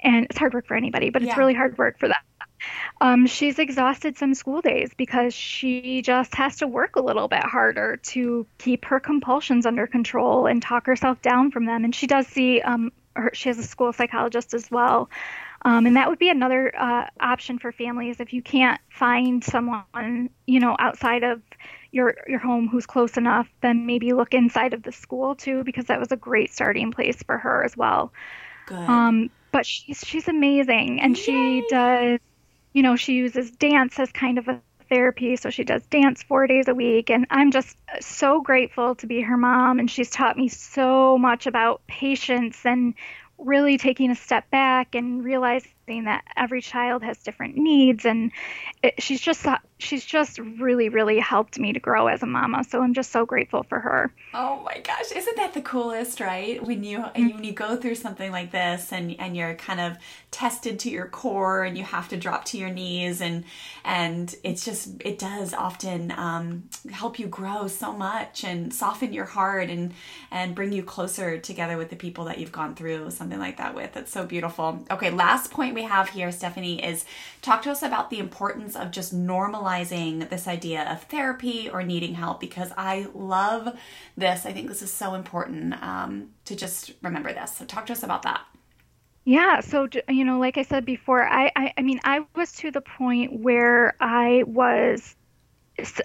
And 0.03 0.25
it's 0.25 0.37
hard 0.37 0.53
work 0.53 0.67
for 0.67 0.75
anybody, 0.75 1.11
but 1.11 1.21
it's 1.21 1.29
yeah. 1.29 1.37
really 1.37 1.53
hard 1.53 1.77
work 1.77 1.99
for 1.99 2.07
them. 2.07 2.17
Um, 2.99 3.25
she's 3.25 3.59
exhausted 3.59 4.17
some 4.17 4.33
school 4.33 4.61
days 4.61 4.91
because 4.95 5.33
she 5.33 6.01
just 6.01 6.35
has 6.35 6.57
to 6.57 6.67
work 6.67 6.95
a 6.95 7.01
little 7.01 7.27
bit 7.27 7.43
harder 7.43 7.97
to 7.97 8.45
keep 8.57 8.85
her 8.85 8.99
compulsions 8.99 9.65
under 9.65 9.87
control 9.87 10.45
and 10.45 10.61
talk 10.61 10.85
herself 10.85 11.21
down 11.21 11.51
from 11.51 11.65
them. 11.65 11.83
And 11.83 11.93
she 11.95 12.07
does 12.07 12.27
see, 12.27 12.61
um, 12.61 12.91
her, 13.15 13.31
she 13.33 13.49
has 13.49 13.57
a 13.57 13.63
school 13.63 13.93
psychologist 13.93 14.53
as 14.53 14.69
well. 14.69 15.09
Um, 15.63 15.85
and 15.85 15.95
that 15.95 16.09
would 16.09 16.19
be 16.19 16.29
another 16.29 16.73
uh, 16.75 17.07
option 17.19 17.59
for 17.59 17.71
families 17.71 18.19
if 18.19 18.33
you 18.33 18.41
can't 18.41 18.81
find 18.89 19.43
someone, 19.43 20.29
you 20.47 20.59
know, 20.59 20.75
outside 20.79 21.23
of 21.23 21.41
your 21.91 22.15
your 22.25 22.39
home 22.39 22.67
who's 22.67 22.85
close 22.85 23.17
enough, 23.17 23.47
then 23.61 23.85
maybe 23.85 24.13
look 24.13 24.33
inside 24.33 24.73
of 24.73 24.81
the 24.81 24.91
school 24.91 25.35
too, 25.35 25.63
because 25.63 25.85
that 25.85 25.99
was 25.99 26.11
a 26.11 26.15
great 26.15 26.51
starting 26.51 26.91
place 26.91 27.21
for 27.23 27.37
her 27.37 27.63
as 27.63 27.75
well. 27.75 28.13
Good. 28.65 28.77
Um, 28.77 29.29
but 29.51 29.65
she's 29.65 30.03
she's 30.05 30.27
amazing, 30.27 31.01
and 31.01 31.17
Yay. 31.17 31.23
she 31.23 31.65
does 31.69 32.19
you 32.73 32.83
know, 32.83 32.95
she 32.95 33.13
uses 33.13 33.51
dance 33.51 33.99
as 33.99 34.11
kind 34.11 34.37
of 34.37 34.47
a 34.47 34.61
therapy. 34.89 35.35
So 35.35 35.49
she 35.49 35.63
does 35.63 35.85
dance 35.87 36.21
four 36.23 36.47
days 36.47 36.67
a 36.67 36.75
week. 36.75 37.09
And 37.09 37.25
I'm 37.29 37.51
just 37.51 37.77
so 38.01 38.41
grateful 38.41 38.95
to 38.95 39.07
be 39.07 39.21
her 39.21 39.37
mom. 39.37 39.79
And 39.79 39.89
she's 39.89 40.09
taught 40.09 40.37
me 40.37 40.49
so 40.49 41.17
much 41.17 41.47
about 41.47 41.85
patience 41.87 42.65
and 42.65 42.93
really 43.37 43.77
taking 43.77 44.11
a 44.11 44.15
step 44.15 44.49
back 44.51 44.93
and 44.93 45.23
realizing 45.23 45.71
that 45.87 46.23
every 46.37 46.61
child 46.61 47.03
has 47.03 47.17
different 47.17 47.57
needs 47.57 48.05
and 48.05 48.31
it, 48.81 49.01
she's 49.01 49.19
just 49.19 49.45
she's 49.77 50.05
just 50.05 50.39
really 50.39 50.89
really 50.89 51.19
helped 51.19 51.59
me 51.59 51.73
to 51.73 51.79
grow 51.79 52.07
as 52.07 52.23
a 52.23 52.25
mama 52.25 52.63
so 52.63 52.81
i'm 52.81 52.93
just 52.93 53.11
so 53.11 53.25
grateful 53.25 53.63
for 53.63 53.79
her. 53.79 54.13
Oh 54.33 54.61
my 54.63 54.79
gosh 54.79 55.11
isn't 55.11 55.37
that 55.37 55.53
the 55.53 55.61
coolest 55.61 56.19
right? 56.19 56.63
When 56.65 56.83
you 56.83 56.99
mm-hmm. 56.99 57.35
when 57.35 57.43
you 57.43 57.51
go 57.51 57.75
through 57.75 57.95
something 57.95 58.31
like 58.31 58.51
this 58.51 58.91
and 58.91 59.19
and 59.19 59.35
you're 59.35 59.55
kind 59.55 59.79
of 59.79 59.97
tested 60.29 60.79
to 60.79 60.89
your 60.89 61.07
core 61.07 61.63
and 61.63 61.77
you 61.77 61.83
have 61.83 62.07
to 62.09 62.17
drop 62.17 62.45
to 62.45 62.57
your 62.57 62.69
knees 62.69 63.21
and 63.21 63.43
and 63.83 64.35
it's 64.43 64.63
just 64.63 64.89
it 65.01 65.19
does 65.19 65.53
often 65.53 66.11
um, 66.11 66.63
help 66.91 67.19
you 67.19 67.27
grow 67.27 67.67
so 67.67 67.91
much 67.91 68.43
and 68.43 68.73
soften 68.73 69.13
your 69.13 69.25
heart 69.25 69.69
and 69.69 69.93
and 70.31 70.55
bring 70.55 70.71
you 70.71 70.83
closer 70.83 71.37
together 71.37 71.77
with 71.77 71.89
the 71.89 71.95
people 71.95 72.25
that 72.25 72.37
you've 72.37 72.51
gone 72.51 72.75
through 72.75 73.11
something 73.11 73.39
like 73.39 73.57
that 73.57 73.75
with. 73.75 73.95
It's 73.97 74.11
so 74.11 74.25
beautiful. 74.25 74.83
Okay 74.89 75.11
last 75.11 75.51
point 75.51 75.70
point 75.71 75.83
we 75.83 75.89
have 75.89 76.09
here, 76.09 76.31
Stephanie, 76.31 76.83
is 76.83 77.05
talk 77.41 77.61
to 77.63 77.71
us 77.71 77.81
about 77.81 78.09
the 78.09 78.19
importance 78.19 78.75
of 78.75 78.91
just 78.91 79.15
normalizing 79.15 80.29
this 80.29 80.47
idea 80.47 80.89
of 80.91 81.03
therapy 81.03 81.69
or 81.69 81.83
needing 81.83 82.15
help 82.15 82.39
because 82.39 82.71
I 82.77 83.07
love 83.13 83.77
this. 84.17 84.45
I 84.45 84.51
think 84.51 84.67
this 84.67 84.81
is 84.81 84.91
so 84.91 85.13
important 85.13 85.81
um, 85.81 86.31
to 86.45 86.55
just 86.55 86.93
remember 87.01 87.33
this. 87.33 87.55
So, 87.55 87.65
talk 87.65 87.85
to 87.87 87.93
us 87.93 88.03
about 88.03 88.23
that. 88.23 88.41
Yeah, 89.23 89.61
so 89.61 89.87
you 90.09 90.25
know, 90.25 90.39
like 90.39 90.57
I 90.57 90.63
said 90.63 90.83
before, 90.83 91.27
I, 91.27 91.51
I 91.55 91.73
I 91.77 91.81
mean, 91.83 91.99
I 92.03 92.25
was 92.35 92.51
to 92.53 92.71
the 92.71 92.81
point 92.81 93.39
where 93.39 93.95
I 93.99 94.43
was 94.47 95.15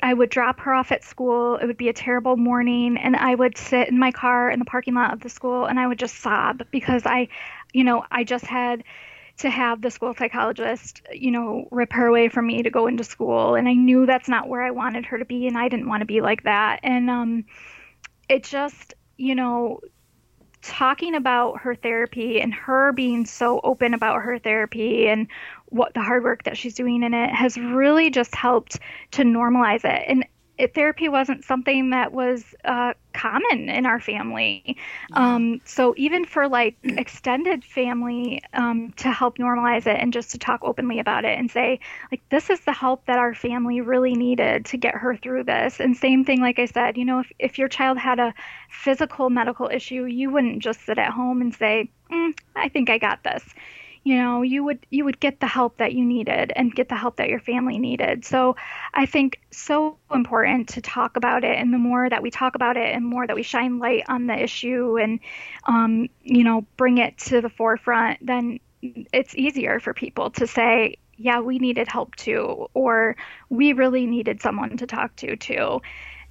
I 0.03 0.15
would 0.15 0.31
drop 0.31 0.61
her 0.61 0.73
off 0.73 0.93
at 0.93 1.03
school. 1.03 1.57
It 1.57 1.67
would 1.67 1.77
be 1.77 1.89
a 1.89 1.93
terrible 1.93 2.37
morning, 2.37 2.97
and 2.97 3.17
I 3.17 3.35
would 3.35 3.59
sit 3.59 3.89
in 3.89 3.99
my 3.99 4.13
car 4.13 4.51
in 4.51 4.59
the 4.59 4.65
parking 4.65 4.95
lot 4.95 5.13
of 5.13 5.21
the 5.21 5.29
school 5.29 5.67
and 5.67 5.81
I 5.81 5.87
would 5.87 5.99
just 5.99 6.21
sob 6.21 6.63
because 6.71 7.05
I, 7.05 7.29
you 7.73 7.85
know, 7.85 8.05
I 8.11 8.25
just 8.25 8.47
had 8.47 8.85
to 9.39 9.51
have 9.51 9.83
the 9.83 9.91
school 9.91 10.15
psychologist, 10.15 11.03
you 11.13 11.31
know, 11.31 11.69
rip 11.71 11.93
her 11.93 12.07
away 12.07 12.29
from 12.29 12.47
me 12.47 12.63
to 12.63 12.71
go 12.71 12.87
into 12.87 13.05
school. 13.05 13.55
And 13.55 13.69
I 13.69 13.75
knew 13.75 14.07
that's 14.07 14.29
not 14.29 14.49
where 14.49 14.63
I 14.63 14.71
wanted 14.71 15.07
her 15.07 15.19
to 15.19 15.25
be, 15.25 15.47
and 15.47 15.59
I 15.59 15.69
didn't 15.69 15.89
want 15.89 16.01
to 16.01 16.07
be 16.07 16.21
like 16.21 16.45
that. 16.45 16.81
And 16.83 17.11
um, 17.11 17.45
it 18.29 18.45
just, 18.45 18.95
you 19.19 19.35
know, 19.35 19.81
talking 20.63 21.15
about 21.15 21.61
her 21.61 21.75
therapy 21.75 22.41
and 22.41 22.53
her 22.53 22.93
being 22.93 23.27
so 23.27 23.61
open 23.63 23.95
about 23.95 24.23
her 24.23 24.39
therapy 24.39 25.07
and 25.07 25.29
what 25.67 25.95
the 25.95 26.03
hard 26.03 26.25
work 26.25 26.45
that 26.45 26.57
she's 26.57 26.75
doing 26.75 27.03
in 27.03 27.15
it 27.15 27.31
has 27.31 27.57
really 27.57 28.11
just 28.11 28.35
helped 28.35 28.79
to 29.13 29.23
normalize 29.23 29.85
it. 29.85 30.05
And 30.09 30.27
it, 30.59 30.75
therapy 30.75 31.09
wasn't 31.09 31.45
something 31.45 31.91
that 31.91 32.13
was 32.13 32.55
uh, 32.65 32.95
common 33.13 33.69
in 33.69 33.87
our 33.87 34.01
family. 34.01 34.77
Um, 35.13 35.61
so 35.65 35.95
even 35.97 36.25
for 36.25 36.49
like 36.49 36.77
extended 36.83 37.65
family 37.65 38.43
um, 38.53 38.93
to 38.97 39.11
help 39.11 39.39
normalize 39.39 39.87
it 39.87 39.99
and 40.01 40.13
just 40.13 40.31
to 40.33 40.39
talk 40.39 40.61
openly 40.63 40.99
about 40.99 41.25
it 41.25 41.39
and 41.39 41.51
say 41.51 41.81
like 42.11 42.23
this 42.31 42.51
is 42.51 42.61
the 42.61 42.73
help 42.73 43.07
that 43.07 43.19
our 43.19 43.35
family 43.35 43.81
really 43.81 44.15
needed 44.15 44.65
to 44.67 44.77
get 44.77 44.95
her 44.95 45.17
through 45.17 45.45
this. 45.45 45.81
And 45.81 45.97
same 45.97 46.25
thing, 46.25 46.41
like 46.41 46.59
I 46.59 46.67
said, 46.67 46.97
you 46.97 47.05
know, 47.05 47.21
if 47.21 47.33
if 47.39 47.59
your 47.59 47.69
child 47.69 47.99
had 47.99 48.19
a 48.19 48.35
physical 48.71 49.31
medical 49.31 49.69
issue, 49.69 50.05
you 50.05 50.31
wouldn't 50.31 50.63
just 50.63 50.85
sit 50.85 50.99
at 50.99 51.13
home 51.13 51.41
and 51.41 51.55
say, 51.55 51.91
mm, 52.11 52.39
I 52.55 52.69
think 52.69 52.91
I 52.91 52.99
got 52.99 53.23
this 53.23 53.45
you 54.07 54.17
know 54.17 54.43
you 54.43 54.63
would 54.63 54.87
you 54.89 55.05
would 55.05 55.19
get 55.19 55.41
the 55.41 55.49
help 55.49 55.79
that 55.79 55.93
you 55.93 56.05
needed 56.05 56.53
and 56.55 56.73
get 56.73 56.89
the 56.89 56.95
help 56.95 57.17
that 57.17 57.29
your 57.29 57.41
family 57.41 57.77
needed. 57.77 58.25
So 58.25 58.55
i 58.95 59.05
think 59.05 59.41
so 59.51 59.99
important 60.15 60.69
to 60.69 60.81
talk 60.81 61.17
about 61.17 61.43
it 61.43 61.59
and 61.59 61.75
the 61.75 61.79
more 61.79 62.09
that 62.09 62.23
we 62.23 62.31
talk 62.31 62.55
about 62.55 62.77
it 62.77 62.95
and 62.95 63.05
more 63.05 63.27
that 63.27 63.35
we 63.35 63.43
shine 63.43 63.81
light 63.81 64.05
on 64.09 64.29
the 64.29 64.41
issue 64.41 64.97
and 64.97 65.19
um, 65.65 66.09
you 66.23 66.45
know 66.45 66.65
bring 66.77 66.99
it 66.99 67.19
to 67.19 67.41
the 67.41 67.51
forefront 67.51 68.25
then 68.25 68.61
it's 69.13 69.35
easier 69.35 69.81
for 69.81 69.93
people 69.93 70.31
to 70.31 70.47
say 70.47 70.97
yeah 71.17 71.41
we 71.41 71.59
needed 71.59 71.89
help 71.89 72.15
too 72.15 72.69
or 72.75 73.17
we 73.49 73.73
really 73.73 74.07
needed 74.07 74.41
someone 74.41 74.77
to 74.77 74.87
talk 74.87 75.17
to 75.17 75.35
too 75.37 75.81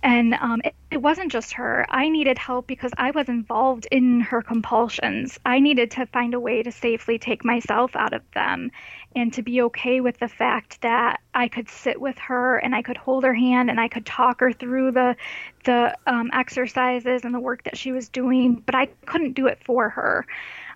and 0.06 0.36
um, 0.36 0.62
it, 0.64 0.76
it, 0.92 1.02
wasn't 1.02 1.32
just 1.32 1.54
her. 1.54 1.84
I 1.90 2.10
needed 2.10 2.38
help 2.38 2.68
because 2.68 2.92
I 2.96 3.10
was 3.10 3.28
involved 3.28 3.88
in 3.90 4.20
her 4.20 4.44
compulsions. 4.44 5.40
I 5.44 5.60
needed 5.60 5.90
to 5.92 6.06
find 6.06 6.36
a 6.36 6.40
way 6.40 6.62
to 6.62 6.72
safely 6.72 7.18
take 7.18 7.44
myself 7.44 7.96
out 7.96 8.14
of 8.14 8.22
them 8.36 8.70
and 9.16 9.34
to 9.34 9.42
be 9.42 9.64
okay 9.64 10.02
with 10.02 10.20
the 10.20 10.28
fact 10.28 10.82
that 10.82 11.22
I 11.34 11.48
could 11.48 11.70
sit 11.70 12.00
with 12.00 12.20
her 12.20 12.58
and 12.58 12.76
I 12.76 12.84
could 12.84 12.98
hold 12.98 13.24
her 13.24 13.34
hand 13.34 13.72
and 13.72 13.80
I 13.80 13.88
could 13.88 14.06
talk 14.06 14.42
her 14.42 14.54
through 14.54 14.92
the 14.92 15.16
the 15.64 15.98
um, 16.06 16.30
exercises 16.32 17.26
and 17.26 17.34
the 17.34 17.40
work 17.40 17.64
that 17.64 17.76
she 17.76 17.92
was 17.92 18.08
doing, 18.08 18.62
but 18.64 18.76
I 18.76 18.86
couldn't 19.08 19.34
do 19.34 19.48
it 19.48 19.58
for 19.66 19.90
her. 19.90 20.28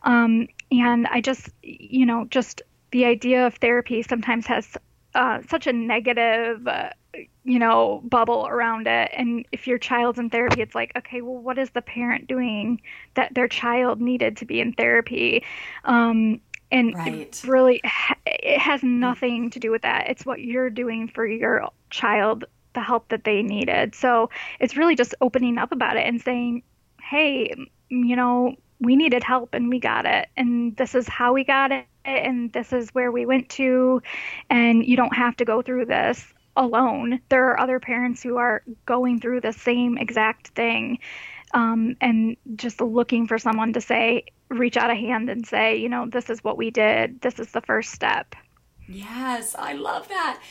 Um, 0.01 0.47
and 0.71 1.05
I 1.05 1.21
just, 1.21 1.49
you 1.61 2.07
know, 2.07 2.25
just 2.25 2.63
the 2.89 3.05
idea 3.05 3.45
of 3.45 3.53
therapy 3.57 4.01
sometimes 4.01 4.47
has 4.47 4.75
uh, 5.13 5.41
such 5.49 5.67
a 5.67 5.73
negative 5.73 6.67
uh, 6.67 6.89
you 7.49 7.57
know, 7.57 7.99
bubble 8.03 8.45
around 8.47 8.85
it. 8.85 9.09
And 9.17 9.43
if 9.51 9.65
your 9.65 9.79
child's 9.79 10.19
in 10.19 10.29
therapy, 10.29 10.61
it's 10.61 10.75
like, 10.75 10.91
okay, 10.95 11.21
well, 11.21 11.41
what 11.41 11.57
is 11.57 11.71
the 11.71 11.81
parent 11.81 12.27
doing 12.27 12.79
that 13.15 13.33
their 13.33 13.47
child 13.47 13.99
needed 13.99 14.37
to 14.37 14.45
be 14.45 14.61
in 14.61 14.73
therapy? 14.73 15.43
Um, 15.83 16.41
and 16.71 16.93
right. 16.93 17.41
really, 17.47 17.81
it 18.27 18.59
has 18.59 18.83
nothing 18.83 19.49
to 19.49 19.59
do 19.59 19.71
with 19.71 19.81
that. 19.81 20.11
It's 20.11 20.27
what 20.27 20.41
you're 20.41 20.69
doing 20.69 21.07
for 21.07 21.25
your 21.25 21.67
child, 21.89 22.45
the 22.75 22.81
help 22.81 23.09
that 23.09 23.23
they 23.23 23.41
needed. 23.41 23.95
So 23.95 24.29
it's 24.59 24.77
really 24.77 24.95
just 24.95 25.15
opening 25.19 25.57
up 25.57 25.71
about 25.71 25.97
it 25.97 26.05
and 26.05 26.21
saying, 26.21 26.61
hey, 27.01 27.51
you 27.89 28.15
know, 28.15 28.53
we 28.79 28.95
needed 28.95 29.23
help 29.23 29.55
and 29.55 29.69
we 29.69 29.79
got 29.79 30.05
it. 30.05 30.27
And 30.37 30.77
this 30.77 30.93
is 30.93 31.07
how 31.07 31.33
we 31.33 31.43
got 31.43 31.71
it. 31.71 31.87
And 32.05 32.53
this 32.53 32.71
is 32.71 32.91
where 32.91 33.11
we 33.11 33.25
went 33.25 33.49
to. 33.49 34.03
And 34.51 34.85
you 34.85 34.95
don't 34.95 35.15
have 35.15 35.35
to 35.37 35.45
go 35.45 35.63
through 35.63 35.85
this 35.85 36.31
alone. 36.55 37.21
There 37.29 37.49
are 37.49 37.59
other 37.59 37.79
parents 37.79 38.21
who 38.21 38.37
are 38.37 38.63
going 38.85 39.19
through 39.19 39.41
the 39.41 39.53
same 39.53 39.97
exact 39.97 40.49
thing 40.49 40.99
um, 41.53 41.95
and 42.01 42.37
just 42.55 42.81
looking 42.81 43.27
for 43.27 43.37
someone 43.37 43.73
to 43.73 43.81
say, 43.81 44.25
reach 44.49 44.77
out 44.77 44.91
a 44.91 44.95
hand 44.95 45.29
and 45.29 45.45
say, 45.45 45.77
you 45.77 45.89
know, 45.89 46.07
this 46.07 46.29
is 46.29 46.43
what 46.43 46.57
we 46.57 46.71
did. 46.71 47.21
This 47.21 47.39
is 47.39 47.51
the 47.51 47.61
first 47.61 47.91
step. 47.91 48.35
Yes, 48.87 49.55
I 49.57 49.73
love 49.73 50.07
that. 50.07 50.41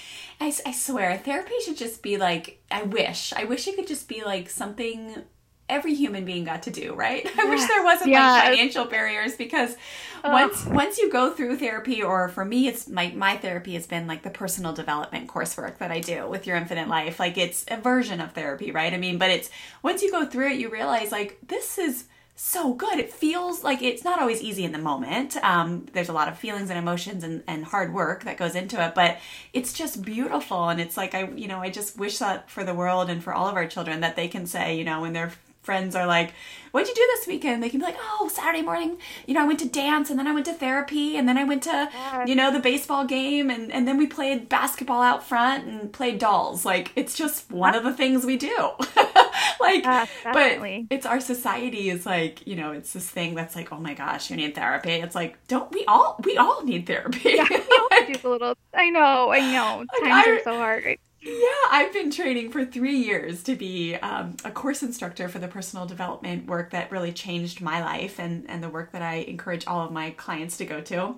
I, 0.40 0.52
I 0.64 0.72
swear, 0.72 1.18
therapy 1.18 1.54
should 1.64 1.76
just 1.76 2.02
be 2.02 2.16
like, 2.16 2.62
I 2.70 2.82
wish, 2.82 3.32
I 3.32 3.44
wish 3.44 3.66
it 3.66 3.74
could 3.74 3.88
just 3.88 4.08
be 4.08 4.22
like 4.22 4.48
something 4.48 5.24
every 5.68 5.94
human 5.94 6.24
being 6.24 6.44
got 6.44 6.62
to 6.64 6.70
do, 6.70 6.94
right? 6.94 7.24
Yes. 7.24 7.34
I 7.38 7.44
wish 7.44 7.66
there 7.66 7.84
wasn't 7.84 8.12
like 8.12 8.44
financial 8.44 8.84
barriers 8.86 9.36
because 9.36 9.76
oh. 10.24 10.32
once 10.32 10.64
once 10.66 10.98
you 10.98 11.10
go 11.10 11.32
through 11.32 11.56
therapy 11.56 12.02
or 12.02 12.28
for 12.28 12.44
me 12.44 12.68
it's 12.68 12.88
my 12.88 13.12
my 13.14 13.36
therapy 13.36 13.74
has 13.74 13.86
been 13.86 14.06
like 14.06 14.22
the 14.22 14.30
personal 14.30 14.72
development 14.72 15.28
coursework 15.28 15.78
that 15.78 15.90
I 15.90 16.00
do 16.00 16.28
with 16.28 16.46
your 16.46 16.56
infinite 16.56 16.88
life. 16.88 17.18
Like 17.20 17.36
it's 17.36 17.64
a 17.68 17.76
version 17.76 18.20
of 18.20 18.32
therapy, 18.32 18.70
right? 18.70 18.92
I 18.92 18.96
mean, 18.98 19.18
but 19.18 19.30
it's 19.30 19.50
once 19.82 20.02
you 20.02 20.10
go 20.10 20.24
through 20.24 20.52
it 20.52 20.58
you 20.58 20.70
realize 20.70 21.12
like 21.12 21.38
this 21.46 21.78
is 21.78 22.04
so 22.40 22.72
good. 22.72 23.00
It 23.00 23.12
feels 23.12 23.64
like 23.64 23.82
it's 23.82 24.04
not 24.04 24.20
always 24.20 24.40
easy 24.40 24.64
in 24.64 24.70
the 24.70 24.78
moment. 24.78 25.36
Um, 25.42 25.86
there's 25.92 26.08
a 26.08 26.12
lot 26.12 26.28
of 26.28 26.38
feelings 26.38 26.70
and 26.70 26.78
emotions 26.78 27.24
and, 27.24 27.42
and 27.48 27.64
hard 27.64 27.92
work 27.92 28.22
that 28.24 28.36
goes 28.36 28.54
into 28.54 28.80
it, 28.82 28.94
but 28.94 29.18
it's 29.52 29.72
just 29.72 30.02
beautiful. 30.02 30.68
And 30.68 30.80
it's 30.80 30.96
like, 30.96 31.16
I, 31.16 31.30
you 31.30 31.48
know, 31.48 31.58
I 31.58 31.68
just 31.68 31.98
wish 31.98 32.18
that 32.18 32.48
for 32.48 32.62
the 32.62 32.74
world 32.74 33.10
and 33.10 33.24
for 33.24 33.34
all 33.34 33.48
of 33.48 33.56
our 33.56 33.66
children 33.66 34.00
that 34.00 34.14
they 34.14 34.28
can 34.28 34.46
say, 34.46 34.78
you 34.78 34.84
know, 34.84 35.00
when 35.00 35.14
they're 35.14 35.32
friends 35.68 35.94
are 35.94 36.06
like, 36.06 36.32
What'd 36.70 36.88
you 36.88 36.94
do 36.94 37.06
this 37.14 37.26
weekend? 37.26 37.62
They 37.62 37.68
can 37.68 37.78
be 37.78 37.84
like, 37.84 37.98
Oh, 38.00 38.30
Saturday 38.32 38.62
morning, 38.62 38.96
you 39.26 39.34
know, 39.34 39.42
I 39.42 39.46
went 39.46 39.58
to 39.58 39.68
dance 39.68 40.08
and 40.08 40.18
then 40.18 40.26
I 40.26 40.32
went 40.32 40.46
to 40.46 40.54
therapy 40.54 41.14
and 41.18 41.28
then 41.28 41.36
I 41.36 41.44
went 41.44 41.62
to, 41.64 41.90
you 42.26 42.34
know, 42.34 42.50
the 42.50 42.58
baseball 42.58 43.04
game 43.04 43.50
and, 43.50 43.70
and 43.70 43.86
then 43.86 43.98
we 43.98 44.06
played 44.06 44.48
basketball 44.48 45.02
out 45.02 45.22
front 45.22 45.66
and 45.66 45.92
played 45.92 46.18
dolls. 46.18 46.64
Like, 46.64 46.90
it's 46.96 47.14
just 47.14 47.50
one 47.50 47.74
of 47.74 47.84
the 47.84 47.92
things 47.92 48.24
we 48.24 48.38
do. 48.38 48.70
like, 49.60 49.86
uh, 49.86 50.06
but 50.24 50.58
it's 50.88 51.04
our 51.04 51.20
society 51.20 51.90
is 51.90 52.06
like, 52.06 52.46
you 52.46 52.56
know, 52.56 52.72
it's 52.72 52.94
this 52.94 53.10
thing 53.10 53.34
that's 53.34 53.54
like, 53.54 53.70
Oh 53.70 53.78
my 53.78 53.92
gosh, 53.92 54.30
you 54.30 54.36
need 54.36 54.54
therapy. 54.54 54.92
It's 54.92 55.14
like, 55.14 55.36
don't 55.48 55.70
we 55.70 55.84
all, 55.84 56.18
we 56.24 56.38
all 56.38 56.64
need 56.64 56.86
therapy. 56.86 57.32
Yeah, 57.34 57.42
like, 57.90 58.24
a 58.24 58.26
little, 58.26 58.54
I 58.72 58.88
know, 58.88 59.30
I 59.32 59.40
know. 59.40 59.84
Times 60.00 60.26
I, 60.26 60.30
are 60.30 60.42
so 60.42 60.56
hard 60.56 60.86
right 60.86 61.00
yeah, 61.28 61.70
I've 61.70 61.92
been 61.92 62.10
training 62.10 62.50
for 62.50 62.64
three 62.64 62.96
years 62.96 63.42
to 63.44 63.56
be 63.56 63.94
um, 63.96 64.36
a 64.44 64.50
course 64.50 64.82
instructor 64.82 65.28
for 65.28 65.38
the 65.38 65.48
personal 65.48 65.86
development 65.86 66.46
work 66.46 66.70
that 66.70 66.90
really 66.90 67.12
changed 67.12 67.60
my 67.60 67.82
life 67.82 68.18
and, 68.18 68.48
and 68.48 68.62
the 68.62 68.68
work 68.68 68.92
that 68.92 69.02
I 69.02 69.16
encourage 69.16 69.66
all 69.66 69.84
of 69.84 69.92
my 69.92 70.10
clients 70.10 70.56
to 70.58 70.64
go 70.64 70.80
to 70.82 71.16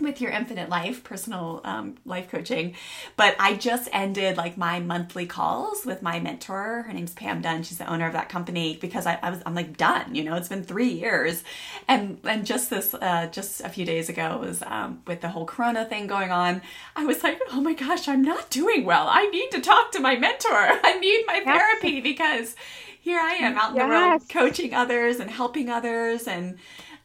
with 0.00 0.20
your 0.20 0.30
infinite 0.30 0.68
life 0.68 1.02
personal 1.02 1.60
um, 1.64 1.96
life 2.04 2.30
coaching 2.30 2.74
but 3.16 3.34
i 3.38 3.54
just 3.54 3.88
ended 3.92 4.36
like 4.36 4.56
my 4.56 4.78
monthly 4.80 5.26
calls 5.26 5.84
with 5.84 6.02
my 6.02 6.20
mentor. 6.20 6.84
Her 6.86 6.92
name's 6.92 7.14
pam 7.14 7.40
dunn. 7.40 7.62
She's 7.62 7.78
the 7.78 7.90
owner 7.90 8.06
of 8.06 8.12
that 8.12 8.28
company 8.28 8.78
because 8.80 9.06
i, 9.06 9.18
I 9.22 9.30
was 9.30 9.42
i'm 9.46 9.54
like 9.54 9.76
done 9.76 10.14
you 10.14 10.24
know? 10.24 10.34
It's 10.36 10.48
been 10.48 10.62
three 10.62 10.88
years. 10.90 11.42
And 11.86 12.18
and 12.24 12.46
just 12.46 12.70
this 12.70 12.94
uh, 12.94 13.28
just 13.32 13.60
a 13.62 13.68
few 13.68 13.84
days 13.84 14.08
ago 14.08 14.38
was 14.38 14.62
um, 14.62 15.02
with 15.06 15.20
the 15.20 15.28
whole 15.28 15.46
corona 15.46 15.84
thing 15.84 16.06
going 16.06 16.30
on 16.30 16.62
i 16.96 17.04
was 17.04 17.22
like 17.22 17.40
oh 17.50 17.60
my 17.60 17.74
gosh 17.74 18.08
i'm 18.08 18.22
not 18.22 18.50
doing 18.50 18.84
well. 18.84 19.08
I 19.08 19.26
need 19.26 19.50
to 19.52 19.60
talk 19.60 19.92
to 19.92 20.00
my 20.00 20.16
mentor. 20.16 20.48
I 20.50 20.98
need 20.98 21.24
my 21.26 21.40
therapy 21.44 22.00
because 22.00 22.54
here 23.00 23.20
i 23.20 23.34
am 23.34 23.56
out 23.56 23.70
in 23.70 23.76
yes. 23.76 23.84
the 23.84 23.88
world 23.88 24.28
coaching 24.28 24.74
others 24.74 25.18
and 25.20 25.30
helping 25.30 25.70
others 25.70 26.26
and 26.26 26.58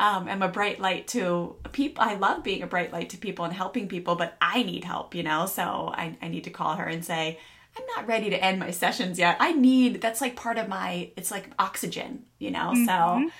um, 0.03 0.27
am 0.27 0.41
a 0.41 0.49
bright 0.49 0.81
light 0.81 1.07
to 1.07 1.55
people. 1.71 2.03
I 2.03 2.15
love 2.15 2.43
being 2.43 2.61
a 2.61 2.67
bright 2.67 2.91
light 2.91 3.11
to 3.11 3.17
people 3.17 3.45
and 3.45 3.53
helping 3.53 3.87
people, 3.87 4.15
but 4.15 4.35
I 4.41 4.61
need 4.63 4.83
help, 4.83 5.15
you 5.15 5.23
know? 5.23 5.45
So 5.45 5.63
I, 5.63 6.17
I 6.21 6.27
need 6.27 6.43
to 6.43 6.49
call 6.49 6.75
her 6.75 6.83
and 6.83 7.05
say, 7.05 7.39
I'm 7.77 7.85
not 7.95 8.05
ready 8.05 8.29
to 8.29 8.43
end 8.43 8.59
my 8.59 8.71
sessions 8.71 9.17
yet. 9.17 9.37
I 9.39 9.53
need, 9.53 10.01
that's 10.01 10.19
like 10.19 10.35
part 10.35 10.57
of 10.57 10.67
my, 10.67 11.11
it's 11.15 11.31
like 11.31 11.49
oxygen, 11.57 12.25
you 12.37 12.51
know? 12.51 12.73
Mm-hmm. 12.75 12.85
So 12.85 13.31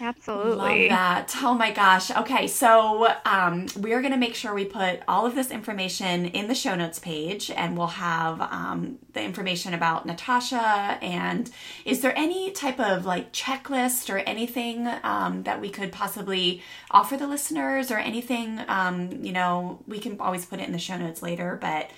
Absolutely. 0.00 0.56
Love 0.56 0.88
that. 0.88 1.34
Oh 1.40 1.54
my 1.54 1.70
gosh. 1.70 2.10
Okay, 2.10 2.48
so 2.48 3.08
um, 3.24 3.66
we 3.78 3.92
are 3.92 4.00
going 4.00 4.12
to 4.12 4.18
make 4.18 4.34
sure 4.34 4.52
we 4.52 4.64
put 4.64 5.00
all 5.06 5.24
of 5.24 5.36
this 5.36 5.52
information 5.52 6.26
in 6.26 6.48
the 6.48 6.54
show 6.54 6.74
notes 6.74 6.98
page, 6.98 7.48
and 7.50 7.78
we'll 7.78 7.86
have 7.86 8.40
um, 8.40 8.98
the 9.12 9.22
information 9.22 9.72
about 9.72 10.04
Natasha. 10.04 10.98
And 11.00 11.48
is 11.84 12.00
there 12.00 12.12
any 12.18 12.50
type 12.50 12.80
of 12.80 13.06
like 13.06 13.32
checklist 13.32 14.12
or 14.12 14.18
anything 14.18 14.88
um, 15.04 15.44
that 15.44 15.60
we 15.60 15.70
could 15.70 15.92
possibly 15.92 16.60
offer 16.90 17.16
the 17.16 17.28
listeners, 17.28 17.92
or 17.92 17.98
anything? 17.98 18.60
Um, 18.66 19.22
you 19.22 19.32
know, 19.32 19.80
we 19.86 20.00
can 20.00 20.20
always 20.20 20.44
put 20.44 20.58
it 20.58 20.66
in 20.66 20.72
the 20.72 20.78
show 20.78 20.96
notes 20.96 21.22
later, 21.22 21.56
but 21.60 21.90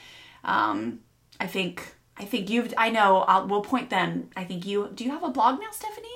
um, 0.45 1.01
I 1.41 1.47
think. 1.47 1.95
I 2.19 2.25
think 2.25 2.49
you've. 2.49 2.73
I 2.79 2.89
know. 2.89 3.19
I'll, 3.29 3.47
we'll 3.47 3.61
point 3.61 3.91
them. 3.91 4.31
I 4.35 4.45
think 4.45 4.65
you. 4.65 4.91
Do 4.95 5.05
you 5.05 5.11
have 5.11 5.23
a 5.23 5.29
blog 5.29 5.61
now, 5.61 5.71
Stephanie? 5.71 6.09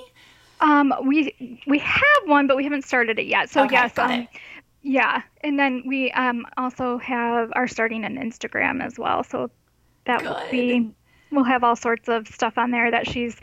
Um, 0.61 0.93
we 1.05 1.59
we 1.67 1.79
have 1.79 2.23
one, 2.25 2.47
but 2.47 2.57
we 2.57 2.63
haven't 2.63 2.85
started 2.85 3.19
it 3.19 3.27
yet. 3.27 3.49
So 3.49 3.63
Okay, 3.63 3.73
yes, 3.73 3.93
got 3.93 4.11
um, 4.11 4.11
it. 4.11 4.29
yeah, 4.81 5.21
and 5.43 5.59
then 5.59 5.83
we 5.87 6.11
um 6.11 6.45
also 6.57 6.97
have 6.99 7.51
are 7.55 7.67
starting 7.67 8.05
an 8.05 8.17
Instagram 8.17 8.83
as 8.83 8.97
well. 8.99 9.23
So 9.23 9.49
that 10.05 10.23
will 10.23 10.37
be 10.49 10.91
we'll 11.31 11.43
have 11.45 11.63
all 11.63 11.75
sorts 11.75 12.09
of 12.09 12.27
stuff 12.27 12.57
on 12.57 12.71
there 12.71 12.91
that 12.91 13.07
she's 13.07 13.37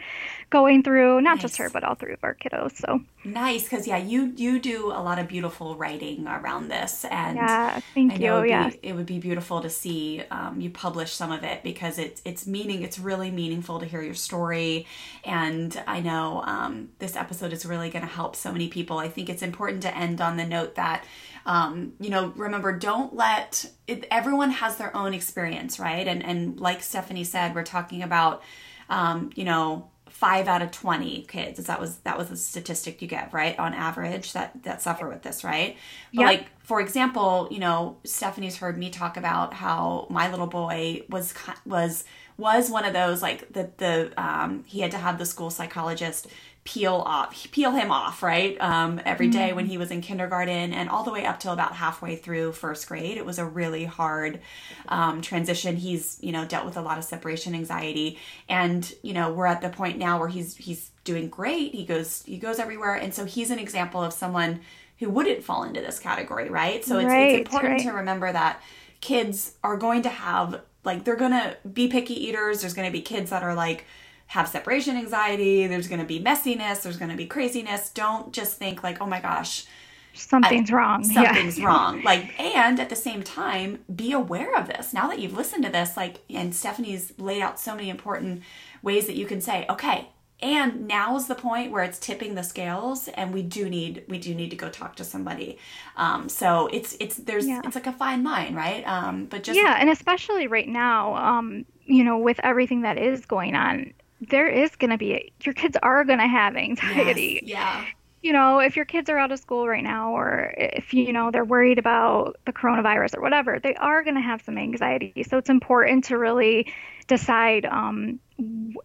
going 0.51 0.83
through, 0.83 1.21
not 1.21 1.41
just 1.41 1.57
her, 1.59 1.69
but 1.71 1.85
all 1.85 1.95
three 1.95 2.13
of 2.15 2.21
our 2.23 2.35
kiddos. 2.35 2.77
So 2.77 3.01
Nice, 3.25 3.65
because 3.65 3.87
yeah, 3.87 3.99
you 3.99 4.33
you 4.37 4.59
do 4.59 4.87
a 4.87 5.03
lot 5.03 5.19
of 5.19 5.29
beautiful 5.29 5.77
writing 5.77 6.27
around 6.27 6.69
this, 6.69 7.05
and 7.05 7.37
yeah, 7.37 7.81
thank 7.95 8.13
I 8.13 8.17
you. 8.17 8.35
it 8.35 8.41
would, 8.41 8.49
Yeah. 8.49 8.69
be, 8.71 8.79
it 8.83 8.93
would 8.95 9.07
be 9.07 9.19
beautiful 9.19 9.61
to 9.61 9.69
see 9.69 10.23
um, 10.31 10.61
you 10.61 10.71
publish 10.71 11.13
some 11.13 11.33
of 11.33 11.43
it 11.45 11.63
because 11.63 11.99
it's 11.99 12.23
it's 12.25 12.47
meaning 12.47 12.83
it's 12.83 12.99
really 12.99 13.31
meaningful 13.31 13.81
to 13.81 13.87
hear 13.87 14.01
your 14.03 14.15
story, 14.15 14.87
and 15.25 15.83
I 15.87 16.01
know 16.01 16.43
um, 16.47 16.91
this 17.01 17.17
episode 17.17 17.53
is 17.53 17.67
really 17.67 17.91
going 17.91 18.03
to 18.07 18.11
help 18.11 18.35
so 18.37 18.53
many 18.53 18.69
people. 18.69 18.99
I 18.99 19.09
think 19.09 19.29
it's 19.29 19.43
important 19.43 19.83
to 19.83 19.95
end 19.97 20.21
on 20.21 20.37
the 20.37 20.47
note 20.47 20.77
that 20.77 21.05
um, 21.45 21.93
you 22.01 22.09
know 22.11 22.33
remember 22.37 22.73
don't 22.73 23.15
let 23.15 23.69
it, 23.87 24.07
everyone 24.11 24.51
has 24.53 24.77
their 24.77 24.97
own 24.97 25.13
experience, 25.13 25.79
right? 25.79 26.07
And 26.07 26.25
and 26.25 26.59
like 26.61 26.83
Stephanie 26.83 27.25
said, 27.25 27.55
we're 27.55 27.65
talking 27.65 28.03
about 28.03 28.43
um, 28.89 29.31
you 29.35 29.45
know 29.45 29.91
five 30.11 30.49
out 30.49 30.63
of 30.63 30.71
20 30.71 31.23
kids 31.29 31.65
that 31.67 31.81
was 31.81 31.99
that 31.99 32.17
was 32.19 32.29
the 32.29 32.37
statistic 32.37 33.01
you 33.03 33.09
get 33.09 33.33
right 33.33 33.59
on 33.59 33.75
average 33.75 34.33
that 34.33 34.63
that 34.63 34.81
suffer 34.83 35.09
with 35.09 35.23
this 35.23 35.45
right 35.45 35.77
but 36.15 36.21
Yep. 36.23 36.27
like 36.27 36.47
for 36.61 36.81
example 36.81 37.49
you 37.51 37.59
know 37.59 37.97
stephanie's 38.05 38.57
heard 38.57 38.79
me 38.79 38.91
talk 38.91 39.17
about 39.17 39.55
how 39.55 40.07
my 40.11 40.31
little 40.31 40.47
boy 40.47 41.03
was 41.09 41.35
was 41.67 42.05
was 42.37 42.71
one 42.71 42.85
of 42.85 42.93
those 42.93 43.21
like 43.23 43.53
the 43.53 43.71
the 43.79 44.13
um 44.23 44.65
he 44.67 44.81
had 44.81 44.91
to 44.93 44.99
have 44.99 45.19
the 45.19 45.27
school 45.27 45.51
psychologist 45.51 46.27
peel 46.69 47.03
off 47.07 47.51
peel 47.51 47.71
him 47.71 47.91
off 47.91 48.23
right? 48.23 48.61
Um 48.61 49.01
every 49.07 49.29
day 49.29 49.55
when 49.55 49.65
he 49.67 49.79
was 49.79 49.91
in 49.91 50.01
kindergarten 50.03 50.75
and 50.75 50.91
all 50.91 51.03
the 51.03 51.11
way 51.11 51.25
up 51.25 51.41
till 51.41 51.55
about 51.55 51.73
halfway 51.75 52.15
through 52.17 52.53
first 52.53 52.87
grade 52.89 53.17
it 53.17 53.25
was 53.25 53.39
a 53.39 53.45
really 53.61 53.85
hard 53.87 54.41
um, 54.89 55.23
transition. 55.23 55.77
He's 55.77 56.19
you 56.21 56.33
know 56.33 56.45
dealt 56.45 56.67
with 56.67 56.77
a 56.77 56.83
lot 56.83 56.99
of 56.99 57.05
separation 57.05 57.55
anxiety 57.55 58.19
and 58.51 58.93
you 59.03 59.15
know 59.15 59.33
we're 59.33 59.47
at 59.47 59.63
the 59.63 59.71
point 59.71 59.97
now 59.97 60.19
where 60.21 60.29
he's 60.29 60.57
he's 60.57 60.91
doing 61.05 61.29
great. 61.31 61.75
He 61.75 61.87
goes 61.87 62.23
he 62.25 62.37
goes 62.37 62.59
everywhere. 62.59 62.95
And 62.95 63.15
so 63.15 63.25
he's 63.25 63.51
an 63.51 63.59
example 63.59 64.03
of 64.03 64.13
someone 64.13 64.61
who 64.99 65.09
wouldn't 65.09 65.43
fall 65.45 65.63
into 65.63 65.81
this 65.81 65.99
category 65.99 66.51
right? 66.51 66.85
So 66.85 66.99
it's, 66.99 67.07
Right, 67.07 67.31
it's 67.33 67.47
important 67.49 67.73
right. 67.73 67.83
to 67.83 67.93
remember 67.93 68.31
that 68.31 68.61
kids 69.01 69.55
are 69.63 69.77
going 69.79 70.03
to 70.03 70.11
have 70.11 70.61
like 70.85 71.05
they're 71.05 71.17
gonna 71.17 71.57
be 71.73 71.89
picky 71.89 72.15
eaters. 72.27 72.61
There's 72.61 72.75
gonna 72.75 72.91
be 72.91 73.01
kids 73.03 73.31
that 73.31 73.43
are 73.43 73.55
like 73.55 73.87
have 74.29 74.49
separation 74.49 74.97
anxiety 74.97 75.67
there's 75.67 75.89
gonna 75.89 76.05
be 76.05 76.21
messiness 76.21 76.83
there's 76.83 76.97
gonna 76.99 77.17
be 77.17 77.27
craziness 77.27 77.91
don't 77.91 78.33
just 78.33 78.57
think 78.59 78.83
like 78.83 79.01
oh 79.01 79.07
my 79.07 79.21
gosh 79.21 79.67
Something's 80.15 80.73
wrong. 80.73 81.05
something's 81.05 81.59
yeah. 81.59 81.67
wrong 81.69 82.03
like 82.03 82.39
and 82.41 82.81
at 82.81 82.89
the 82.89 82.97
same 82.97 83.23
time 83.23 83.79
be 83.95 84.13
aware 84.13 84.57
of 84.57 84.67
this 84.67 84.93
now 84.93 85.07
that 85.09 85.19
you've 85.21 85.37
listened 85.37 85.65
to 85.65 85.71
this 85.71 85.97
like 85.97 86.17
and 86.29 86.55
stephanie's 86.55 87.13
laid 87.19 87.41
out 87.43 87.61
so 87.61 87.75
many 87.75 87.89
important 87.89 88.43
ways 88.83 89.07
that 89.07 89.15
you 89.17 89.27
can 89.27 89.41
say 89.41 89.65
okay 89.71 90.09
and 90.41 90.87
now 90.87 91.17
is 91.17 91.27
the 91.27 91.35
point 91.35 91.73
where 91.73 91.83
it's 91.85 91.99
tipping 91.99 92.35
the 92.35 92.43
scales 92.43 93.09
and 93.09 93.33
we 93.33 93.43
do 93.43 93.69
need 93.69 94.05
we 94.09 94.19
do 94.19 94.35
need 94.35 94.51
to 94.51 94.57
go 94.57 94.69
talk 94.69 94.97
to 94.97 95.05
somebody 95.05 95.57
um 95.97 96.29
so 96.29 96.69
it's 96.73 96.97
it's 97.01 97.17
there's 97.17 97.47
Yeah. 97.47 97.61
it's 97.65 97.75
like 97.77 97.87
a 97.87 97.93
fine 97.93 98.25
line 98.25 98.55
right 98.55 98.83
um 98.87 99.27
but 99.27 99.43
just 99.45 99.59
Yeah, 99.59 99.77
and 99.81 99.89
especially 99.91 100.47
right 100.47 100.69
now, 100.69 101.15
um, 101.17 101.65
you 101.87 102.03
know, 102.05 102.19
with 102.19 102.39
everything 102.45 102.83
that 102.83 102.99
is 102.99 103.25
going 103.25 103.55
on, 103.55 103.93
there 104.21 104.49
is 104.49 104.75
going 104.77 104.91
to 104.91 104.99
be 104.99 105.33
your 105.45 105.55
kids 105.55 105.77
are 105.83 106.05
going 106.05 106.19
to 106.19 106.27
have 106.27 106.57
anxiety. 106.57 107.41
yes, 107.43 107.51
yeah 107.51 107.85
you 108.23 108.33
know, 108.33 108.59
if 108.59 108.75
your 108.75 108.85
kids 108.85 109.09
are 109.09 109.19
out 109.19 109.31
of 109.31 109.39
school 109.39 109.69
right 109.69 109.83
now, 109.83 110.13
or 110.13 110.53
if 110.57 110.93
you 110.93 111.13
know 111.13 111.31
they're 111.31 111.45
worried 111.45 111.79
about 111.79 112.37
the 112.47 112.53
coronavirus 112.53 113.17
or 113.17 113.23
whatever, 113.23 113.61
they 113.61 113.75
are 113.77 114.03
going 114.03 114.17
to 114.17 114.21
have 114.21 114.43
some 114.43 114.59
anxiety. 114.59 115.25
So 115.29 115.39
it's 115.39 115.51
important 115.51 116.05
to 116.05 116.19
really 116.19 116.73
decide: 117.07 117.65
um, 117.67 118.19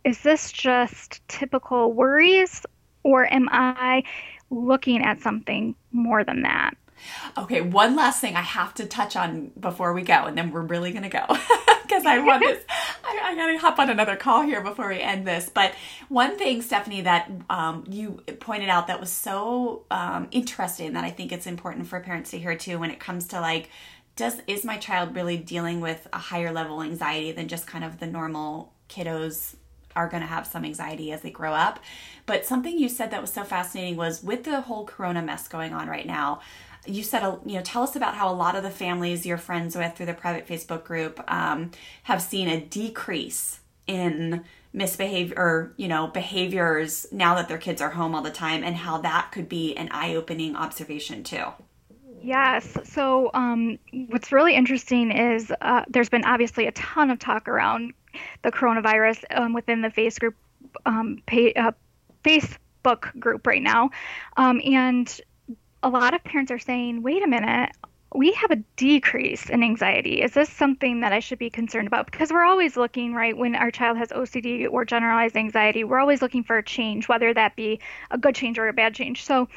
is 0.04 0.20
this 0.22 0.52
just 0.52 1.28
typical 1.28 1.94
worries, 1.94 2.66
or 3.02 3.32
am 3.34 3.50
I 3.52 4.04
looking 4.52 5.04
at 5.04 5.22
something 5.22 5.76
more 5.92 6.24
than 6.24 6.44
that? 6.44 6.76
Okay, 7.38 7.62
one 7.62 7.96
last 7.96 8.22
thing 8.22 8.36
I 8.36 8.42
have 8.42 8.74
to 8.76 8.86
touch 8.86 9.16
on 9.16 9.52
before 9.60 9.94
we 9.94 10.04
go, 10.04 10.26
and 10.26 10.38
then 10.38 10.52
we're 10.52 10.62
really 10.62 10.92
gonna 10.92 11.10
go 11.10 11.26
because 11.84 12.06
I 12.06 12.20
want 12.20 12.44
this. 12.44 12.64
I, 13.14 13.32
I 13.32 13.36
gotta 13.36 13.58
hop 13.58 13.80
on 13.80 13.90
another 13.90 14.16
call 14.16 14.42
here 14.42 14.62
before 14.62 14.90
we 14.90 15.00
end 15.00 15.28
this. 15.28 15.50
But 15.50 15.74
one 16.10 16.38
thing, 16.38 16.62
Stephanie, 16.62 17.02
that 17.02 17.30
um, 17.50 17.84
you 17.88 18.24
pointed 18.40 18.70
out 18.70 18.88
that 18.88 19.00
was 19.00 19.12
so 19.12 19.86
um, 19.92 20.28
interesting 20.32 20.94
that 20.94 21.04
I 21.04 21.10
think 21.10 21.32
it's 21.32 21.48
important 21.48 21.88
for 21.88 22.00
parents 22.00 22.32
to 22.32 22.40
hear 22.40 22.56
too 22.56 22.80
when 22.80 22.92
it 22.92 23.00
comes 23.00 23.28
to 23.30 23.40
like, 23.40 23.70
does 24.16 24.42
is 24.48 24.64
my 24.64 24.78
child 24.78 25.16
really 25.16 25.38
dealing 25.38 25.82
with 25.82 26.08
a 26.14 26.20
higher 26.20 26.52
level 26.52 26.82
anxiety 26.82 27.32
than 27.32 27.48
just 27.48 27.66
kind 27.66 27.84
of 27.84 28.00
the 28.00 28.08
normal 28.08 28.74
kiddos 28.90 29.56
are 29.96 30.10
going 30.10 30.22
to 30.22 30.28
have 30.28 30.48
some 30.48 30.66
anxiety 30.66 31.12
as 31.12 31.22
they 31.22 31.30
grow 31.30 31.54
up. 31.54 31.80
But 32.26 32.46
something 32.46 32.78
you 32.78 32.90
said 32.90 33.12
that 33.12 33.22
was 33.22 33.32
so 33.32 33.44
fascinating 33.44 33.96
was 33.96 34.24
with 34.24 34.44
the 34.44 34.62
whole 34.62 34.86
corona 34.86 35.22
mess 35.22 35.48
going 35.48 35.74
on 35.74 35.88
right 35.88 36.08
now. 36.08 36.42
You 36.86 37.04
said, 37.04 37.24
uh, 37.24 37.38
you 37.46 37.56
know, 37.56 37.62
tell 37.62 37.84
us 37.84 37.96
about 37.96 38.16
how 38.16 38.32
a 38.32 38.36
lot 38.36 38.56
of 38.56 38.64
the 38.64 38.70
families 38.70 39.26
you're 39.26 39.38
friends 39.38 39.76
with 39.76 39.96
through 39.96 40.08
the 40.08 40.14
private 40.14 40.48
Facebook 40.48 40.84
group 40.84 41.24
um, 41.32 41.72
have 42.04 42.22
seen 42.22 42.50
a 42.50 42.60
decrease 42.60 43.60
in 43.88 44.44
misbehavior 44.76 45.36
or 45.38 45.74
you 45.78 45.88
know 45.88 46.08
behaviors 46.08 47.06
now 47.12 47.36
that 47.36 47.48
their 47.48 47.60
kids 47.60 47.80
are 47.80 47.92
home 47.92 48.16
all 48.16 48.24
the 48.24 48.32
time 48.32 48.64
and 48.64 48.76
how 48.76 48.98
that 48.98 49.30
could 49.32 49.48
be 49.48 49.76
an 49.76 49.88
eye-opening 49.92 50.56
observation 50.56 51.24
too 51.24 51.46
Yes. 52.24 52.78
So, 52.86 53.32
um, 53.34 53.78
what's 54.08 54.32
really 54.32 54.56
interesting 54.56 55.12
is 55.12 55.52
uh, 55.60 55.84
there's 55.90 56.08
been 56.08 56.24
obviously 56.24 56.68
a 56.68 56.72
ton 56.72 57.12
of 57.12 57.20
talk 57.20 57.50
around 57.50 57.94
the 58.44 58.52
coronavirus 58.52 59.26
um, 59.32 59.52
within 59.52 59.82
the 59.82 59.90
face 59.90 60.18
group, 60.18 60.36
um, 60.86 61.22
pay, 61.26 61.52
uh, 61.54 61.74
Facebook 62.24 63.20
group 63.20 63.46
right 63.46 63.62
now, 63.62 63.90
um, 64.38 64.62
and 64.64 65.20
a 65.84 65.90
lot 65.90 66.14
of 66.14 66.24
parents 66.24 66.52
are 66.52 66.60
saying, 66.60 67.04
"Wait 67.04 67.24
a 67.24 67.28
minute." 67.28 67.72
We 68.16 68.32
have 68.34 68.52
a 68.52 68.58
decrease 68.76 69.50
in 69.50 69.64
anxiety. 69.64 70.22
Is 70.22 70.34
this 70.34 70.48
something 70.48 71.00
that 71.00 71.14
I 71.14 71.20
should 71.20 71.40
be 71.40 71.50
concerned 71.50 71.88
about? 71.88 72.06
Because 72.12 72.32
we're 72.32 72.46
always 72.46 72.78
looking, 72.78 73.16
right, 73.16 73.36
when 73.36 73.56
our 73.56 73.72
child 73.72 73.98
has 73.98 74.10
OCD 74.12 74.68
or 74.68 74.86
generalized 74.86 75.36
anxiety, 75.36 75.84
we're 75.84 76.00
always 76.00 76.22
looking 76.22 76.44
for 76.44 76.60
a 76.60 76.64
change, 76.64 77.08
whether 77.08 77.34
that 77.34 77.56
be 77.56 77.80
a 78.12 78.20
good 78.20 78.36
change 78.36 78.60
or 78.60 78.68
a 78.68 78.74
bad 78.74 78.94
change. 78.94 79.26
So, 79.26 79.50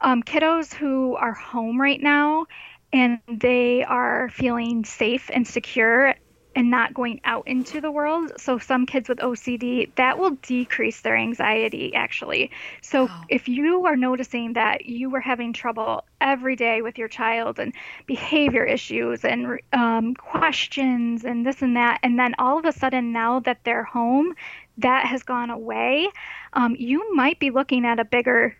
um, 0.00 0.22
kiddos 0.22 0.72
who 0.72 1.16
are 1.16 1.32
home 1.32 1.80
right 1.80 2.00
now 2.00 2.46
and 2.92 3.18
they 3.28 3.84
are 3.84 4.28
feeling 4.30 4.84
safe 4.84 5.30
and 5.32 5.46
secure 5.46 6.14
and 6.58 6.70
not 6.70 6.94
going 6.94 7.22
out 7.24 7.48
into 7.48 7.80
the 7.80 7.92
world. 7.92 8.32
So, 8.38 8.58
some 8.58 8.86
kids 8.86 9.08
with 9.08 9.20
OCD, 9.20 9.92
that 9.96 10.18
will 10.18 10.32
decrease 10.42 11.00
their 11.02 11.16
anxiety 11.16 11.94
actually. 11.94 12.52
So, 12.82 13.10
Wow. 13.10 13.28
if 13.28 13.48
you 13.48 13.86
are 13.86 13.96
noticing 13.96 14.54
that 14.54 14.86
you 14.86 15.10
were 15.10 15.20
having 15.20 15.54
trouble 15.54 16.04
every 16.20 16.56
day 16.56 16.82
with 16.82 16.98
your 16.98 17.08
child 17.08 17.60
and 17.60 17.74
behavior 18.06 18.64
issues 18.64 19.24
and 19.24 19.60
um, 19.72 20.14
questions 20.14 21.24
and 21.24 21.46
this 21.46 21.62
and 21.62 21.76
that, 21.76 22.00
and 22.02 22.18
then 22.18 22.34
all 22.38 22.58
of 22.58 22.66
a 22.66 22.72
sudden 22.72 23.12
now 23.12 23.40
that 23.40 23.60
they're 23.64 23.84
home, 23.84 24.34
that 24.78 25.06
has 25.06 25.22
gone 25.24 25.50
away, 25.50 26.08
um, 26.54 26.76
you 26.78 27.14
might 27.14 27.38
be 27.40 27.50
looking 27.50 27.86
at 27.86 28.00
a 28.00 28.04
bigger 28.04 28.56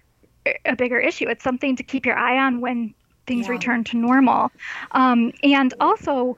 a 0.65 0.77
bigger 0.77 0.99
issue. 0.99 1.29
It's 1.29 1.45
something 1.45 1.77
to 1.77 1.85
keep 1.85 2.07
your 2.07 2.17
eye 2.17 2.39
on 2.39 2.61
when 2.61 2.95
things 3.27 3.49
Yeah. 3.49 3.51
return 3.51 3.85
to 3.85 3.97
normal. 3.99 4.51
Um, 4.93 5.33
and 5.43 5.75
also, 5.81 6.37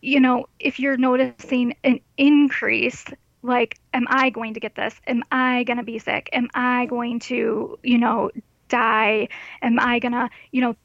you 0.00 0.20
know, 0.20 0.46
if 0.58 0.78
you're 0.78 0.96
noticing 0.96 1.74
an 1.84 2.00
increase, 2.16 3.04
like, 3.42 3.78
am 3.94 4.06
I 4.08 4.30
going 4.30 4.54
to 4.54 4.60
get 4.60 4.74
this? 4.74 4.94
Am 5.06 5.24
I 5.32 5.64
going 5.64 5.78
to 5.78 5.82
be 5.82 5.98
sick? 5.98 6.28
Am 6.32 6.48
I 6.54 6.86
going 6.86 7.20
to, 7.20 7.78
you 7.82 7.98
know, 7.98 8.30
die? 8.68 9.28
Am 9.62 9.78
I 9.80 9.98
going 9.98 10.12
to, 10.12 10.28
you 10.52 10.60
know, 10.60 10.76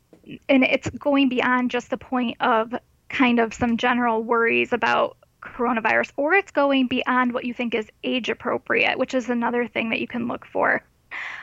and 0.49 0.63
it's 0.63 0.89
going 0.89 1.29
beyond 1.29 1.71
just 1.71 1.89
the 1.89 1.97
point 1.97 2.37
of 2.39 2.73
kind 3.09 3.39
of 3.39 3.53
some 3.53 3.77
general 3.77 4.23
worries 4.23 4.73
about 4.73 5.17
coronavirus, 5.41 6.11
or 6.17 6.33
it's 6.33 6.51
going 6.51 6.87
beyond 6.87 7.33
what 7.33 7.45
you 7.45 7.53
think 7.53 7.75
is 7.75 7.87
age 8.03 8.29
appropriate, 8.29 8.97
which 8.97 9.13
is 9.13 9.29
another 9.29 9.67
thing 9.67 9.89
that 9.91 9.99
you 9.99 10.07
can 10.07 10.27
look 10.27 10.45
for. 10.45 10.83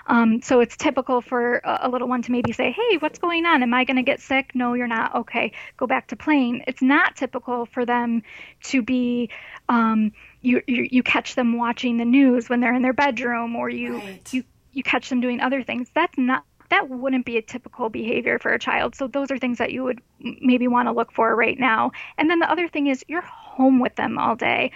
Um, 0.07 0.43
so 0.43 0.61
it's 0.61 0.77
typical 0.77 1.20
for 1.20 1.61
a, 1.64 1.89
little 1.89 2.09
one 2.09 2.23
to 2.23 2.33
maybe 2.33 2.53
say, 2.53 2.73
Hey, 2.73 2.97
what's 2.99 3.18
going 3.18 3.47
on? 3.47 3.62
Am 3.62 3.73
I 3.75 3.85
going 3.85 3.97
to 3.97 4.03
get 4.03 4.20
sick? 4.20 4.55
No, 4.55 4.75
you're 4.75 4.87
not. 4.87 5.14
Okay, 5.14 5.53
go 5.77 5.87
back 5.87 6.09
to 6.09 6.16
playing. 6.16 6.64
It's 6.66 6.83
not 6.83 7.16
typical 7.16 7.66
for 7.66 7.87
them 7.87 8.23
to 8.64 8.83
be. 8.83 9.31
Um, 9.68 10.12
you, 10.41 10.61
you 10.66 10.89
you 10.91 11.03
catch 11.03 11.35
them 11.37 11.57
watching 11.57 11.97
the 11.97 12.05
news 12.05 12.49
when 12.49 12.61
they're 12.61 12.75
in 12.75 12.83
their 12.83 12.93
bedroom 12.93 13.55
or 13.57 13.68
you 13.68 13.99
right. 13.99 14.33
you 14.33 14.45
you 14.73 14.83
catch 14.83 15.09
them 15.09 15.20
doing 15.20 15.41
other 15.41 15.62
things 15.62 15.89
that's 15.95 16.18
not 16.18 16.45
that 16.70 16.89
wouldn't 16.89 17.27
be 17.27 17.37
a 17.37 17.43
typical 17.43 17.89
behavior 17.89 18.39
for 18.39 18.53
a 18.53 18.59
child 18.59 18.95
so 18.95 19.07
those 19.07 19.31
are 19.31 19.39
things 19.39 19.59
that 19.59 19.73
you 19.73 19.85
would 19.85 20.01
maybe 20.18 20.66
want 20.66 20.89
to 20.89 20.93
look 20.93 21.12
for 21.12 21.35
right 21.37 21.59
now 21.59 21.93
and 22.18 22.29
then 22.29 22.39
the 22.39 22.51
other 22.51 22.68
thing 22.68 22.87
is 22.87 23.05
you're 23.09 23.23
home 23.23 23.79
with 23.79 23.95
them 23.97 24.18
all 24.18 24.35
day 24.35 24.73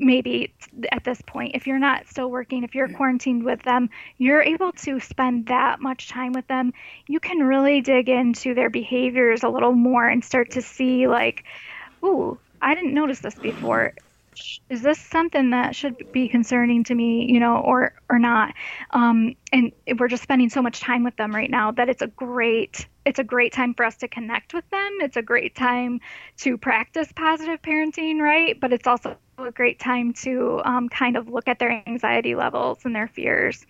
maybe 0.00 0.52
at 0.92 1.04
this 1.04 1.20
point 1.22 1.54
if 1.54 1.66
you're 1.66 1.78
not 1.78 2.08
still 2.08 2.30
working 2.30 2.64
if 2.64 2.74
you're 2.74 2.88
quarantined 2.88 3.44
with 3.44 3.62
them 3.62 3.88
you're 4.18 4.42
able 4.42 4.72
to 4.72 4.98
spend 5.00 5.46
that 5.46 5.80
much 5.80 6.08
time 6.08 6.32
with 6.32 6.46
them 6.48 6.72
you 7.06 7.20
can 7.20 7.38
really 7.38 7.80
dig 7.80 8.08
into 8.08 8.54
their 8.54 8.70
behaviors 8.70 9.42
a 9.42 9.48
little 9.48 9.72
more 9.72 10.08
and 10.08 10.24
start 10.24 10.50
to 10.52 10.62
see 10.62 11.06
like 11.06 11.44
ooh 12.04 12.38
i 12.60 12.74
didn't 12.74 12.94
notice 12.94 13.20
this 13.20 13.34
before. 13.34 13.94
Is 14.70 14.80
this 14.80 14.98
something 14.98 15.50
that 15.50 15.74
should 15.74 16.12
be 16.12 16.28
concerning 16.28 16.84
to 16.84 16.94
me 16.94 17.30
you 17.30 17.40
know 17.40 17.56
or 17.56 17.94
or 18.08 18.18
not? 18.18 18.54
Um, 18.90 19.34
and 19.52 19.72
we're 19.98 20.08
just 20.08 20.22
spending 20.22 20.48
so 20.48 20.62
much 20.62 20.80
time 20.80 21.04
with 21.04 21.16
them 21.16 21.34
right 21.34 21.50
now 21.50 21.72
that 21.72 21.88
it's 21.88 22.00
a 22.00 22.06
great 22.06 22.86
it's 23.04 23.18
a 23.18 23.24
great 23.24 23.52
time 23.52 23.74
for 23.74 23.84
us 23.84 23.96
to 23.98 24.08
connect 24.08 24.54
with 24.54 24.68
them. 24.70 24.98
It's 25.00 25.16
a 25.16 25.22
great 25.22 25.56
time 25.56 26.00
to 26.38 26.56
practice 26.56 27.12
positive 27.14 27.60
parenting 27.60 28.20
right? 28.20 28.58
But 28.58 28.72
it's 28.72 28.86
also 28.86 29.16
a 29.44 29.52
great 29.52 29.78
time 29.78 30.12
to 30.12 30.60
um, 30.64 30.88
kind 30.88 31.16
of 31.16 31.28
look 31.28 31.48
at 31.48 31.58
their 31.58 31.82
anxiety 31.86 32.34
levels 32.34 32.78
and 32.84 32.94
their 32.94 33.08
fears 33.08 33.66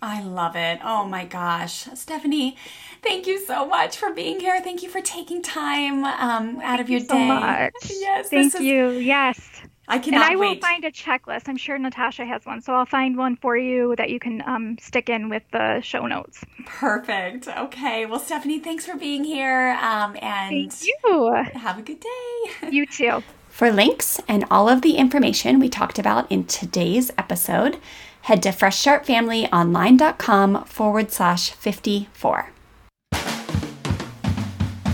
I 0.00 0.22
love 0.22 0.54
it. 0.54 0.80
Oh 0.84 1.04
my 1.04 1.24
gosh. 1.24 1.88
Stephanie, 1.94 2.56
thank 3.02 3.26
you 3.26 3.44
so 3.44 3.66
much 3.66 3.96
for 3.96 4.12
being 4.12 4.38
here. 4.38 4.60
Thank 4.60 4.82
you 4.82 4.88
for 4.88 5.00
taking 5.00 5.42
time 5.42 6.04
um, 6.04 6.60
out 6.62 6.78
of 6.80 6.88
your 6.88 7.00
so 7.00 7.14
day. 7.14 7.28
Much. 7.28 7.72
Yes. 7.90 8.28
Thank 8.28 8.60
you. 8.60 8.90
Is, 8.90 9.04
yes. 9.04 9.50
I 9.88 9.98
cannot 9.98 10.22
And 10.22 10.32
I 10.32 10.36
wait. 10.36 10.48
will 10.48 10.60
find 10.60 10.84
a 10.84 10.92
checklist. 10.92 11.48
I'm 11.48 11.56
sure 11.56 11.78
Natasha 11.78 12.24
has 12.24 12.44
one, 12.44 12.60
so 12.60 12.74
I'll 12.74 12.86
find 12.86 13.16
one 13.16 13.36
for 13.36 13.56
you 13.56 13.94
that 13.96 14.10
you 14.10 14.20
can 14.20 14.42
um, 14.46 14.76
stick 14.78 15.08
in 15.08 15.30
with 15.30 15.42
the 15.50 15.80
show 15.80 16.06
notes. 16.06 16.44
Perfect. 16.66 17.48
Okay. 17.48 18.06
Well, 18.06 18.20
Stephanie, 18.20 18.60
thanks 18.60 18.86
for 18.86 18.96
being 18.96 19.24
here. 19.24 19.76
Um, 19.80 20.16
and 20.20 20.70
Thank 20.70 20.86
you. 20.86 21.44
Have 21.54 21.78
a 21.78 21.82
good 21.82 22.00
day. 22.00 22.70
You 22.70 22.86
too. 22.86 23.22
For 23.58 23.70
links 23.72 24.20
and 24.28 24.44
all 24.52 24.68
of 24.68 24.82
the 24.82 24.92
information 24.92 25.58
we 25.58 25.68
talked 25.68 25.98
about 25.98 26.30
in 26.30 26.44
today's 26.44 27.10
episode, 27.18 27.78
head 28.20 28.40
to 28.44 28.50
freshstartfamilyonline.com 28.50 30.64
forward 30.64 31.10
slash 31.10 31.50
54. 31.50 32.52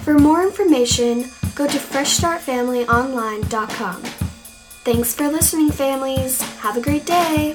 For 0.03 0.19
more 0.19 0.43
information, 0.43 1.27
go 1.55 1.67
to 1.67 1.77
freshstartfamilyonline.com. 1.77 4.03
Thanks 4.03 5.15
for 5.15 5.29
listening, 5.29 5.71
families. 5.71 6.41
Have 6.61 6.79
a 6.79 6.81
great 6.81 7.05
day. 7.05 7.55